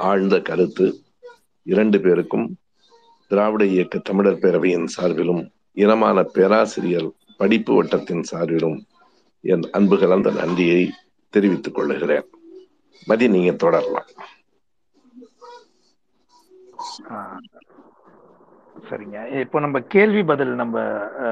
ஆழ்ந்த 0.09 0.35
கருத்து 0.41 0.87
இரண்டு 1.65 1.99
பேருக்கும் 2.01 2.47
திராவிட 3.31 3.65
இயக்க 3.65 3.97
தமிழர் 3.99 4.41
பேரவையின் 4.43 4.87
சார்பிலும் 4.95 5.43
இனமான 5.73 6.23
பேராசிரியர் 6.35 7.09
படிப்பு 7.39 7.73
வட்டத்தின் 7.75 8.23
சார்பிலும் 8.31 8.77
என் 9.43 9.65
அன்பு 9.71 9.97
கலந்த 9.99 10.31
நன்றியை 10.31 10.81
தெரிவித்துக் 11.33 11.75
கொள்ளுகிறேன் 11.75 12.27
மதி 13.07 13.27
நீங்க 13.27 13.51
தொடரலாம். 13.51 14.11
சரிங்க. 18.89 19.39
இப்போ 19.39 19.59
நம்ம 19.59 19.79
கேள்வி 19.79 20.23
பதில் 20.23 20.53
நம்ம 20.61 20.77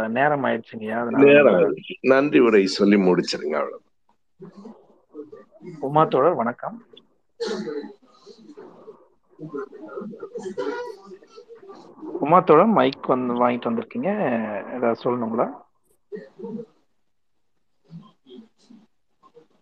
நேரம் 0.08 0.44
ஆயிடுச்சுங்கய்யா 0.44 1.00
நேரம். 1.26 1.76
நன்றி 2.02 2.40
உரை 2.40 2.66
சொல்லி 2.66 2.98
முடிச்சிருங்க 2.98 3.56
அவ்வளவு. 3.62 3.82
உமா 5.80 6.06
தோழர் 6.06 6.36
வணக்கம். 6.36 6.78
உமா 12.22 12.40
தோழர் 12.40 12.76
மைக் 12.80 13.06
வந்து 13.06 13.34
வாங்கிட்டு 13.34 13.70
வந்திருக்கீங்க. 13.70 14.10
ஏதாவது 14.74 15.02
சொல்லணுங்களா? 15.04 15.48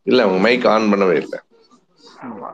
இல்ல 0.04 0.28
உங்க 0.28 0.40
மைக் 0.40 0.68
ஆன் 0.68 0.90
பண்ணவே 0.92 1.16
இல்லை. 1.24 1.40
ஆமா. 2.24 2.50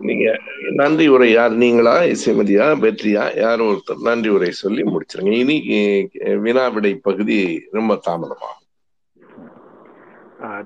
நீங்க 0.00 0.26
நன்றி 0.72 1.08
உரை 1.08 1.32
யார்? 1.32 1.52
நீங்களா? 1.54 1.94
இசைமதியா 2.12 2.66
வெற்றியா? 2.84 3.24
யார் 3.36 3.60
ஒருத்தர் 3.62 4.02
நன்றி 4.02 4.28
உரை 4.28 4.50
சொல்லி 4.54 4.82
முடிச்சிருங்க. 4.84 5.32
இனி 5.34 5.56
அஹ், 6.20 6.38
வினா 6.38 6.68
விடை 6.68 6.94
பகுதி 7.00 7.38
ரொம்ப 7.70 8.00
தாமதமாகும். 8.06 8.58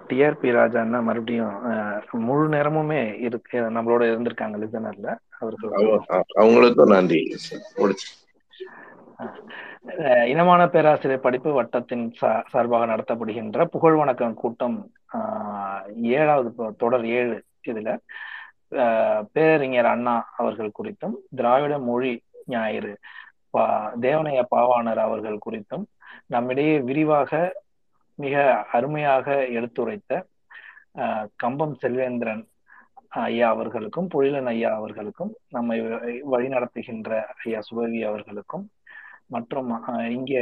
டிஆர்பி 0.08 0.50
ராஜான்னா 0.52 1.02
மறுபடியும் 1.02 1.56
முழு 2.20 2.48
நேரமுமே 2.48 3.00
இருக்கு. 3.20 3.58
நம்மளோட 3.70 4.02
இருந்திருக்காங்க 4.06 4.56
லிசனர்ல. 4.62 5.08
அவங்களுக்கும் 6.38 6.86
நன்றி. 6.88 7.20
முடிச்சு. 7.76 8.08
இனமான 10.26 10.68
பேராசிரியர் 10.68 11.20
படிப்பு 11.20 11.52
வட்டத்தின் 11.52 12.06
சார்பாக 12.50 12.86
நடத்தப்படுகின்ற 12.86 13.64
புகழ் 13.66 13.94
வணக்கம் 13.94 14.34
கூட்டம் 14.34 14.78
ஏழாவது 16.14 16.48
தொடர் 16.76 17.06
ஏழு 17.10 17.36
இதுல. 17.68 17.90
பேரறிஞர் 19.32 19.88
அண்ணா 19.90 20.14
அவர்கள் 20.36 20.76
குறித்தும் 20.76 21.16
திராவிட 21.36 21.74
மொழி 21.84 22.12
ஞாயிறு 22.46 22.92
பா 23.54 23.62
தேவனைய 24.02 24.40
பாவாணர் 24.50 25.00
அவர்கள் 25.02 25.44
குறித்தும் 25.44 25.84
நம்மிடையே 26.26 26.74
விரிவாக 26.86 27.30
மிக 28.18 28.34
அருமையாக 28.72 29.26
எடுத்துரைத்த 29.56 30.12
அஹ், 30.98 31.26
கம்பம் 31.36 31.74
செல்வேந்திரன் 31.80 32.44
ஐயா 33.24 33.46
அவர்களுக்கும் 33.54 34.08
பொழிலன் 34.12 34.50
ஐயா 34.50 34.70
அவர்களுக்கும் 34.76 35.32
நம்மை 35.50 35.76
வ- 35.84 36.00
வழிநடத்துகின்ற 36.32 37.10
ஐயா 37.42 37.60
சுபவி 37.66 38.00
அவர்களுக்கும் 38.04 38.64
மற்றும் 39.30 39.70
அஹ், 39.82 40.10
இங்க 40.10 40.32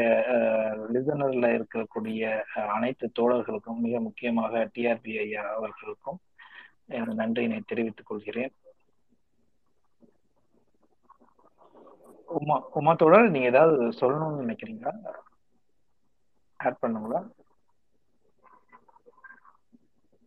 லிசனர்ல 0.94 1.46
இருக்கக்கூடிய 1.56 2.22
அஹ், 2.52 2.70
அனைத்து 2.74 3.06
தோழர்களுக்கும் 3.18 3.82
மிக 3.82 4.00
முக்கியமாக 4.00 4.64
டிஆர்பி 4.74 5.14
ஐயா 5.20 5.44
அவர்களுக்கும் 5.56 6.20
எனது 6.88 7.14
நன்றியினை 7.14 7.58
தெரிவித்துக் 7.64 8.06
கொள்கிறேன். 8.06 8.54
உமா 12.28 12.56
உமா 12.72 12.92
தோழர் 12.94 13.30
நீங்க 13.30 13.50
ஏதாவது 13.52 13.76
சொல்லணும்னு 14.00 14.42
நினைக்கிறீங்களா? 14.42 14.94
ஆட் 16.60 16.80
பண்ணுங்களா 16.80 17.20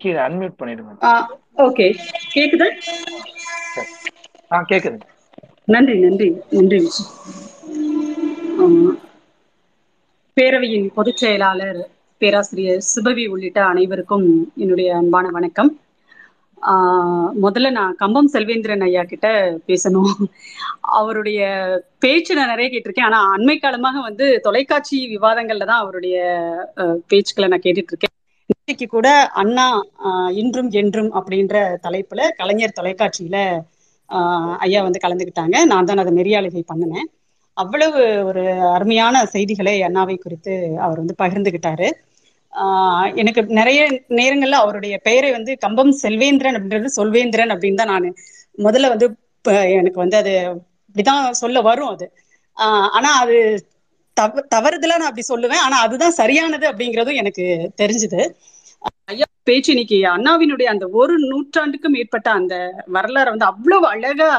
கீழே 0.01 0.19
அன்மியூட் 0.25 0.57
பண்ணிடுங்க. 0.57 0.93
ஓகே 1.57 1.87
கேக்குதா? 2.33 2.67
ஆ 4.51 4.59
கேக்குது. 4.69 4.99
நன்றி 5.67 5.95
நன்றி 5.99 6.27
நன்றி. 6.51 6.79
பேரவையின் 10.37 10.85
பொதுச் 10.93 11.17
செயலாளர் 11.17 11.79
பேராசிரியர் 12.21 12.85
சுபவி 12.87 13.25
உள்ளிட்ட 13.27 13.59
அனைவருக்கும் 13.65 14.27
என்னுடைய 14.55 14.95
அன்பான 14.97 15.27
வணக்கம். 15.29 15.71
முதல்ல 17.43 17.69
நான் 17.77 17.97
கம்பம் 18.01 18.29
செல்வேந்திரன் 18.35 18.85
ஐயா 18.87 19.03
கிட்ட 19.11 19.27
பேசணும். 19.69 20.13
அவருடைய 20.99 21.39
பேச்சு 22.03 22.31
நான் 22.37 22.51
நிறைய 22.53 22.67
கேட்டிருக்கேன். 22.71 23.09
ஆனா 23.09 23.19
அண்மை 23.35 23.55
காலமாக 23.57 24.01
வந்து 24.07 24.25
தொலைக்காட்சி 24.47 24.97
விவாதங்கள்ல 25.13 25.67
தான் 25.71 25.83
அவருடைய 25.83 26.17
பேச்சுக்களை 27.11 27.49
நான் 27.53 27.65
கேட்டுட்டு 27.65 27.93
இருக்கேன் 27.93 28.13
இன்னைக்கு 28.53 28.85
கூட 28.95 29.07
அண்ணா 29.41 29.67
இன்றும் 30.41 30.69
என்றும் 30.81 31.11
அப்படின்ற 31.19 31.55
தலைப்புல 31.85 32.21
கலைஞர் 32.39 32.77
தொலைக்காட்சியில 32.79 33.37
ஐயா 34.65 34.79
வந்து 34.87 35.03
கலந்துக்கிட்டாங்க. 35.03 35.57
நான் 35.71 35.87
தான் 35.89 36.01
அதை 36.03 36.11
மெரியாளுகை 36.19 36.63
பண்ணினேன். 36.71 37.07
அவ்வளவு 37.57 38.01
ஒரு 38.29 38.43
அருமையான 38.75 39.23
செய்திகளை 39.35 39.73
அண்ணாவை 39.87 40.15
குறித்து 40.17 40.53
அவர் 40.85 41.01
வந்து 41.01 41.15
பகிர்ந்துகிட்டாரு. 41.23 41.87
ஆஹ் 42.57 43.09
எனக்கு 43.21 43.41
நிறைய 43.59 43.79
நேரங்கள்ல 44.17 44.59
அவருடைய 44.61 44.95
பெயரை 45.03 45.29
வந்து 45.31 45.51
கம்பம் 45.65 45.91
செல்வேந்திரன் 46.03 46.57
அப்படின்றது 46.57 46.89
சொல்வேந்திரன் 46.97 47.53
அப்படின்னு 47.53 47.81
தான் 47.81 47.93
நான் 47.93 48.07
முதல்ல 48.57 48.89
வந்து 48.93 49.07
எனக்கு 49.77 49.99
வந்து 50.03 50.17
அது 50.17 50.33
இப்படிதான் 50.87 51.23
சொல்ல 51.41 51.57
வரும் 51.61 51.91
அது. 51.93 52.05
ஆஹ் 52.57 52.89
ஆனா 52.95 53.09
அது 53.23 53.37
தவ 54.17 54.41
தவறுதலா 54.53 54.95
நான் 54.95 55.09
அப்படி 55.09 55.25
சொல்லுவேன். 55.27 55.63
ஆனா 55.65 55.77
அதுதான் 55.85 56.17
சரியானது 56.19 56.65
அப்படிங்கிறதும் 56.69 57.19
எனக்கு 57.21 57.43
தெரிஞ்சுது. 57.79 58.21
ஐயா 59.07 59.27
பேச்சு 59.47 59.69
இன்னைக்கு 59.73 59.97
அண்ணாவினுடைய 60.13 60.67
அந்த 60.73 60.85
ஒரு 60.99 61.13
நூற்றாண்டுக்கும் 61.25 61.95
மேற்பட்ட 61.95 62.29
அந்த 62.39 62.55
வரலாறை 62.95 63.29
வந்து 63.33 63.49
அவ்வளவு 63.51 63.85
அழகா 63.93 64.29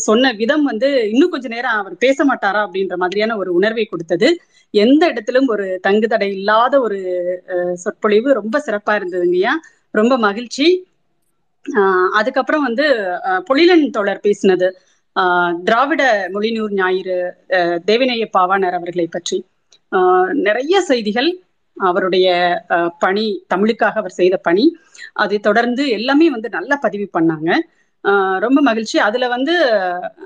சொன்ன 0.00 0.32
விதம் 0.32 0.64
வந்து 0.64 1.08
இன்னும் 1.08 1.30
கொஞ்ச 1.30 1.48
நேரம் 1.48 1.78
அவர் 1.78 1.94
பேச 1.96 2.24
மாட்டாரா 2.24 2.60
அப்படின்ற 2.66 2.96
மாதிரியான 2.96 3.36
ஒரு 3.36 3.54
உணர்வை 3.54 3.84
கொடுத்தது. 3.84 4.28
எந்த 4.74 5.06
இடத்திலும் 5.06 5.48
ஒரு 5.48 5.80
தங்குதடை 5.86 6.28
இல்லாத 6.32 6.80
ஒரு 6.80 6.98
அஹ், 7.54 7.74
சொற்பொழிவு 7.74 8.32
ரொம்ப 8.34 8.62
சிறப்பா 8.66 8.94
இருந்ததுங்கய்யா 8.94 9.54
ரொம்ப 9.94 10.16
மகிழ்ச்சி. 10.18 10.66
ஆஹ் 11.66 12.10
அதுக்கப்புறம் 12.12 12.62
வந்து 12.62 12.86
அஹ், 13.24 13.42
பொழிலன் 13.48 13.90
தோழர் 13.90 14.24
பேசினது. 14.24 14.68
ஆஹ், 15.16 15.54
திராவிட 15.64 16.02
மொழிநூர் 16.32 16.72
ஞாயிறு 16.72 17.18
அஹ், 17.50 17.78
தேவிநேய 17.84 18.26
பாவாணர் 18.36 18.72
அவர்களை 18.72 19.06
பற்றி. 19.08 19.38
ஆஹ், 19.92 20.30
நிறைய 20.40 20.80
செய்திகள் 20.82 21.30
அவருடைய 21.76 22.28
அஹ், 22.68 22.90
பணி 22.98 23.26
தமிழுக்காக 23.48 23.96
அவர் 23.96 24.12
செய்த 24.12 24.36
பணி. 24.40 24.64
அதை 25.16 25.38
தொடர்ந்து 25.40 25.88
எல்லாமே 25.90 26.30
வந்து 26.30 26.48
நல்லா 26.50 26.78
பதிவு 26.80 27.08
பண்ணாங்க. 27.12 27.50
ஆஹ் 27.50 27.79
ரொம்ப 28.38 28.58
மகிழ்ச்சி. 28.60 28.98
அதுல 28.98 29.28
வந்து 29.28 29.54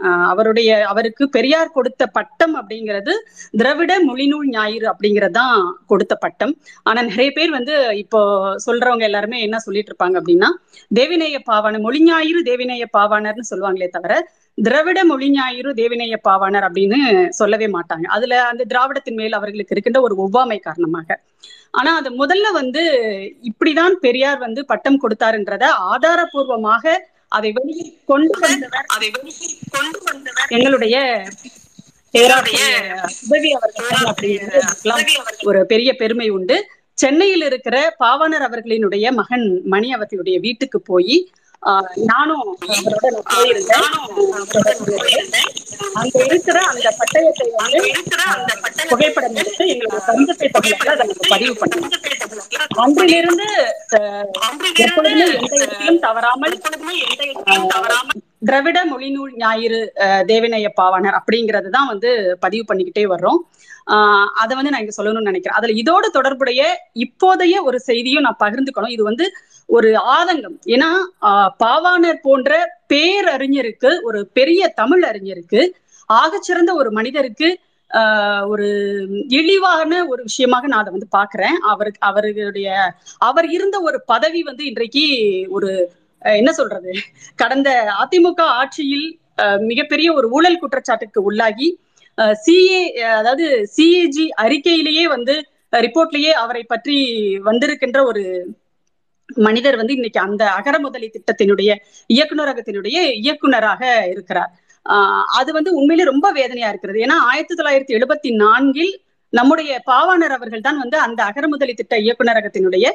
ஆஹ் 0.02 0.26
அவருடைய 0.32 0.70
அவருக்கு 0.86 1.28
பெரியார் 1.28 1.70
கொடுத்த 1.70 2.06
பட்டம் 2.06 2.54
அப்படிங்கிறது 2.60 3.12
திராவிட 3.52 3.92
மொழிநூல் 4.04 4.48
ஞாயிறு 4.48 4.86
அப்படிங்கறதுதான் 4.92 5.56
கொடுத்த 5.86 6.14
பட்டம். 6.14 6.52
ஆனா 6.82 7.02
நிறைய 7.02 7.30
பேர் 7.30 7.50
வந்து 7.50 7.74
இப்போ 7.96 8.20
சொல்றவங்க 8.66 9.00
எல்லாருமே 9.00 9.40
என்ன 9.40 9.58
சொல்லிட்டு 9.58 9.92
இருப்பாங்க 9.92 10.16
அப்படின்னா 10.20 10.50
தேவிநேய 10.94 11.38
பாவாணர் 11.50 11.80
மொழி 11.80 12.02
ஞாயிறு 12.02 12.42
தேவிநேய 12.42 12.84
பாவாணர்னு 12.98 13.50
சொல்லுவாங்களே 13.50 13.88
தவிர 13.88 14.14
திராவிட 14.58 15.04
மொழி 15.04 15.30
ஞாயிறு 15.30 15.74
தேவிநேய 15.74 16.16
பாவாணர் 16.28 16.66
அப்படின்னு 16.68 16.98
சொல்லவே 17.28 17.66
மாட்டாங்க. 17.66 18.06
அதுல 18.08 18.34
அந்த 18.44 18.64
திராவிடத்தின் 18.64 19.14
மேல் 19.14 19.32
அவர்களுக்கு 19.32 19.74
இருக்கின்ற 19.74 20.00
ஒரு 20.00 20.16
ஒவ்வாமை 20.24 20.58
காரணமாக. 20.60 21.08
ஆனா 21.70 21.96
அது 21.96 22.10
முதல்ல 22.10 22.52
வந்து 22.52 22.82
இப்படிதான் 23.42 23.94
பெரியார் 24.00 24.38
வந்து 24.38 24.64
பட்டம் 24.64 25.00
கொடுத்தாருன்றத 25.00 25.64
ஆதாரபூர்வமாக 25.94 26.84
அதை 27.28 27.52
வெளியே 27.52 27.84
கொண்டு 28.04 28.38
வந்தவர் 28.40 28.86
அதை 28.86 29.10
வெளியே 29.10 29.48
கொண்டு 29.70 29.98
வந்தவர் 30.04 30.50
எங்களுடைய 30.50 30.96
உதவி 33.26 33.50
அவர்கள் 33.52 34.06
அப்படிங்கிறது 34.06 34.60
ஒரு 35.44 35.66
பெரிய 35.66 35.90
பெருமை 35.96 36.28
உண்டு. 36.28 36.56
சென்னையில் 36.98 37.42
இருக்கிற 37.42 37.96
பாவாணர் 38.00 38.44
அவர்களினுடைய 38.44 39.12
மகன் 39.12 39.62
மணி 39.64 39.92
அவர்களுடைய 39.92 40.38
வீட்டுக்கு 40.38 40.82
போய் 40.82 41.16
நானும் 42.08 42.46
அவரோட 42.70 43.06
நான் 43.12 43.28
போயிருந்தேன். 43.32 43.86
அங்க 45.94 46.18
இருக்கிற 46.24 46.58
அந்த 46.70 46.88
பட்டயத்தை 46.98 47.46
வந்து 47.54 47.80
புகைப்படம் 48.90 49.36
எடுத்து 49.36 49.64
எங்களுடைய 49.68 50.00
கருந்தத்தை 50.06 50.48
பகுதியில் 50.50 50.92
அதை 50.94 51.06
பதிவு 51.30 51.54
பண்ணோம். 51.60 51.90
அன்றிலிருந்து 52.78 53.48
எப்பொழுதுமே 54.78 55.26
எந்த 55.34 55.54
இடத்திலும் 55.58 56.02
தவறாமல் 56.04 56.56
ஆஹ், 57.50 57.70
திராவிட 58.44 58.78
மொழிநூல் 58.84 59.32
ஞாயிறு 59.36 59.80
ஆஹ், 60.04 60.22
தேவநேய 60.26 60.68
பாவாணர் 60.78 61.18
அப்படிங்கிறது 61.18 61.68
தான் 61.70 61.90
வந்து 61.90 62.10
பதிவு 62.40 62.64
பண்ணிக்கிட்டே 62.68 63.04
வர்றோம். 63.12 63.40
ஆஹ் 63.86 64.28
அதை 64.40 64.52
வந்து 64.56 64.72
நான் 64.72 64.82
இங்க 64.82 64.94
சொல்லணும்னு 64.96 65.30
நினைக்கிறேன். 65.30 65.58
அதுல 65.58 65.74
இதோட 65.80 66.04
தொடர்புடைய 66.12 66.60
இப்போதைய 67.04 67.56
ஒரு 67.62 67.78
செய்தியும் 67.80 68.26
நான் 68.26 68.40
பகிர்ந்துக்கணும். 68.40 68.94
இது 68.94 69.02
வந்து 69.02 69.26
ஒரு 69.68 69.88
ஆதங்கம். 70.14 70.56
ஏன்னா 70.74 70.88
பாவாணர் 71.62 72.20
போன்ற 72.22 72.52
பேரறிஞருக்கு 72.92 73.90
ஒரு 74.02 74.20
பெரிய 74.32 74.62
தமிழ் 74.74 75.04
அறிஞருக்கு 75.04 75.60
ஆகச்சிறந்த 76.10 76.72
ஒரு 76.74 76.90
மனிதருக்கு 76.92 77.48
ஒரு 78.48 78.68
இழிவான 79.34 79.90
ஒரு 80.06 80.20
விஷயமாக 80.22 80.66
நான் 80.66 80.82
அதை 80.82 80.92
வந்து 80.92 81.08
பாக்குறேன் 81.12 81.56
அவருக்கு 81.70 82.00
அவர்களுடைய 82.02 82.68
அவர் 83.20 83.46
இருந்த 83.50 83.76
ஒரு 83.80 83.98
பதவி 84.06 84.40
வந்து 84.42 84.64
இன்றைக்கு 84.66 85.04
ஒரு 85.50 85.70
என்ன 86.24 86.52
சொல்றது? 86.52 86.92
கடந்த 87.36 87.68
அதிமுக 88.02 88.40
ஆட்சியில் 88.58 89.06
மிகப்பெரிய 89.62 90.08
ஒரு 90.12 90.26
ஊழல் 90.30 90.58
குற்றச்சாட்டுக்கு 90.58 91.20
உள்ளாகி 91.22 91.68
சிஏ 92.44 92.82
அதாவது 93.12 93.44
சிஏஜி 93.76 94.26
அறிக்கையிலேயே 94.42 95.04
வந்து 95.06 95.34
ரிப்போர்ட்லயே 95.76 96.32
அவரை 96.42 96.62
பற்றி 96.64 96.96
வந்திருக்கின்ற 97.44 98.04
ஒரு 98.04 98.22
மனிதர் 99.38 99.76
வந்து 99.76 99.94
இன்னைக்கு 99.94 100.20
அந்த 100.20 100.44
அகர 100.50 100.78
முதலி 100.78 101.08
திட்டத்தினுடைய 101.08 101.70
இயக்குநரகத்தினுடைய 102.10 102.96
இயக்குனராக 103.20 103.82
இருக்கிறார். 104.10 104.50
ஆஹ் 104.86 105.24
அது 105.38 105.50
வந்து 105.52 105.70
உண்மையிலே 105.74 106.04
ரொம்ப 106.04 106.26
வேதனையா 106.32 106.68
இருக்கிறது. 106.68 106.98
ஏன்னா 106.98 107.16
ஆயிரத்தி 107.30 107.54
தொள்ளாயிரத்தி 107.54 107.94
எழுபத்தி 107.98 108.30
நான்கில் 108.36 108.92
நம்முடைய 109.32 109.80
பாவாணர் 109.86 110.34
அவர்கள் 110.36 110.60
தான் 110.60 110.78
வந்து 110.78 110.96
அந்த 110.98 111.20
அகரமுதலி 111.24 111.74
திட்ட 111.74 111.94
இயக்குநரகத்தினுடைய 111.98 112.86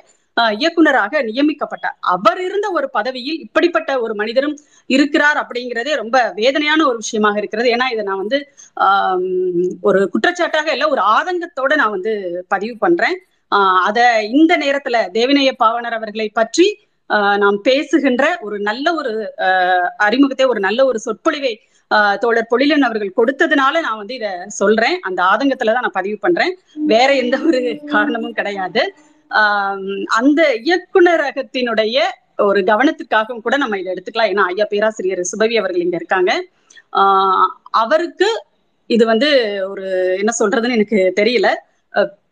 இயக்குனராக 0.52 1.24
நியமிக்கப்பட்டார். 1.24 1.98
அவர் 2.00 2.42
இருந்த 2.42 2.70
ஒரு 2.72 2.90
பதவியில் 2.90 3.40
இப்படிப்பட்ட 3.40 4.00
ஒரு 4.02 4.16
மனிதரும் 4.16 4.58
இருக்கிறார் 4.88 5.40
அப்படிங்கிறதே 5.44 5.96
ரொம்ப 5.96 6.32
வேதனையான 6.36 6.88
ஒரு 6.88 6.96
விஷயமாக 6.96 7.38
இருக்கிறது. 7.38 7.70
ஏன்னா 7.70 7.88
இதை 7.92 8.04
நான் 8.04 8.18
வந்து 8.18 8.40
ஆஹ் 8.80 9.70
ஒரு 9.82 10.12
குற்றச்சாட்டாக 10.14 10.68
இல்லை 10.68 10.88
ஒரு 10.88 11.02
ஆதங்கத்தோட 11.02 11.76
நான் 11.76 11.90
வந்து 11.90 12.46
பதிவு 12.48 12.78
பண்றேன். 12.78 13.18
ஆஹ் 13.56 13.82
அத 13.86 14.00
இந்த 14.24 14.58
நேரத்துல 14.58 14.98
தேவிநேய 15.14 15.52
பாவனர் 15.58 15.94
அவர்களை 15.94 16.30
பற்றி 16.30 16.68
ஆஹ் 17.10 17.38
நாம் 17.38 17.62
பேசுகின்ற 17.62 18.38
ஒரு 18.42 18.60
நல்ல 18.60 18.96
ஒரு 18.96 19.34
ஆஹ் 19.38 19.88
அறிமுகத்தை 19.98 20.46
ஒரு 20.46 20.60
நல்ல 20.60 20.86
ஒரு 20.86 21.00
சொற்பொழிவை 21.00 21.54
ஆஹ் 21.96 22.18
தோழர் 22.18 22.48
பொழிலன் 22.56 22.88
அவர்கள் 22.88 23.18
கொடுத்ததுனால 23.18 23.80
நான் 23.82 23.98
வந்து 23.98 24.16
இத 24.16 24.46
சொல்றேன். 24.48 25.00
அந்த 25.00 25.24
ஆதங்கத்துலதான் 25.24 25.86
நான் 25.86 25.98
பதிவு 26.00 26.18
பண்றேன். 26.20 26.58
வேற 26.74 27.16
எந்த 27.16 27.38
ஒரு 27.40 27.82
காரணமும் 27.86 28.34
கிடையாது. 28.34 28.96
அந்த 30.06 30.60
இயக்குனரகத்தினுடைய 30.64 32.00
ஒரு 32.38 32.62
கவனத்திற்காகவும் 32.62 33.42
கூட 33.42 33.58
நம்ம 33.58 33.80
இதை 33.80 33.94
எடுத்துக்கலாம். 33.94 34.34
ஏன்னா 34.34 34.44
ஐயா 34.44 34.66
பேராசிரியர் 34.70 35.20
சுபவி 35.20 35.54
அவர்கள் 35.54 35.82
இங்க 35.82 35.96
இருக்காங்க. 35.96 36.46
ஆஹ் 36.94 37.48
அவருக்கு 37.72 38.44
இது 38.86 39.06
வந்து 39.06 39.60
ஒரு 39.70 40.16
என்ன 40.18 40.32
சொல்றதுன்னு 40.40 40.72
எனக்கு 40.72 41.14
தெரியல. 41.16 41.48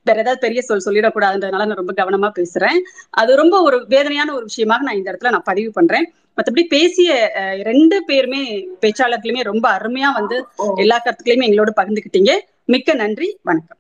வேற 0.04 0.20
ஏதாவது 0.20 0.39
பெரிய 0.39 0.62
சொல் 0.62 0.84
சொல்லிடக்கூடாதுன்றதுனால 0.86 1.66
நான் 1.66 1.86
ரொம்ப 1.86 2.04
கவனமா 2.04 2.32
பேசுறேன். 2.32 2.80
அது 3.10 3.36
ரொம்ப 3.36 3.62
ஒரு 3.62 3.86
வேதனையான 3.88 4.34
ஒரு 4.34 4.43
விஷயமாக 4.43 4.84
நான் 4.84 4.95
இந்த 4.95 5.12
இடத்துல 5.12 5.30
நான் 5.30 5.41
பதிவு 5.45 5.72
பண்றேன். 5.72 6.14
மற்றபடி 6.38 6.64
பேசிய 6.64 7.32
ரெண்டு 7.64 8.04
பேருமே 8.04 8.68
பேச்சாளர்களுமே 8.82 9.41
ரொம்ப 9.41 9.78
அருமையா 9.78 10.14
வந்து 10.14 10.45
எல்லா 10.76 11.02
கருத்துக்களையுமே 11.06 11.48
எங்களோட 11.50 11.68
பகிர்ந்துக்கிட்டீங்க 11.76 12.39
மிக்க 12.66 12.93
நன்றி. 12.93 13.38
வணக்கம். 13.41 13.78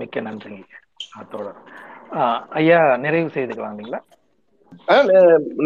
மிக்க 0.00 0.20
நன்றிங்க. 0.20 0.64
தோழர் 1.30 1.60
ஐயா 2.60 2.80
நிறைவு 3.04 3.28
செய்துக்கலாம் 3.34 3.74
இல்லைங்களா 3.76 4.02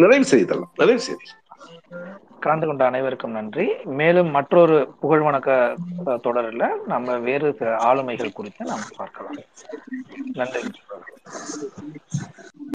நிறைவு 0.03 0.27
செய்தலாம் 0.33 0.73
நிறைவு 0.81 1.01
செய்து. 1.07 1.25
கலந்து 2.45 2.67
கொண்ட 2.67 2.83
அனைவருக்கும் 2.91 3.37
நன்றி. 3.39 3.67
மேலும் 4.01 4.31
மற்றொரு 4.37 4.77
புகழ் 5.01 5.25
வணக்க 5.27 5.51
தொடரில் 6.27 6.69
நம்ம 6.93 7.17
வேறு 7.29 7.49
ஆளுமைகள் 7.89 8.37
குறித்து 8.39 8.65
நாம் 8.71 8.87
பார்க்கலாம். 8.99 9.39
நன்றி. 10.39 10.63